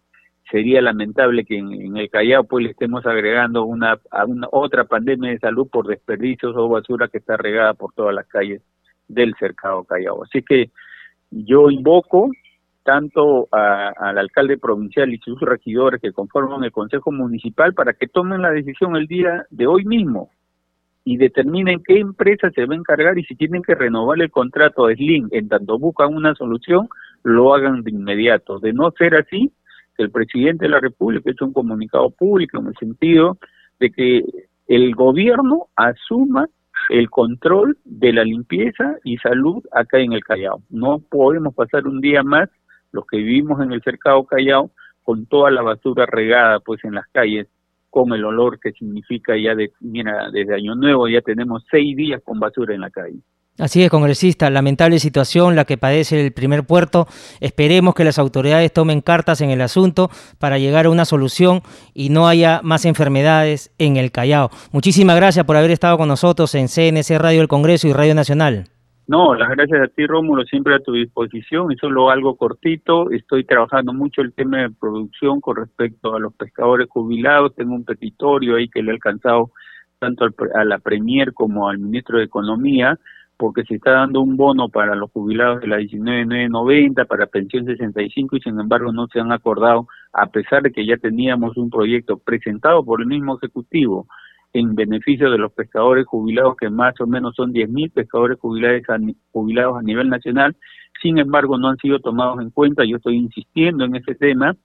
sería 0.49 0.81
lamentable 0.81 1.45
que 1.45 1.57
en, 1.57 1.95
el 1.95 2.09
Callao 2.09 2.43
pues 2.45 2.65
le 2.65 2.71
estemos 2.71 3.05
agregando 3.05 3.65
una, 3.65 3.99
una 4.25 4.47
otra 4.51 4.85
pandemia 4.85 5.31
de 5.31 5.39
salud 5.39 5.67
por 5.69 5.87
desperdicios 5.87 6.55
o 6.55 6.69
basura 6.69 7.07
que 7.07 7.19
está 7.19 7.37
regada 7.37 7.73
por 7.75 7.93
todas 7.93 8.15
las 8.15 8.27
calles 8.27 8.61
del 9.07 9.35
cercado 9.39 9.83
Callao. 9.83 10.23
Así 10.23 10.41
que 10.41 10.71
yo 11.29 11.69
invoco 11.69 12.31
tanto 12.89 13.47
al 13.51 14.17
alcalde 14.17 14.57
provincial 14.57 15.13
y 15.13 15.19
sus 15.19 15.39
regidores 15.41 16.01
que 16.01 16.11
conforman 16.11 16.63
el 16.63 16.71
Consejo 16.71 17.11
Municipal 17.11 17.75
para 17.75 17.93
que 17.93 18.07
tomen 18.07 18.41
la 18.41 18.49
decisión 18.49 18.95
el 18.95 19.05
día 19.05 19.45
de 19.51 19.67
hoy 19.67 19.85
mismo 19.85 20.31
y 21.03 21.17
determinen 21.17 21.83
qué 21.85 21.99
empresa 21.99 22.49
se 22.49 22.65
va 22.65 22.73
a 22.73 22.77
encargar 22.77 23.19
y 23.19 23.23
si 23.25 23.35
tienen 23.35 23.61
que 23.61 23.75
renovar 23.75 24.19
el 24.19 24.31
contrato 24.31 24.87
de 24.87 24.95
Slim 24.95 25.27
en 25.29 25.49
tanto 25.49 25.77
buscan 25.77 26.15
una 26.15 26.33
solución, 26.33 26.89
lo 27.21 27.53
hagan 27.53 27.83
de 27.83 27.91
inmediato. 27.91 28.57
De 28.57 28.73
no 28.73 28.89
ser 28.97 29.13
así, 29.13 29.53
el 29.99 30.09
presidente 30.09 30.65
de 30.65 30.69
la 30.69 30.79
República 30.79 31.29
hecho 31.29 31.45
un 31.45 31.53
comunicado 31.53 32.09
público 32.09 32.57
en 32.57 32.69
el 32.69 32.75
sentido 32.77 33.37
de 33.79 33.91
que 33.91 34.23
el 34.67 34.95
gobierno 34.95 35.67
asuma 35.75 36.47
el 36.89 37.07
control 37.11 37.77
de 37.85 38.13
la 38.13 38.23
limpieza 38.23 38.95
y 39.03 39.17
salud 39.17 39.63
acá 39.73 39.99
en 39.99 40.13
el 40.13 40.23
Callao. 40.23 40.63
No 40.71 40.97
podemos 41.07 41.53
pasar 41.53 41.85
un 41.85 42.01
día 42.01 42.23
más 42.23 42.49
los 42.91 43.05
que 43.05 43.17
vivimos 43.17 43.61
en 43.61 43.71
el 43.71 43.81
cercado 43.81 44.23
Callao, 44.25 44.71
con 45.03 45.25
toda 45.25 45.51
la 45.51 45.61
basura 45.61 46.05
regada 46.05 46.59
pues 46.59 46.83
en 46.83 46.95
las 46.95 47.07
calles, 47.11 47.47
con 47.89 48.13
el 48.13 48.23
olor 48.23 48.59
que 48.59 48.71
significa 48.71 49.33
ya 49.35 49.55
de, 49.55 49.71
mira, 49.79 50.29
desde 50.31 50.55
Año 50.55 50.75
Nuevo 50.75 51.07
ya 51.07 51.21
tenemos 51.21 51.63
seis 51.71 51.95
días 51.95 52.21
con 52.23 52.39
basura 52.39 52.75
en 52.75 52.81
la 52.81 52.89
calle. 52.89 53.19
Así 53.57 53.83
es, 53.83 53.89
congresista, 53.89 54.49
lamentable 54.49 54.99
situación 54.99 55.57
la 55.57 55.65
que 55.65 55.77
padece 55.77 56.25
el 56.25 56.31
primer 56.31 56.63
puerto. 56.63 57.07
Esperemos 57.41 57.93
que 57.93 58.05
las 58.05 58.17
autoridades 58.17 58.71
tomen 58.71 59.01
cartas 59.01 59.41
en 59.41 59.49
el 59.49 59.59
asunto 59.59 60.09
para 60.37 60.57
llegar 60.57 60.85
a 60.85 60.89
una 60.89 61.03
solución 61.03 61.61
y 61.93 62.09
no 62.09 62.29
haya 62.29 62.61
más 62.63 62.85
enfermedades 62.85 63.73
en 63.77 63.97
el 63.97 64.11
Callao. 64.13 64.49
Muchísimas 64.71 65.17
gracias 65.17 65.45
por 65.45 65.57
haber 65.57 65.71
estado 65.71 65.97
con 65.97 66.07
nosotros 66.07 66.55
en 66.55 66.67
CNC 66.67 67.17
Radio 67.17 67.39
del 67.39 67.49
Congreso 67.49 67.89
y 67.89 67.93
Radio 67.93 68.15
Nacional. 68.15 68.69
No, 69.09 69.33
las 69.33 69.49
gracias 69.49 69.81
a 69.81 69.87
ti, 69.87 70.05
Rómulo, 70.05 70.43
siempre 70.43 70.75
a 70.75 70.79
tu 70.81 70.93
disposición 70.93 71.71
y 71.71 71.75
solo 71.77 72.11
algo 72.11 72.35
cortito. 72.35 73.09
Estoy 73.09 73.43
trabajando 73.43 73.91
mucho 73.91 74.21
el 74.21 74.33
tema 74.33 74.59
de 74.59 74.69
producción 74.69 75.41
con 75.41 75.55
respecto 75.55 76.15
a 76.15 76.19
los 76.19 76.31
pescadores 76.35 76.87
jubilados. 76.87 77.55
Tengo 77.55 77.73
un 77.73 77.85
petitorio 77.85 78.57
ahí 78.57 78.69
que 78.69 78.83
le 78.83 78.91
he 78.91 78.93
alcanzado 78.93 79.49
tanto 79.97 80.27
a 80.53 80.63
la 80.63 80.77
Premier 80.77 81.33
como 81.33 81.67
al 81.67 81.79
ministro 81.79 82.19
de 82.19 82.25
Economía, 82.25 82.99
porque 83.35 83.63
se 83.63 83.77
está 83.77 83.93
dando 83.93 84.21
un 84.21 84.37
bono 84.37 84.69
para 84.69 84.93
los 84.93 85.09
jubilados 85.09 85.61
de 85.61 85.67
la 85.69 85.77
19990, 85.77 87.05
para 87.05 87.25
pensión 87.25 87.65
65, 87.65 88.37
y 88.37 88.41
sin 88.41 88.59
embargo 88.59 88.91
no 88.91 89.07
se 89.07 89.19
han 89.19 89.31
acordado, 89.31 89.87
a 90.13 90.27
pesar 90.27 90.61
de 90.61 90.71
que 90.71 90.85
ya 90.85 90.97
teníamos 90.97 91.57
un 91.57 91.71
proyecto 91.71 92.19
presentado 92.19 92.85
por 92.85 93.01
el 93.01 93.07
mismo 93.07 93.37
Ejecutivo 93.37 94.05
en 94.53 94.75
beneficio 94.75 95.29
de 95.29 95.37
los 95.37 95.51
pescadores 95.53 96.05
jubilados, 96.05 96.55
que 96.57 96.69
más 96.69 96.99
o 96.99 97.07
menos 97.07 97.35
son 97.35 97.53
10.000 97.53 97.91
pescadores 97.93 98.39
jubilados 98.39 98.81
a, 98.89 98.97
jubilados 99.31 99.77
a 99.77 99.81
nivel 99.81 100.09
nacional, 100.09 100.55
sin 101.01 101.17
embargo 101.19 101.57
no 101.57 101.69
han 101.69 101.77
sido 101.77 101.99
tomados 101.99 102.41
en 102.41 102.49
cuenta, 102.49 102.83
yo 102.85 102.97
estoy 102.97 103.17
insistiendo 103.17 103.85
en 103.85 103.95
ese 103.95 104.15
tema, 104.15 104.55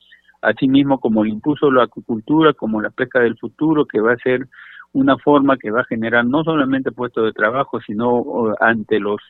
asimismo 0.42 0.98
como 0.98 1.24
el 1.24 1.30
impuso 1.30 1.70
la 1.70 1.84
acuicultura, 1.84 2.52
como 2.54 2.80
la 2.80 2.90
pesca 2.90 3.20
del 3.20 3.36
futuro, 3.36 3.86
que 3.86 4.00
va 4.00 4.12
a 4.12 4.18
ser 4.18 4.46
una 4.92 5.18
forma 5.18 5.56
que 5.56 5.70
va 5.70 5.80
a 5.80 5.86
generar 5.86 6.24
no 6.24 6.44
solamente 6.44 6.92
puestos 6.92 7.24
de 7.24 7.32
trabajo, 7.32 7.80
sino 7.80 8.54
ante 8.60 9.00
los 9.00 9.20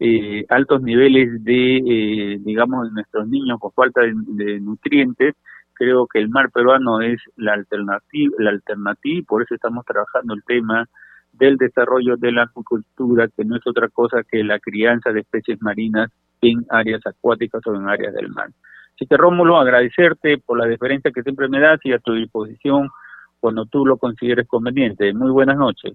eh, 0.00 0.44
altos 0.48 0.82
niveles 0.82 1.44
de, 1.44 1.76
eh, 1.76 2.38
digamos, 2.40 2.88
de 2.88 2.94
nuestros 2.94 3.28
niños 3.28 3.58
con 3.60 3.72
falta 3.72 4.00
de 4.02 4.60
nutrientes, 4.60 5.34
creo 5.74 6.06
que 6.06 6.18
el 6.18 6.28
mar 6.28 6.50
peruano 6.50 7.00
es 7.00 7.20
la 7.36 7.52
alternativa, 7.52 8.34
la 8.38 8.50
alternativa 8.50 9.18
y 9.18 9.22
por 9.22 9.42
eso 9.42 9.54
estamos 9.54 9.84
trabajando 9.84 10.34
el 10.34 10.42
tema 10.44 10.88
del 11.32 11.56
desarrollo 11.56 12.16
de 12.16 12.32
la 12.32 12.44
acuicultura, 12.44 13.28
que 13.28 13.44
no 13.44 13.56
es 13.56 13.66
otra 13.66 13.88
cosa 13.88 14.22
que 14.30 14.44
la 14.44 14.58
crianza 14.60 15.10
de 15.10 15.20
especies 15.20 15.60
marinas 15.60 16.10
en 16.40 16.64
áreas 16.70 17.00
acuáticas 17.06 17.60
o 17.66 17.74
en 17.74 17.88
áreas 17.88 18.14
del 18.14 18.28
mar. 18.30 18.48
Así 18.94 19.06
que 19.06 19.16
Rómulo, 19.16 19.58
agradecerte 19.58 20.38
por 20.38 20.58
la 20.58 20.66
deferencia 20.66 21.10
que 21.10 21.22
siempre 21.22 21.48
me 21.48 21.60
das 21.60 21.80
y 21.82 21.92
a 21.92 21.98
tu 21.98 22.14
disposición 22.14 22.88
cuando 23.40 23.66
tú 23.66 23.84
lo 23.84 23.96
consideres 23.96 24.46
conveniente. 24.46 25.12
Muy 25.12 25.30
buenas 25.30 25.56
noches. 25.56 25.92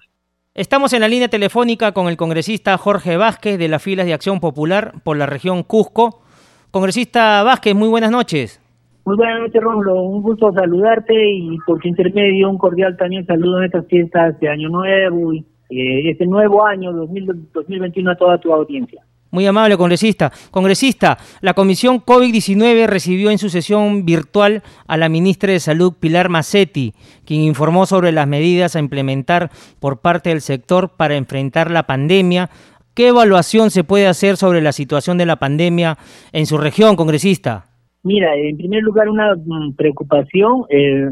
Estamos 0.54 0.92
en 0.94 1.02
la 1.02 1.08
línea 1.08 1.30
telefónica 1.30 1.94
con 1.94 2.08
el 2.08 2.18
congresista 2.18 2.78
Jorge 2.78 3.16
Vázquez 3.16 3.58
de 3.58 3.70
las 3.70 3.82
filas 3.82 4.06
de 4.06 4.14
Acción 4.14 4.42
Popular 4.42 4.96
por 5.04 5.16
la 5.16 5.26
región 5.26 5.64
Cusco. 5.64 6.22
Congresista 6.72 7.42
Vázquez, 7.44 7.74
muy 7.76 7.88
buenas 7.88 8.12
noches. 8.12 8.62
Muy 9.10 9.18
buenas 9.18 9.40
noches, 9.40 9.64
Rómulo. 9.64 10.04
Un 10.04 10.22
gusto 10.22 10.54
saludarte 10.54 11.16
y 11.16 11.58
por 11.66 11.80
tu 11.80 11.88
intermedio 11.88 12.48
un 12.48 12.60
cordial 12.60 12.96
también 12.96 13.26
saludo 13.26 13.58
en 13.58 13.64
estas 13.64 13.88
fiestas 13.88 14.40
de 14.40 14.48
Año 14.48 14.70
Nuevo 14.70 15.34
y 15.34 15.40
eh, 15.72 16.12
este 16.12 16.28
nuevo 16.28 16.64
año 16.64 16.94
2021 16.94 18.12
a 18.12 18.16
toda 18.16 18.38
tu 18.38 18.54
audiencia. 18.54 19.02
Muy 19.32 19.48
amable, 19.48 19.78
congresista. 19.78 20.32
Congresista, 20.52 21.18
la 21.42 21.56
Comisión 21.56 22.06
COVID-19 22.06 22.86
recibió 22.86 23.32
en 23.32 23.40
su 23.40 23.50
sesión 23.50 24.06
virtual 24.06 24.62
a 24.86 24.96
la 24.96 25.10
ministra 25.10 25.54
de 25.54 25.60
Salud, 25.60 25.94
Pilar 26.00 26.30
Macetti, 26.30 26.94
quien 27.26 27.42
informó 27.42 27.88
sobre 27.88 28.12
las 28.12 28.28
medidas 28.28 28.76
a 28.76 28.80
implementar 28.80 29.50
por 29.80 30.02
parte 30.02 30.30
del 30.30 30.42
sector 30.42 30.92
para 30.96 31.16
enfrentar 31.16 31.72
la 31.72 31.88
pandemia. 31.88 32.52
¿Qué 32.94 33.08
evaluación 33.08 33.72
se 33.72 33.84
puede 33.84 34.06
hacer 34.06 34.38
sobre 34.38 34.62
la 34.62 34.72
situación 34.72 35.18
de 35.18 35.26
la 35.26 35.38
pandemia 35.38 35.98
en 36.32 36.46
su 36.46 36.60
región, 36.60 36.96
congresista? 36.96 37.69
Mira, 38.04 38.36
en 38.36 38.58
primer 38.58 38.82
lugar, 38.82 39.10
una 39.10 39.36
mm, 39.36 39.76
preocupación, 39.76 40.66
eh, 40.70 41.10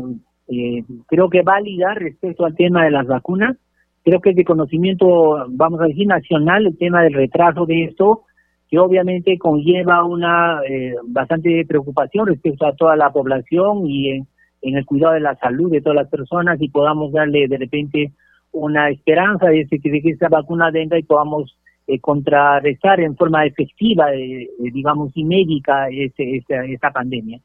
eh, 0.47 0.83
creo 1.07 1.29
que 1.29 1.41
válida 1.41 1.93
respecto 1.93 2.45
al 2.45 2.55
tema 2.55 2.85
de 2.85 2.91
las 2.91 3.07
vacunas. 3.07 3.57
Creo 4.03 4.21
que 4.21 4.29
es 4.29 4.35
de 4.37 4.45
conocimiento, 4.45 5.45
vamos 5.49 5.81
a 5.81 5.85
decir, 5.85 6.07
nacional 6.07 6.65
el 6.65 6.77
tema 6.77 7.03
del 7.03 7.13
retraso 7.13 7.65
de 7.65 7.83
esto, 7.85 8.23
que 8.69 8.79
obviamente 8.79 9.37
conlleva 9.37 10.05
una 10.05 10.61
eh, 10.69 10.95
bastante 11.07 11.65
preocupación 11.67 12.27
respecto 12.27 12.65
a 12.65 12.75
toda 12.75 12.95
la 12.95 13.11
población 13.11 13.85
y 13.87 14.11
en, 14.11 14.27
el 14.61 14.85
cuidado 14.85 15.13
de 15.13 15.21
la 15.21 15.35
salud 15.35 15.71
de 15.71 15.81
todas 15.81 15.95
las 15.95 16.09
personas 16.09 16.57
y 16.61 16.69
podamos 16.69 17.11
darle 17.13 17.47
de 17.47 17.57
repente 17.57 18.11
una 18.51 18.89
esperanza 18.89 19.47
de, 19.47 19.65
que 19.67 20.09
esta 20.09 20.27
vacuna 20.27 20.71
venga 20.71 20.97
y 20.97 21.03
podamos 21.03 21.57
eh, 21.87 21.99
contrarrestar 21.99 22.99
en 22.99 23.15
forma 23.15 23.45
efectiva, 23.45 24.13
eh, 24.13 24.49
digamos, 24.59 25.11
y 25.15 25.23
médica 25.23 25.87
este, 25.89 26.37
esta, 26.37 26.65
esta 26.65 26.91
pandemia. 26.91 27.39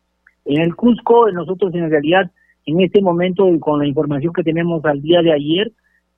En 0.45 0.61
el 0.61 0.74
Cusco, 0.74 1.30
nosotros 1.30 1.72
en 1.74 1.88
realidad, 1.88 2.30
en 2.66 2.80
este 2.80 3.01
momento, 3.01 3.49
con 3.61 3.78
la 3.78 3.86
información 3.86 4.32
que 4.32 4.43
tenemos 4.43 4.84
al 4.84 5.01
día 5.01 5.22
de 5.22 5.32
ayer, 5.32 5.72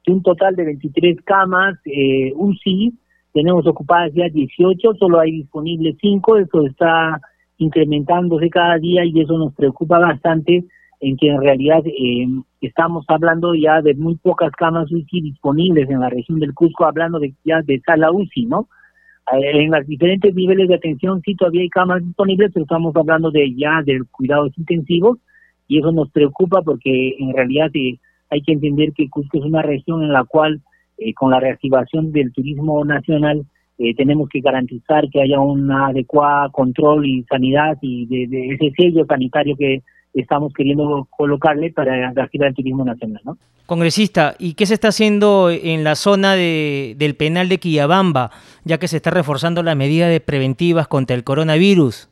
un 0.07 0.22
total 0.22 0.57
de 0.57 0.64
23 0.64 1.18
camas 1.25 1.79
eh, 1.85 2.33
UCI, 2.35 2.95
tenemos 3.33 3.66
ocupadas 3.66 4.12
ya 4.14 4.29
18, 4.29 4.95
solo 4.95 5.20
hay 5.20 5.33
disponibles 5.33 5.97
5, 6.01 6.37
eso 6.39 6.66
está 6.66 7.20
incrementándose 7.59 8.49
cada 8.49 8.79
día 8.79 9.05
y 9.05 9.20
eso 9.20 9.37
nos 9.39 9.55
preocupa 9.55 9.99
bastante 9.99 10.64
en 11.01 11.16
que 11.16 11.28
en 11.28 11.40
realidad 11.40 11.82
eh, 11.86 12.26
estamos 12.61 13.05
hablando 13.09 13.55
ya 13.55 13.82
de 13.82 13.95
muy 13.95 14.16
pocas 14.16 14.53
camas 14.53 14.90
UCI 14.90 15.20
disponibles 15.20 15.88
en 15.90 16.01
la 16.01 16.09
región 16.09 16.38
del 16.38 16.55
Cusco, 16.55 16.84
hablando 16.84 17.18
de 17.18 17.34
ya 17.45 17.62
de 17.62 17.80
sala 17.80 18.11
UCI, 18.11 18.47
¿no? 18.47 18.68
Eh, 19.32 19.62
en 19.62 19.70
los 19.70 19.86
diferentes 19.86 20.34
niveles 20.34 20.68
de 20.68 20.74
atención 20.74 21.22
sí 21.24 21.34
todavía 21.34 21.62
hay 21.62 21.68
camas 21.68 22.05
disponibles, 22.05 22.51
pero 22.53 22.64
estamos 22.64 22.95
hablando 22.97 23.30
de 23.30 23.55
ya 23.55 23.82
de 23.84 24.03
cuidados 24.11 24.53
intensivos 24.59 25.18
y 25.68 25.78
eso 25.78 25.92
nos 25.92 26.11
preocupa 26.11 26.62
porque 26.62 27.16
en 27.18 27.32
realidad 27.32 27.70
eh, 27.74 27.99
hay 28.30 28.42
que 28.42 28.53
entender 28.53 28.92
que 28.92 29.09
Cusco 29.09 29.38
es 29.38 29.45
una 29.45 29.62
región 29.62 30.03
en 30.03 30.12
la 30.12 30.24
cual, 30.24 30.61
eh, 30.99 31.14
con 31.14 31.30
la 31.30 31.40
reactivación 31.40 32.12
del 32.12 32.32
turismo 32.32 32.84
nacional, 32.84 33.47
eh, 33.78 33.95
tenemos 33.95 34.28
que 34.28 34.40
garantizar 34.40 35.09
que 35.11 35.20
haya 35.20 35.40
un 35.40 35.70
adecuado 35.70 36.53
control 36.53 37.07
y 37.07 37.24
sanidad 37.24 37.76
y 37.80 38.07
de, 38.07 38.55
ese 38.55 38.72
sello 38.76 39.05
sanitario 39.07 39.57
que 39.57 39.82
estamos 40.15 40.53
queriendo 40.55 41.07
colocarle 41.11 41.73
para 41.73 42.12
reactivar 42.12 42.49
el 42.49 42.55
turismo 42.55 42.85
nacional. 42.85 43.21
¿no? 43.25 43.37
Congresista, 43.67 44.35
¿y 44.39 44.55
qué 44.55 44.67
se 44.67 44.75
está 44.75 44.89
haciendo 44.89 45.51
en 45.51 45.85
la 45.85 45.95
zona 45.95 46.35
de, 46.35 46.95
del 46.99 47.15
penal 47.17 47.49
de 47.49 47.59
Quillabamba, 47.59 48.31
ya 48.65 48.79
que 48.79 48.89
se 48.89 48.97
está 48.97 49.11
reforzando 49.11 49.62
las 49.62 49.77
medidas 49.77 50.19
preventivas 50.21 50.87
contra 50.89 51.17
el 51.17 51.25
coronavirus? 51.25 52.09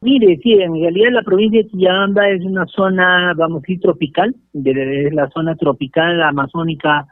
Mire, 0.00 0.38
sí, 0.42 0.52
en 0.52 0.74
realidad 0.74 1.10
la 1.12 1.22
provincia 1.22 1.62
de 1.62 1.68
Quillabamba 1.68 2.28
es 2.28 2.42
una 2.44 2.66
zona, 2.66 3.32
vamos 3.36 3.58
a 3.58 3.60
decir, 3.60 3.80
tropical, 3.80 4.34
de, 4.52 5.10
la 5.12 5.28
zona 5.30 5.54
tropical 5.56 6.22
amazónica 6.22 7.06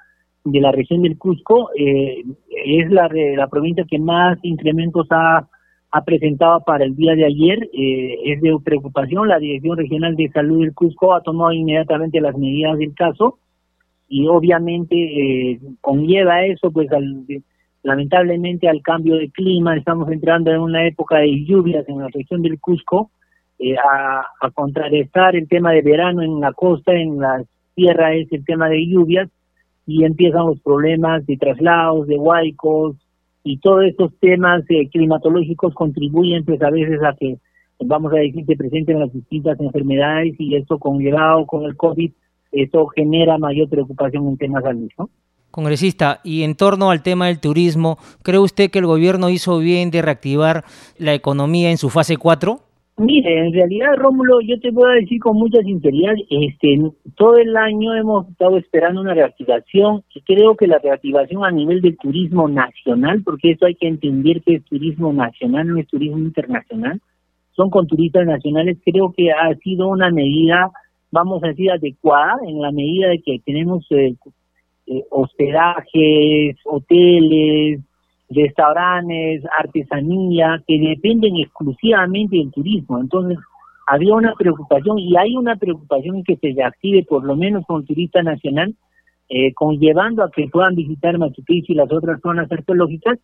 de 0.44 0.60
la 0.60 0.70
región 0.72 1.02
del 1.02 1.16
Cusco. 1.16 1.70
Eh, 1.76 2.22
es 2.66 2.90
la, 2.90 3.08
la 3.36 3.48
provincia 3.48 3.84
que 3.88 3.98
más 3.98 4.38
incrementos 4.42 5.06
ha, 5.10 5.46
ha 5.96 6.02
presentado 6.02 6.60
para 6.60 6.84
el 6.84 6.96
día 6.96 7.14
de 7.14 7.24
ayer. 7.24 7.70
Eh, 7.72 8.18
es 8.24 8.40
de 8.40 8.56
preocupación. 8.64 9.28
La 9.28 9.38
Dirección 9.38 9.78
Regional 9.78 10.16
de 10.16 10.28
Salud 10.30 10.60
del 10.60 10.74
Cusco 10.74 11.14
ha 11.14 11.22
tomado 11.22 11.52
inmediatamente 11.52 12.20
las 12.20 12.36
medidas 12.36 12.76
del 12.78 12.92
caso 12.94 13.38
y 14.08 14.26
obviamente 14.26 14.96
eh, 14.96 15.60
conlleva 15.80 16.44
eso 16.44 16.72
pues 16.72 16.90
al 16.92 17.24
lamentablemente 17.84 18.68
al 18.68 18.82
cambio 18.82 19.16
de 19.16 19.30
clima, 19.30 19.76
estamos 19.76 20.10
entrando 20.10 20.50
en 20.50 20.58
una 20.58 20.86
época 20.86 21.18
de 21.18 21.44
lluvias 21.44 21.88
en 21.88 21.98
la 21.98 22.08
región 22.08 22.42
del 22.42 22.58
Cusco, 22.58 23.10
eh, 23.58 23.76
a, 23.76 24.24
a, 24.40 25.30
el 25.32 25.48
tema 25.48 25.70
de 25.72 25.82
verano 25.82 26.22
en 26.22 26.40
la 26.40 26.52
costa, 26.54 26.92
en 26.92 27.20
la 27.20 27.44
tierra 27.74 28.14
es 28.14 28.32
el 28.32 28.42
tema 28.44 28.70
de 28.70 28.86
lluvias, 28.86 29.28
y 29.86 30.04
empiezan 30.04 30.46
los 30.46 30.60
problemas 30.60 31.26
de 31.26 31.36
traslados, 31.36 32.06
de 32.06 32.16
huaicos, 32.16 32.96
y 33.44 33.58
todos 33.58 33.84
estos 33.84 34.10
temas 34.20 34.64
eh, 34.70 34.88
climatológicos 34.90 35.74
contribuyen 35.74 36.44
pues 36.44 36.60
a 36.62 36.70
veces 36.70 36.98
a 37.04 37.14
que, 37.14 37.36
vamos 37.80 38.12
a 38.14 38.16
decir, 38.16 38.44
se 38.46 38.56
presenten 38.56 38.98
las 38.98 39.12
distintas 39.12 39.60
enfermedades, 39.60 40.34
y 40.38 40.56
esto 40.56 40.78
conllevado 40.78 41.46
con 41.46 41.64
el 41.64 41.76
COVID, 41.76 42.10
eso 42.52 42.86
genera 42.86 43.36
mayor 43.36 43.68
preocupación 43.68 44.26
en 44.28 44.38
temas 44.38 44.64
salud, 44.64 44.88
¿no? 44.98 45.10
Congresista, 45.50 46.20
y 46.24 46.42
en 46.42 46.56
torno 46.56 46.90
al 46.90 47.02
tema 47.02 47.26
del 47.26 47.38
turismo, 47.38 47.98
¿cree 48.22 48.40
usted 48.40 48.70
que 48.70 48.80
el 48.80 48.86
gobierno 48.86 49.28
hizo 49.28 49.58
bien 49.58 49.92
de 49.92 50.02
reactivar 50.02 50.64
la 50.98 51.14
economía 51.14 51.70
en 51.70 51.78
su 51.78 51.90
fase 51.90 52.16
4? 52.16 52.63
Mire, 52.96 53.46
en 53.46 53.52
realidad, 53.52 53.96
Rómulo, 53.96 54.40
yo 54.40 54.60
te 54.60 54.70
voy 54.70 54.88
a 54.88 55.00
decir 55.00 55.18
con 55.18 55.36
mucha 55.36 55.60
sinceridad, 55.62 56.14
este, 56.30 56.78
todo 57.16 57.36
el 57.38 57.56
año 57.56 57.92
hemos 57.96 58.28
estado 58.28 58.56
esperando 58.56 59.00
una 59.00 59.14
reactivación 59.14 60.04
y 60.14 60.20
creo 60.20 60.54
que 60.54 60.68
la 60.68 60.78
reactivación 60.78 61.44
a 61.44 61.50
nivel 61.50 61.80
del 61.80 61.96
turismo 61.96 62.48
nacional, 62.48 63.20
porque 63.24 63.50
eso 63.50 63.66
hay 63.66 63.74
que 63.74 63.88
entender 63.88 64.42
que 64.42 64.54
es 64.56 64.64
turismo 64.66 65.12
nacional, 65.12 65.66
no 65.66 65.78
es 65.80 65.88
turismo 65.88 66.18
internacional, 66.18 67.00
son 67.56 67.68
con 67.68 67.88
turistas 67.88 68.26
nacionales, 68.26 68.78
creo 68.84 69.12
que 69.12 69.32
ha 69.32 69.52
sido 69.56 69.88
una 69.88 70.10
medida, 70.10 70.70
vamos 71.10 71.42
a 71.42 71.48
decir, 71.48 71.72
adecuada 71.72 72.36
en 72.46 72.62
la 72.62 72.70
medida 72.70 73.08
de 73.08 73.20
que 73.22 73.40
tenemos 73.44 73.84
eh, 73.90 74.14
eh, 74.86 75.02
hospedajes, 75.10 76.56
hoteles, 76.64 77.80
restaurantes, 78.28 79.42
artesanía, 79.58 80.62
que 80.66 80.78
dependen 80.78 81.36
exclusivamente 81.36 82.36
del 82.36 82.50
turismo. 82.52 82.98
Entonces, 83.00 83.38
había 83.86 84.14
una 84.14 84.34
preocupación 84.34 84.98
y 84.98 85.16
hay 85.16 85.36
una 85.36 85.56
preocupación 85.56 86.24
que 86.24 86.36
se 86.36 86.52
reactive 86.54 87.04
por 87.04 87.24
lo 87.24 87.36
menos 87.36 87.64
con 87.66 87.84
turista 87.84 88.22
nacional, 88.22 88.74
eh, 89.28 89.52
conllevando 89.54 90.22
a 90.22 90.30
que 90.30 90.48
puedan 90.48 90.74
visitar 90.74 91.18
Machu 91.18 91.42
Picchu 91.44 91.72
y 91.72 91.76
las 91.76 91.92
otras 91.92 92.20
zonas 92.20 92.50
arqueológicas, 92.50 93.18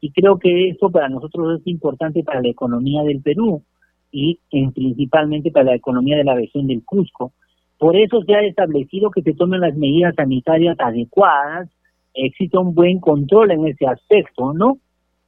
y 0.00 0.10
creo 0.10 0.38
que 0.38 0.68
eso 0.68 0.90
para 0.90 1.08
nosotros 1.08 1.60
es 1.60 1.66
importante 1.66 2.22
para 2.22 2.42
la 2.42 2.48
economía 2.48 3.02
del 3.02 3.22
Perú 3.22 3.62
y 4.12 4.38
en, 4.50 4.72
principalmente 4.72 5.50
para 5.50 5.66
la 5.66 5.74
economía 5.74 6.16
de 6.16 6.24
la 6.24 6.34
región 6.34 6.66
del 6.66 6.84
Cusco. 6.84 7.32
Por 7.78 7.96
eso 7.96 8.22
se 8.22 8.34
ha 8.34 8.42
establecido 8.42 9.10
que 9.10 9.22
se 9.22 9.34
tomen 9.34 9.60
las 9.60 9.74
medidas 9.76 10.14
sanitarias 10.14 10.76
adecuadas, 10.78 11.68
existe 12.14 12.56
un 12.56 12.74
buen 12.74 13.00
control 13.00 13.50
en 13.50 13.66
ese 13.66 13.86
aspecto, 13.86 14.52
¿no? 14.52 14.78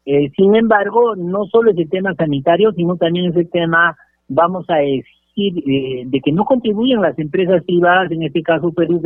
Eh, 0.04 0.30
sin 0.36 0.54
embargo, 0.54 1.16
no 1.16 1.46
solo 1.46 1.72
es 1.72 1.78
el 1.78 1.90
tema 1.90 2.14
sanitario, 2.14 2.72
sino 2.72 2.96
también 2.96 3.30
es 3.30 3.36
el 3.36 3.50
tema, 3.50 3.96
vamos 4.28 4.64
a 4.68 4.76
decir, 4.76 5.62
eh, 5.66 6.04
de 6.06 6.20
que 6.20 6.32
no 6.32 6.44
contribuyen 6.44 7.02
las 7.02 7.18
empresas 7.18 7.64
privadas, 7.64 8.10
en 8.12 8.22
este 8.22 8.42
caso 8.42 8.72
Perú 8.72 9.02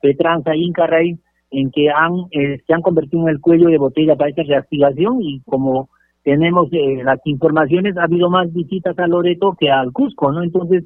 Petranza, 0.00 0.54
Inca 0.54 0.86
Raíz, 0.86 1.18
en 1.50 1.70
que 1.70 1.88
han, 1.88 2.26
eh, 2.30 2.60
se 2.66 2.74
han 2.74 2.82
convertido 2.82 3.22
en 3.22 3.28
el 3.30 3.40
cuello 3.40 3.68
de 3.68 3.78
botella 3.78 4.16
para 4.16 4.30
esta 4.30 4.42
reactivación 4.42 5.22
y 5.22 5.40
como 5.46 5.88
tenemos 6.24 6.68
las 6.72 7.20
informaciones, 7.26 7.96
ha 7.98 8.04
habido 8.04 8.30
más 8.30 8.52
visitas 8.52 8.98
a 8.98 9.06
Loreto 9.06 9.56
que 9.58 9.70
al 9.70 9.92
Cusco, 9.92 10.32
¿no? 10.32 10.42
Entonces, 10.42 10.84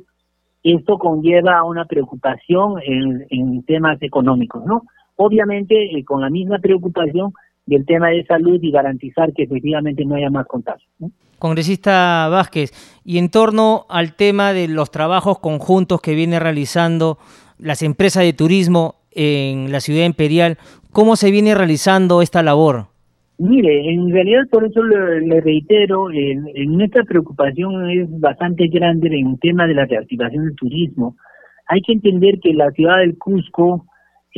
esto 0.62 0.98
conlleva 0.98 1.62
una 1.64 1.84
preocupación 1.84 2.80
en, 2.82 3.62
temas 3.64 4.00
económicos, 4.02 4.64
¿no? 4.64 4.82
Obviamente 5.20 5.74
eh, 5.98 6.04
con 6.04 6.20
la 6.20 6.30
misma 6.30 6.58
preocupación 6.58 7.32
del 7.66 7.84
tema 7.84 8.08
de 8.08 8.24
salud 8.24 8.58
y 8.62 8.70
garantizar 8.70 9.32
que 9.32 9.42
efectivamente 9.42 10.04
no 10.04 10.14
haya 10.14 10.30
más 10.30 10.46
contagios. 10.46 10.88
Congresista 11.38 12.28
Vázquez, 12.28 12.72
y 13.04 13.18
en 13.18 13.28
torno 13.28 13.84
al 13.88 14.14
tema 14.14 14.52
de 14.52 14.68
los 14.68 14.90
trabajos 14.90 15.38
conjuntos 15.40 16.00
que 16.00 16.14
viene 16.14 16.38
realizando 16.38 17.18
las 17.58 17.82
empresas 17.82 18.22
de 18.22 18.32
turismo 18.32 18.94
en 19.10 19.72
la 19.72 19.80
ciudad 19.80 20.06
imperial, 20.06 20.56
¿cómo 20.92 21.16
se 21.16 21.30
viene 21.30 21.54
realizando 21.54 22.22
esta 22.22 22.42
labor? 22.42 22.86
Mire, 23.38 23.92
en 23.92 24.10
realidad 24.10 24.42
por 24.50 24.64
eso 24.64 24.82
le, 24.82 25.40
reitero, 25.40 26.10
en, 26.10 26.44
nuestra 26.76 27.04
preocupación 27.04 27.90
es 27.90 28.08
bastante 28.20 28.66
grande 28.68 29.08
en 29.08 29.28
el 29.28 29.40
tema 29.40 29.66
de 29.66 29.74
la 29.74 29.86
reactivación 29.86 30.44
del 30.44 30.56
turismo. 30.56 31.16
Hay 31.66 31.80
que 31.82 31.92
entender 31.92 32.40
que 32.40 32.52
la 32.54 32.70
ciudad 32.70 32.98
del 32.98 33.16
Cusco 33.18 33.86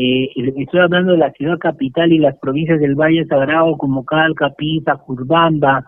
eh, 0.00 0.30
estoy 0.56 0.80
hablando 0.80 1.12
de 1.12 1.18
la 1.18 1.32
ciudad 1.32 1.58
capital 1.58 2.12
y 2.12 2.18
las 2.18 2.38
provincias 2.38 2.80
del 2.80 2.94
Valle 2.94 3.26
Sagrado 3.26 3.76
como 3.76 4.04
Calca, 4.04 4.50
Pisa, 4.56 4.96
Curbamba, 4.96 5.84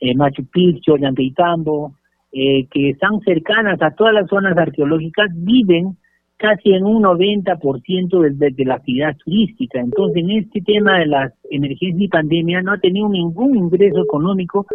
eh, 0.00 0.14
Machu 0.14 0.44
Picchu, 0.46 0.94
Ollantaytambo, 0.94 1.94
eh, 2.32 2.66
que 2.70 2.90
están 2.90 3.20
cercanas 3.20 3.80
a 3.82 3.92
todas 3.92 4.14
las 4.14 4.28
zonas 4.28 4.56
arqueológicas, 4.58 5.30
viven 5.34 5.96
casi 6.36 6.72
en 6.72 6.84
un 6.84 7.02
90% 7.02 8.36
de, 8.36 8.50
de, 8.50 8.64
la 8.64 8.74
actividad 8.74 9.16
turística. 9.16 9.80
Entonces, 9.80 10.22
en 10.22 10.30
este 10.32 10.60
tema 10.60 10.98
de 10.98 11.06
las 11.06 11.32
emergencias 11.50 12.00
y 12.00 12.08
pandemia 12.08 12.62
no 12.62 12.72
ha 12.72 12.78
tenido 12.78 13.08
ningún 13.08 13.56
ingreso 13.56 14.02
económico 14.02 14.66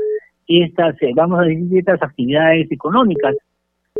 estas, 0.47 0.95
eh, 1.01 1.11
vamos 1.15 1.39
a 1.39 1.43
decir, 1.43 1.77
estas 1.77 2.01
actividades 2.01 2.71
económicas. 2.71 3.35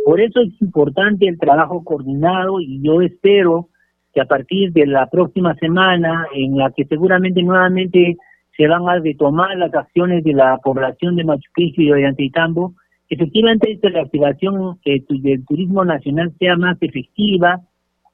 Por 0.04 0.20
eso 0.20 0.42
es 0.42 0.60
importante 0.62 1.28
el 1.28 1.38
trabajo 1.38 1.84
coordinado 1.84 2.60
y 2.60 2.82
yo 2.82 3.02
espero 3.02 3.68
que 4.14 4.22
a 4.22 4.26
partir 4.26 4.72
de 4.74 4.86
la 4.86 5.08
próxima 5.08 5.56
semana, 5.56 6.26
en 6.34 6.58
la 6.58 6.72
que 6.72 6.86
seguramente 6.86 7.42
nuevamente 7.42 8.18
se 8.58 8.68
van 8.68 8.88
a 8.90 9.00
retomar 9.00 9.58
las 9.58 9.74
acciones 9.74 10.24
de 10.24 10.34
la 10.34 10.58
población 10.58 11.16
de 11.16 11.24
Machu 11.24 11.50
Picchu 11.56 11.82
y 11.82 11.86
de 11.86 11.94
Ollantaytambo, 11.94 12.74
efectivamente 13.10 13.72
esta 13.72 13.90
reactivación 13.90 14.80
eh, 14.86 15.04
del 15.10 15.46
turismo 15.46 15.86
nacional 15.86 16.34
sea 16.38 16.56
más 16.58 16.78
efectiva, 16.82 17.62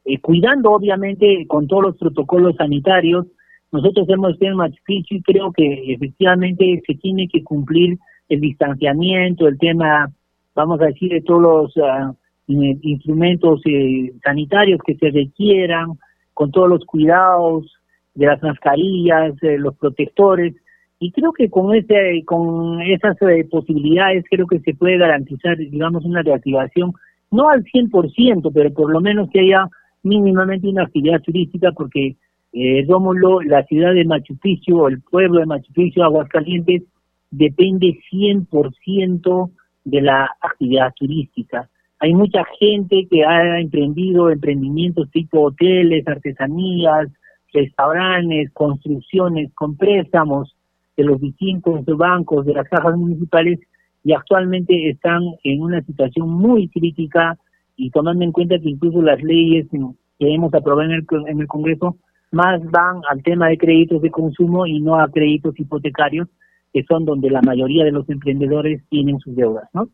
eh, 0.06 0.20
cuidando 0.20 0.72
obviamente 0.72 1.46
con 1.48 1.68
todos 1.68 1.84
los 1.84 1.98
protocolos 1.98 2.56
sanitarios. 2.56 3.26
Nosotros 3.72 4.08
hemos 4.10 4.34
estado 4.34 4.52
en 4.52 4.58
Machu 4.58 4.84
Picchu 4.86 5.16
y 5.16 5.22
creo 5.22 5.52
que 5.52 5.94
efectivamente 5.94 6.82
se 6.86 6.96
tiene 6.96 7.28
que 7.28 7.44
cumplir 7.44 7.98
el 8.30 8.40
distanciamiento, 8.40 9.48
el 9.48 9.58
tema, 9.58 10.12
vamos 10.56 10.80
a 10.82 10.86
decir, 10.86 11.12
de 11.12 11.22
todos 11.22 11.42
los 11.42 11.78
ah, 11.84 12.14
instrumentos 12.48 13.62
eh, 13.66 14.14
sanitarios 14.24 14.80
que 14.86 14.96
se 14.96 15.10
requieran, 15.10 16.00
con 16.34 16.52
todos 16.52 16.70
los 16.70 16.86
cuidados 16.86 17.72
de 18.14 18.26
las 18.26 18.42
mascarillas, 18.42 19.36
los 19.42 19.76
protectores, 19.76 20.56
y 21.00 21.12
creo 21.12 21.32
que 21.32 21.50
con 21.50 21.76
ese, 21.76 22.24
con 22.26 22.82
esas 22.82 23.16
eh, 23.22 23.48
posibilidades 23.50 24.26
creo 24.30 24.48
que 24.48 24.60
se 24.60 24.74
puede 24.74 24.98
garantizar, 24.98 25.58
digamos, 25.58 26.04
una 26.06 26.24
reactivación, 26.24 26.94
no 27.30 27.50
al 27.50 27.64
100%, 27.64 28.52
pero 28.54 28.74
por 28.74 28.92
lo 28.92 29.00
menos 29.00 29.30
que 29.30 29.42
haya 29.42 29.68
mínimamente 30.02 30.68
una 30.68 30.84
actividad 30.84 31.22
turística, 31.22 31.72
porque 31.72 32.16
eh, 32.54 32.86
Rómulo, 32.88 33.42
la 33.42 33.64
ciudad 33.66 33.94
de 33.94 34.06
Machu 34.06 34.38
Picchu, 34.38 34.88
el 34.88 35.02
pueblo 35.02 35.40
de 35.40 35.46
Machu 35.46 35.72
Picchu, 35.74 36.02
Aguascalientes, 36.02 36.84
depende 37.30 38.00
100% 38.12 39.52
de 39.84 40.02
la 40.02 40.32
actividad 40.42 40.94
turística. 40.96 41.70
Hay 42.00 42.14
mucha 42.14 42.44
gente 42.60 43.08
que 43.10 43.26
ha 43.26 43.60
emprendido 43.60 44.30
emprendimientos 44.30 45.10
tipo 45.12 45.42
hoteles, 45.42 46.08
artesanías, 46.08 47.08
restaurantes, 47.52 48.52
construcciones 48.54 49.52
con 49.54 49.76
préstamos 49.78 50.56
de 50.96 51.04
los 51.04 51.20
distintos 51.20 51.86
bancos, 51.86 52.46
de 52.46 52.54
las 52.54 52.68
cajas 52.70 52.96
municipales, 52.96 53.60
y 54.04 54.14
actualmente 54.14 54.90
están 54.90 55.22
en 55.44 55.62
una 55.62 55.82
situación 55.82 56.30
muy 56.30 56.70
crítica 56.70 57.38
y 57.76 57.90
tomando 57.90 58.24
en 58.24 58.32
cuenta 58.32 58.60
que 58.60 58.70
incluso 58.70 59.02
las 59.02 59.22
leyes 59.22 59.68
que 59.70 60.34
hemos 60.34 60.54
aprobado 60.54 60.84
en 60.84 60.92
el, 60.92 61.06
en 61.28 61.42
el 61.42 61.48
Congreso 61.48 61.98
más 62.32 62.62
van 62.72 63.02
al 63.10 63.24
tema 63.24 63.48
de 63.48 63.58
créditos 63.58 64.02
de 64.02 64.12
consumo 64.12 64.66
y 64.66 64.80
no 64.80 65.00
a 65.00 65.10
créditos 65.10 65.60
hipotecarios, 65.60 66.28
que 66.74 66.84
son 66.84 67.06
donde 67.06 67.30
la 67.30 67.42
mayoría 67.42 67.86
de 67.86 67.92
los 67.92 68.10
emprendedores 68.10 68.84
tienen 68.90 69.20
sus 69.20 69.36
deudas, 69.36 69.70
¿no? 69.74 69.90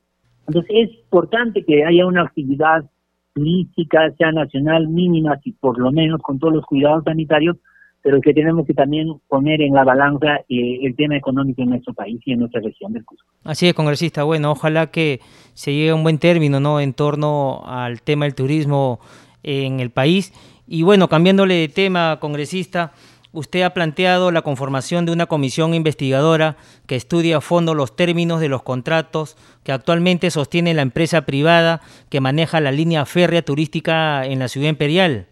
Entonces 0.47 0.71
es 0.73 0.91
importante 1.03 1.63
que 1.63 1.85
haya 1.85 2.05
una 2.05 2.23
actividad 2.23 2.85
turística, 3.33 4.11
sea 4.17 4.31
nacional, 4.31 4.87
mínima, 4.87 5.39
y 5.43 5.53
por 5.53 5.79
lo 5.79 5.91
menos 5.91 6.21
con 6.21 6.39
todos 6.39 6.53
los 6.53 6.65
cuidados 6.65 7.03
sanitarios, 7.03 7.57
pero 8.01 8.19
que 8.19 8.33
tenemos 8.33 8.67
que 8.67 8.73
también 8.73 9.07
poner 9.29 9.61
en 9.61 9.73
la 9.73 9.83
balanza 9.83 10.41
eh, 10.49 10.79
el 10.83 10.95
tema 10.95 11.15
económico 11.15 11.61
en 11.61 11.69
nuestro 11.69 11.93
país 11.93 12.19
y 12.25 12.33
en 12.33 12.39
nuestra 12.39 12.61
región 12.61 12.91
del 12.91 13.05
Cusco. 13.05 13.25
Así 13.45 13.67
es, 13.67 13.73
congresista. 13.73 14.23
Bueno, 14.23 14.51
ojalá 14.51 14.87
que 14.87 15.21
se 15.53 15.73
llegue 15.73 15.91
a 15.91 15.95
un 15.95 16.03
buen 16.03 16.19
término 16.19 16.59
¿no? 16.59 16.81
en 16.81 16.93
torno 16.93 17.63
al 17.65 18.01
tema 18.01 18.25
del 18.25 18.35
turismo 18.35 18.99
en 19.41 19.79
el 19.79 19.89
país. 19.89 20.33
Y 20.67 20.83
bueno, 20.83 21.07
cambiándole 21.07 21.55
de 21.55 21.67
tema, 21.69 22.17
congresista, 22.19 22.91
usted 23.33 23.63
ha 23.63 23.71
planteado 23.71 24.31
la 24.31 24.43
conformación 24.43 25.05
de 25.05 25.11
una 25.11 25.25
comisión 25.25 25.73
investigadora 25.73 26.55
que 26.87 26.95
estudia 26.95 27.37
a 27.37 27.41
fondo 27.41 27.73
los 27.73 27.95
términos 27.95 28.39
de 28.39 28.47
los 28.47 28.63
contratos 28.63 29.35
que 29.65 29.71
actualmente 29.71 30.29
sostiene 30.29 30.73
la 30.73 30.83
empresa 30.83 31.25
privada 31.25 31.81
que 32.09 32.21
maneja 32.21 32.61
la 32.61 32.71
línea 32.71 33.05
férrea 33.05 33.41
turística 33.41 34.25
en 34.25 34.39
la 34.39 34.47
ciudad 34.47 34.69
imperial. 34.69 35.25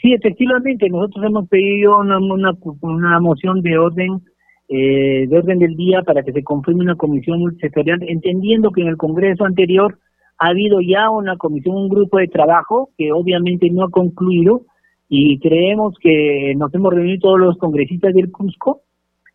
Sí, 0.00 0.12
efectivamente, 0.12 0.88
nosotros 0.88 1.24
hemos 1.24 1.48
pedido 1.48 1.98
una, 1.98 2.18
una, 2.18 3.20
moción 3.20 3.60
de 3.62 3.78
orden 3.78 4.20
eh, 4.68 5.26
de 5.28 5.38
orden 5.38 5.58
del 5.58 5.76
día 5.76 6.02
para 6.02 6.22
que 6.22 6.32
se 6.32 6.42
confirme 6.42 6.82
una 6.82 6.96
comisión 6.96 7.38
multisectorial, 7.40 8.02
entendiendo 8.08 8.70
que 8.70 8.80
en 8.80 8.88
el 8.88 8.96
Congreso 8.96 9.44
anterior 9.44 9.98
ha 10.38 10.48
habido 10.48 10.80
ya 10.80 11.10
una 11.10 11.36
comisión, 11.36 11.76
un 11.76 11.88
grupo 11.88 12.18
de 12.18 12.26
trabajo 12.26 12.90
que 12.96 13.12
obviamente 13.12 13.68
no 13.70 13.84
ha 13.84 13.90
concluido 13.90 14.62
y 15.14 15.38
creemos 15.40 15.94
que 16.00 16.54
nos 16.56 16.72
hemos 16.72 16.94
reunido 16.94 17.18
todos 17.20 17.38
los 17.38 17.58
congresistas 17.58 18.14
del 18.14 18.32
Cusco 18.32 18.80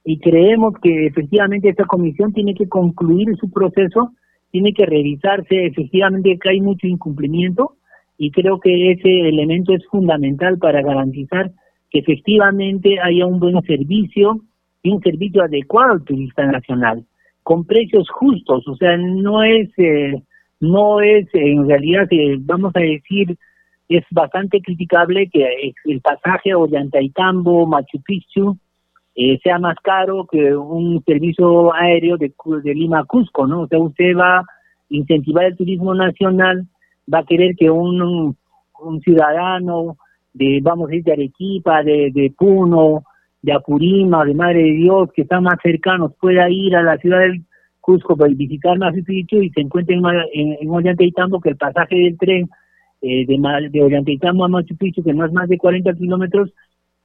y 0.04 0.18
creemos 0.18 0.74
que 0.82 1.06
efectivamente 1.06 1.70
esta 1.70 1.86
comisión 1.86 2.34
tiene 2.34 2.56
que 2.56 2.68
concluir 2.68 3.28
su 3.40 3.52
proceso, 3.52 4.14
tiene 4.50 4.74
que 4.74 4.88
revisarse 4.88 5.68
efectivamente 5.68 6.40
que 6.42 6.50
hay 6.50 6.62
mucho 6.62 6.88
incumplimiento 6.88 7.76
y 8.18 8.32
creo 8.32 8.60
que 8.60 8.94
ese 8.94 9.30
elemento 9.30 9.72
es 9.72 9.86
fundamental 9.86 10.58
para 10.58 10.82
garantizar 10.82 11.52
que 11.92 12.00
efectivamente 12.00 13.00
haya 13.00 13.28
un 13.28 13.40
buen 13.40 13.62
servicio 13.62 14.42
y 14.82 14.90
un 14.90 15.04
servicio 15.04 15.44
adecuado 15.44 15.92
al 15.92 16.04
turista 16.04 16.44
nacional 16.48 17.06
con 17.44 17.66
precios 17.66 18.10
justos, 18.10 18.68
o 18.68 18.76
sea, 18.78 18.98
no 18.98 19.44
es 19.44 19.70
eh, 19.78 20.24
no 20.60 21.02
es 21.02 21.28
en 21.34 21.68
realidad 21.68 22.08
eh, 22.10 22.38
vamos 22.40 22.76
a 22.76 22.80
decir 22.80 23.38
es 23.90 24.04
bastante 24.12 24.62
criticable 24.62 25.30
que 25.30 25.74
el 25.86 26.02
pasaje 26.02 26.52
a 26.52 26.58
Ollantaytambo, 26.58 27.66
Machu 27.66 28.02
Picchu 28.02 28.58
eh, 29.16 29.40
sea 29.42 29.60
más 29.60 29.78
caro 29.82 30.28
que 30.30 30.56
un 30.56 31.04
servicio 31.04 31.74
aéreo 31.74 32.18
de, 32.18 32.34
de 32.64 32.74
Lima 32.76 33.00
a 33.00 33.06
Cusco, 33.06 33.48
¿no? 33.48 33.62
O 33.62 33.68
sea, 33.68 33.80
usted 33.80 34.16
va 34.16 34.40
a 34.40 34.46
incentivar 34.90 35.46
el 35.46 35.58
turismo 35.58 35.96
nacional 35.96 36.68
va 37.12 37.20
a 37.20 37.26
querer 37.26 37.56
que 37.56 37.70
un, 37.70 38.36
un 38.80 39.02
ciudadano 39.02 39.98
de, 40.34 40.60
vamos 40.62 40.88
a 40.88 40.92
decir, 40.92 41.06
de 41.06 41.14
Arequipa, 41.14 41.84
de, 41.84 42.34
Puno, 42.38 43.04
de 43.42 43.54
Apurima, 43.54 44.26
de 44.26 44.34
Madre 44.34 44.64
de 44.64 44.72
Dios, 44.72 45.10
que 45.16 45.24
están 45.24 45.44
más 45.44 45.60
cercanos, 45.64 46.14
pueda 46.20 46.50
ir 46.50 46.76
a 46.76 46.84
la 46.84 46.98
ciudad 46.98 47.20
del 47.20 47.44
Cusco 47.80 48.18
para 48.18 48.32
visitar 48.34 48.78
Machu 48.78 49.04
Picchu 49.04 49.42
y 49.42 49.50
se 49.52 49.62
encuentre 49.62 49.96
en, 49.96 50.04
en, 50.60 50.70
Ollantaytambo 50.70 51.40
que 51.40 51.50
el 51.50 51.58
pasaje 51.58 51.96
del 51.96 52.18
tren 52.18 52.50
eh, 53.08 53.26
de, 53.26 53.70
de 53.70 53.82
Ollantaytambo 53.84 54.46
a 54.46 54.48
Machu 54.48 54.76
Picchu, 54.76 55.04
que 55.04 55.14
no 55.14 55.26
es 55.26 55.32
más 55.32 55.48
de 55.48 55.58
40 55.58 55.94
kilómetros, 55.94 56.54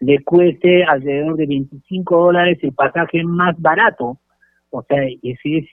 le 0.01 0.23
cueste 0.25 0.85
alrededor 0.85 1.37
de 1.37 1.47
25 1.47 2.17
dólares 2.17 2.59
el 2.63 2.73
pasaje 2.73 3.23
más 3.23 3.61
barato. 3.61 4.19
O 4.71 4.83
sea, 4.83 4.99
ese 5.23 5.59
es, 5.59 5.67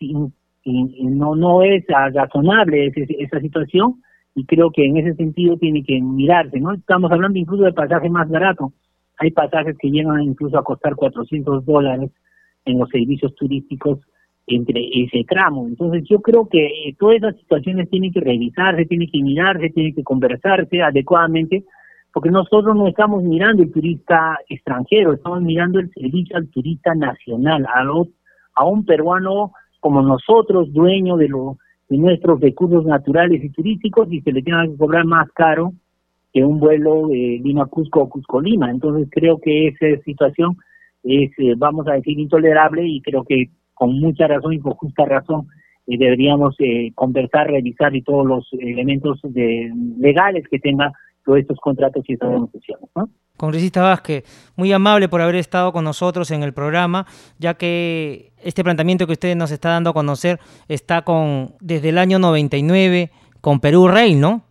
no, 0.65 1.35
no 1.35 1.63
es 1.63 1.83
razonable 1.87 2.91
esa 2.95 3.39
situación 3.39 4.03
y 4.35 4.45
creo 4.45 4.71
que 4.71 4.85
en 4.85 4.97
ese 4.97 5.15
sentido 5.15 5.57
tiene 5.57 5.83
que 5.83 5.99
mirarse, 5.99 6.59
¿no? 6.59 6.73
Estamos 6.73 7.11
hablando 7.11 7.39
incluso 7.39 7.63
de 7.63 7.73
pasaje 7.73 8.09
más 8.09 8.29
barato. 8.29 8.71
Hay 9.17 9.31
pasajes 9.31 9.75
que 9.79 9.89
llegan 9.89 10.21
incluso 10.21 10.57
a 10.57 10.63
costar 10.63 10.95
400 10.95 11.65
dólares 11.65 12.11
en 12.65 12.77
los 12.77 12.89
servicios 12.89 13.33
turísticos 13.35 13.99
entre 14.49 14.81
ese 14.93 15.23
tramo. 15.23 15.67
Entonces 15.67 16.03
yo 16.09 16.21
creo 16.21 16.47
que 16.47 16.65
eh, 16.65 16.95
todas 16.97 17.17
esas 17.17 17.35
situaciones 17.37 17.89
tienen 17.89 18.11
que 18.11 18.19
revisarse, 18.19 18.85
tienen 18.85 19.09
que 19.11 19.21
mirarse, 19.21 19.69
tienen 19.69 19.95
que 19.95 20.03
conversarse 20.03 20.81
adecuadamente, 20.81 21.63
porque 22.13 22.31
nosotros 22.31 22.75
no 22.75 22.87
estamos 22.87 23.23
mirando 23.23 23.63
el 23.63 23.71
turista 23.71 24.37
extranjero, 24.49 25.13
estamos 25.13 25.41
mirando 25.41 25.79
el 25.79 25.91
servicio 25.91 26.35
al 26.35 26.47
turista 26.49 26.95
nacional, 26.95 27.65
a, 27.65 27.83
a 28.55 28.65
un 28.65 28.85
peruano 28.85 29.51
como 29.79 30.01
nosotros, 30.01 30.73
dueño 30.73 31.15
de 31.17 31.29
lo 31.29 31.57
de 31.87 31.97
nuestros 31.97 32.39
recursos 32.39 32.85
naturales 32.85 33.43
y 33.43 33.49
turísticos 33.49 34.11
y 34.11 34.21
se 34.21 34.31
le 34.31 34.43
tenga 34.43 34.63
que 34.67 34.77
cobrar 34.77 35.05
más 35.05 35.27
caro 35.31 35.73
que 36.31 36.43
un 36.43 36.59
vuelo 36.59 37.07
de 37.07 37.41
Lima-Cusco 37.43 38.01
o 38.01 38.09
Cusco-Lima. 38.09 38.69
Entonces 38.69 39.07
creo 39.11 39.39
que 39.39 39.69
esa 39.69 40.01
situación 40.03 40.57
es, 41.03 41.31
eh, 41.39 41.55
vamos 41.57 41.87
a 41.87 41.93
decir, 41.93 42.19
intolerable 42.19 42.85
y 42.85 43.01
creo 43.01 43.23
que 43.23 43.49
con 43.79 43.97
mucha 43.97 44.27
razón 44.27 44.51
y 44.51 44.59
con 44.59 44.73
justa 44.73 45.05
razón 45.05 45.47
eh, 45.87 45.97
deberíamos 45.97 46.53
eh, 46.59 46.91
conversar, 46.95 47.47
revisar 47.47 47.95
y 47.95 48.01
todos 48.01 48.27
los 48.27 48.45
elementos 48.59 49.21
de, 49.23 49.71
legales 49.97 50.43
que 50.51 50.59
tenga 50.59 50.91
todos 51.23 51.39
estos 51.39 51.57
contratos 51.59 52.03
y 52.07 52.13
estas 52.13 52.29
negociaciones. 52.29 52.89
¿no? 52.93 53.09
Congresista 53.37 53.81
Vázquez, 53.81 54.25
muy 54.57 54.73
amable 54.73 55.07
por 55.07 55.21
haber 55.21 55.35
estado 55.35 55.71
con 55.71 55.85
nosotros 55.85 56.29
en 56.31 56.43
el 56.43 56.53
programa, 56.53 57.05
ya 57.37 57.53
que 57.53 58.33
este 58.43 58.65
planteamiento 58.65 59.07
que 59.07 59.13
usted 59.13 59.33
nos 59.37 59.49
está 59.49 59.69
dando 59.69 59.91
a 59.91 59.93
conocer 59.93 60.39
está 60.67 61.03
con 61.03 61.53
desde 61.61 61.89
el 61.89 61.99
año 61.99 62.19
99 62.19 63.11
con 63.39 63.61
Perú 63.61 63.87
Rey, 63.87 64.15
¿no? 64.15 64.43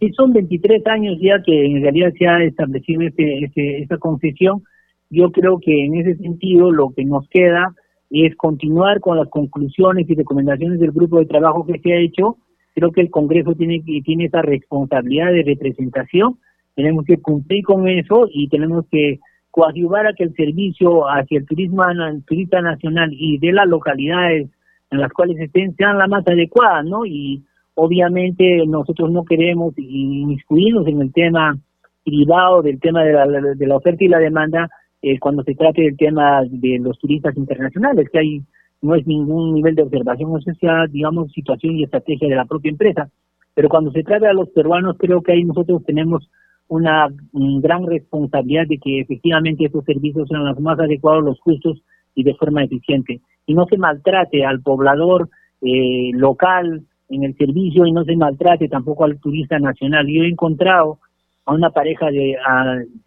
Sí, 0.00 0.10
son 0.16 0.32
23 0.32 0.84
años 0.88 1.18
ya 1.20 1.40
que 1.40 1.66
en 1.66 1.80
realidad 1.82 2.12
se 2.18 2.26
ha 2.26 2.42
establecido 2.42 3.02
este, 3.02 3.44
este, 3.44 3.82
esta 3.82 3.96
concesión. 3.98 4.64
Yo 5.08 5.30
creo 5.30 5.60
que 5.60 5.84
en 5.84 5.94
ese 5.94 6.16
sentido 6.16 6.72
lo 6.72 6.90
que 6.90 7.04
nos 7.04 7.28
queda 7.28 7.72
es 8.12 8.36
continuar 8.36 9.00
con 9.00 9.16
las 9.16 9.28
conclusiones 9.28 10.08
y 10.08 10.14
recomendaciones 10.14 10.78
del 10.78 10.92
grupo 10.92 11.18
de 11.18 11.26
trabajo 11.26 11.66
que 11.66 11.78
se 11.78 11.92
ha 11.92 11.96
hecho. 11.96 12.36
Creo 12.74 12.92
que 12.92 13.00
el 13.00 13.10
Congreso 13.10 13.54
tiene, 13.54 13.82
tiene 14.04 14.26
esa 14.26 14.42
responsabilidad 14.42 15.32
de 15.32 15.42
representación. 15.42 16.38
Tenemos 16.74 17.06
que 17.06 17.18
cumplir 17.18 17.64
con 17.64 17.88
eso 17.88 18.28
y 18.30 18.48
tenemos 18.48 18.84
que 18.90 19.18
coadyuvar 19.50 20.06
a 20.06 20.12
que 20.12 20.24
el 20.24 20.34
servicio 20.34 21.08
hacia 21.08 21.38
el 21.38 21.46
turismo 21.46 21.84
turista 22.26 22.60
nacional 22.60 23.10
y 23.12 23.38
de 23.38 23.52
las 23.52 23.66
localidades 23.66 24.50
en 24.90 25.00
las 25.00 25.12
cuales 25.12 25.38
estén 25.40 25.74
sean 25.76 25.96
la 25.96 26.06
más 26.06 26.26
adecuada, 26.26 26.82
¿no? 26.82 27.06
Y 27.06 27.42
obviamente 27.74 28.62
nosotros 28.66 29.10
no 29.10 29.24
queremos 29.24 29.72
inmiscuirnos 29.78 30.86
en 30.86 31.00
el 31.00 31.12
tema 31.12 31.58
privado 32.04 32.60
del 32.62 32.78
tema 32.78 33.04
de 33.04 33.12
la, 33.12 33.26
de 33.54 33.66
la 33.66 33.76
oferta 33.76 34.04
y 34.04 34.08
la 34.08 34.18
demanda 34.18 34.68
eh, 35.02 35.18
cuando 35.18 35.42
se 35.42 35.54
trate 35.54 35.82
del 35.82 35.96
tema 35.96 36.42
de 36.48 36.78
los 36.78 36.98
turistas 36.98 37.36
internacionales, 37.36 38.08
que 38.10 38.18
hay 38.18 38.42
no 38.82 38.96
es 38.96 39.06
ningún 39.06 39.54
nivel 39.54 39.76
de 39.76 39.82
observación, 39.82 40.32
es 40.44 40.58
sea, 40.58 40.86
digamos, 40.88 41.30
situación 41.32 41.76
y 41.76 41.84
estrategia 41.84 42.28
de 42.28 42.34
la 42.34 42.44
propia 42.44 42.70
empresa. 42.70 43.08
Pero 43.54 43.68
cuando 43.68 43.92
se 43.92 44.02
trata 44.02 44.28
a 44.28 44.32
los 44.32 44.48
peruanos, 44.50 44.96
creo 44.98 45.22
que 45.22 45.32
ahí 45.32 45.44
nosotros 45.44 45.84
tenemos 45.84 46.28
una 46.68 47.08
gran 47.32 47.86
responsabilidad 47.86 48.66
de 48.66 48.78
que 48.78 49.00
efectivamente 49.00 49.66
esos 49.66 49.84
servicios 49.84 50.28
sean 50.28 50.44
los 50.44 50.58
más 50.58 50.78
adecuados, 50.80 51.22
los 51.22 51.40
justos 51.40 51.82
y 52.14 52.24
de 52.24 52.34
forma 52.34 52.64
eficiente. 52.64 53.20
Y 53.46 53.54
no 53.54 53.66
se 53.66 53.76
maltrate 53.76 54.44
al 54.44 54.62
poblador 54.62 55.28
eh, 55.60 56.10
local 56.14 56.82
en 57.08 57.24
el 57.24 57.36
servicio 57.36 57.86
y 57.86 57.92
no 57.92 58.04
se 58.04 58.16
maltrate 58.16 58.68
tampoco 58.68 59.04
al 59.04 59.20
turista 59.20 59.58
nacional. 59.58 60.06
Yo 60.08 60.22
he 60.22 60.28
encontrado 60.28 60.98
a 61.44 61.54
una 61.54 61.70
pareja 61.70 62.10
de, 62.10 62.36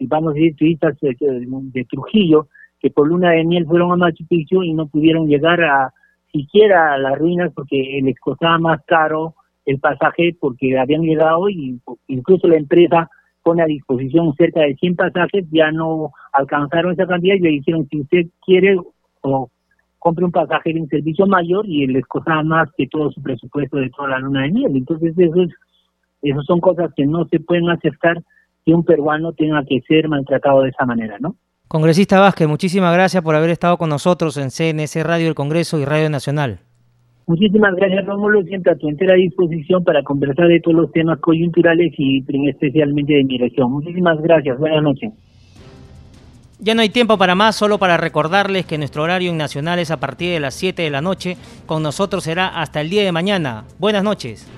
vamos 0.00 0.32
a 0.32 0.34
decir, 0.34 0.56
turistas 0.56 0.96
de, 1.00 1.86
Trujillo 1.90 2.48
que 2.78 2.90
por 2.90 3.08
luna 3.08 3.30
de 3.30 3.44
miel 3.44 3.66
fueron 3.66 3.92
a 3.92 3.96
Machu 3.96 4.26
Picchu 4.26 4.62
y 4.62 4.74
no 4.74 4.86
pudieron 4.86 5.26
llegar 5.28 5.62
a 5.62 5.92
siquiera 6.30 6.92
a 6.92 6.98
las 6.98 7.18
ruinas 7.18 7.52
porque 7.54 8.00
les 8.02 8.18
costaba 8.20 8.58
más 8.58 8.80
caro 8.86 9.34
el 9.64 9.80
pasaje 9.80 10.36
porque 10.38 10.78
habían 10.78 11.02
llegado 11.02 11.48
y 11.48 11.80
incluso 12.08 12.46
la 12.48 12.56
empresa 12.56 13.08
pone 13.42 13.62
a 13.62 13.66
disposición 13.66 14.34
cerca 14.34 14.60
de 14.60 14.74
100 14.74 14.96
pasajes, 14.96 15.46
ya 15.50 15.70
no 15.70 16.10
alcanzaron 16.32 16.92
esa 16.92 17.06
cantidad 17.06 17.36
y 17.36 17.40
le 17.40 17.50
dijeron, 17.50 17.86
si 17.88 18.00
usted 18.00 18.26
quiere 18.44 18.76
o 19.22 19.50
compre 19.98 20.24
un 20.24 20.32
pasaje 20.32 20.72
de 20.72 20.80
un 20.80 20.88
servicio 20.88 21.26
mayor 21.26 21.66
y 21.66 21.86
les 21.86 22.04
costaba 22.06 22.42
más 22.42 22.68
que 22.76 22.86
todo 22.86 23.10
su 23.10 23.22
presupuesto 23.22 23.78
de 23.78 23.90
toda 23.90 24.10
la 24.10 24.18
luna 24.18 24.42
de 24.42 24.50
miel. 24.50 24.76
Entonces 24.76 25.16
eso 25.16 25.42
es, 25.42 25.50
eso 26.30 26.42
son 26.42 26.60
cosas 26.60 26.90
que 26.96 27.06
no 27.06 27.26
se 27.26 27.40
pueden 27.40 27.68
aceptar 27.70 28.22
que 28.64 28.74
un 28.74 28.84
peruano 28.84 29.32
tenga 29.32 29.64
que 29.64 29.80
ser 29.86 30.08
maltratado 30.08 30.62
de 30.62 30.70
esa 30.70 30.84
manera, 30.84 31.16
¿no? 31.20 31.36
Congresista 31.68 32.20
Vázquez, 32.20 32.46
muchísimas 32.46 32.94
gracias 32.94 33.22
por 33.22 33.34
haber 33.34 33.50
estado 33.50 33.76
con 33.76 33.88
nosotros 33.88 34.36
en 34.36 34.50
CNS 34.50 35.02
Radio 35.04 35.26
del 35.26 35.34
Congreso 35.34 35.78
y 35.78 35.84
Radio 35.84 36.08
Nacional. 36.10 36.60
Muchísimas 37.26 37.74
gracias, 37.74 38.06
Rómulo. 38.06 38.42
Siempre 38.44 38.72
a 38.72 38.76
tu 38.76 38.88
entera 38.88 39.16
disposición 39.16 39.82
para 39.82 40.04
conversar 40.04 40.46
de 40.46 40.60
todos 40.60 40.76
los 40.76 40.92
temas 40.92 41.18
coyunturales 41.18 41.92
y 41.98 42.24
especialmente 42.48 43.14
de 43.14 43.24
mi 43.24 43.36
región. 43.36 43.72
Muchísimas 43.72 44.20
gracias. 44.22 44.56
Buenas 44.58 44.82
noches. 44.82 45.12
Ya 46.60 46.74
no 46.74 46.82
hay 46.82 46.88
tiempo 46.88 47.18
para 47.18 47.34
más, 47.34 47.56
solo 47.56 47.78
para 47.78 47.96
recordarles 47.96 48.64
que 48.64 48.78
nuestro 48.78 49.02
horario 49.02 49.30
en 49.30 49.36
Nacional 49.36 49.80
es 49.80 49.90
a 49.90 49.98
partir 49.98 50.32
de 50.32 50.40
las 50.40 50.54
7 50.54 50.82
de 50.82 50.90
la 50.90 51.02
noche. 51.02 51.36
Con 51.66 51.82
nosotros 51.82 52.22
será 52.24 52.46
hasta 52.46 52.80
el 52.80 52.90
día 52.90 53.02
de 53.02 53.12
mañana. 53.12 53.64
Buenas 53.78 54.04
noches. 54.04 54.48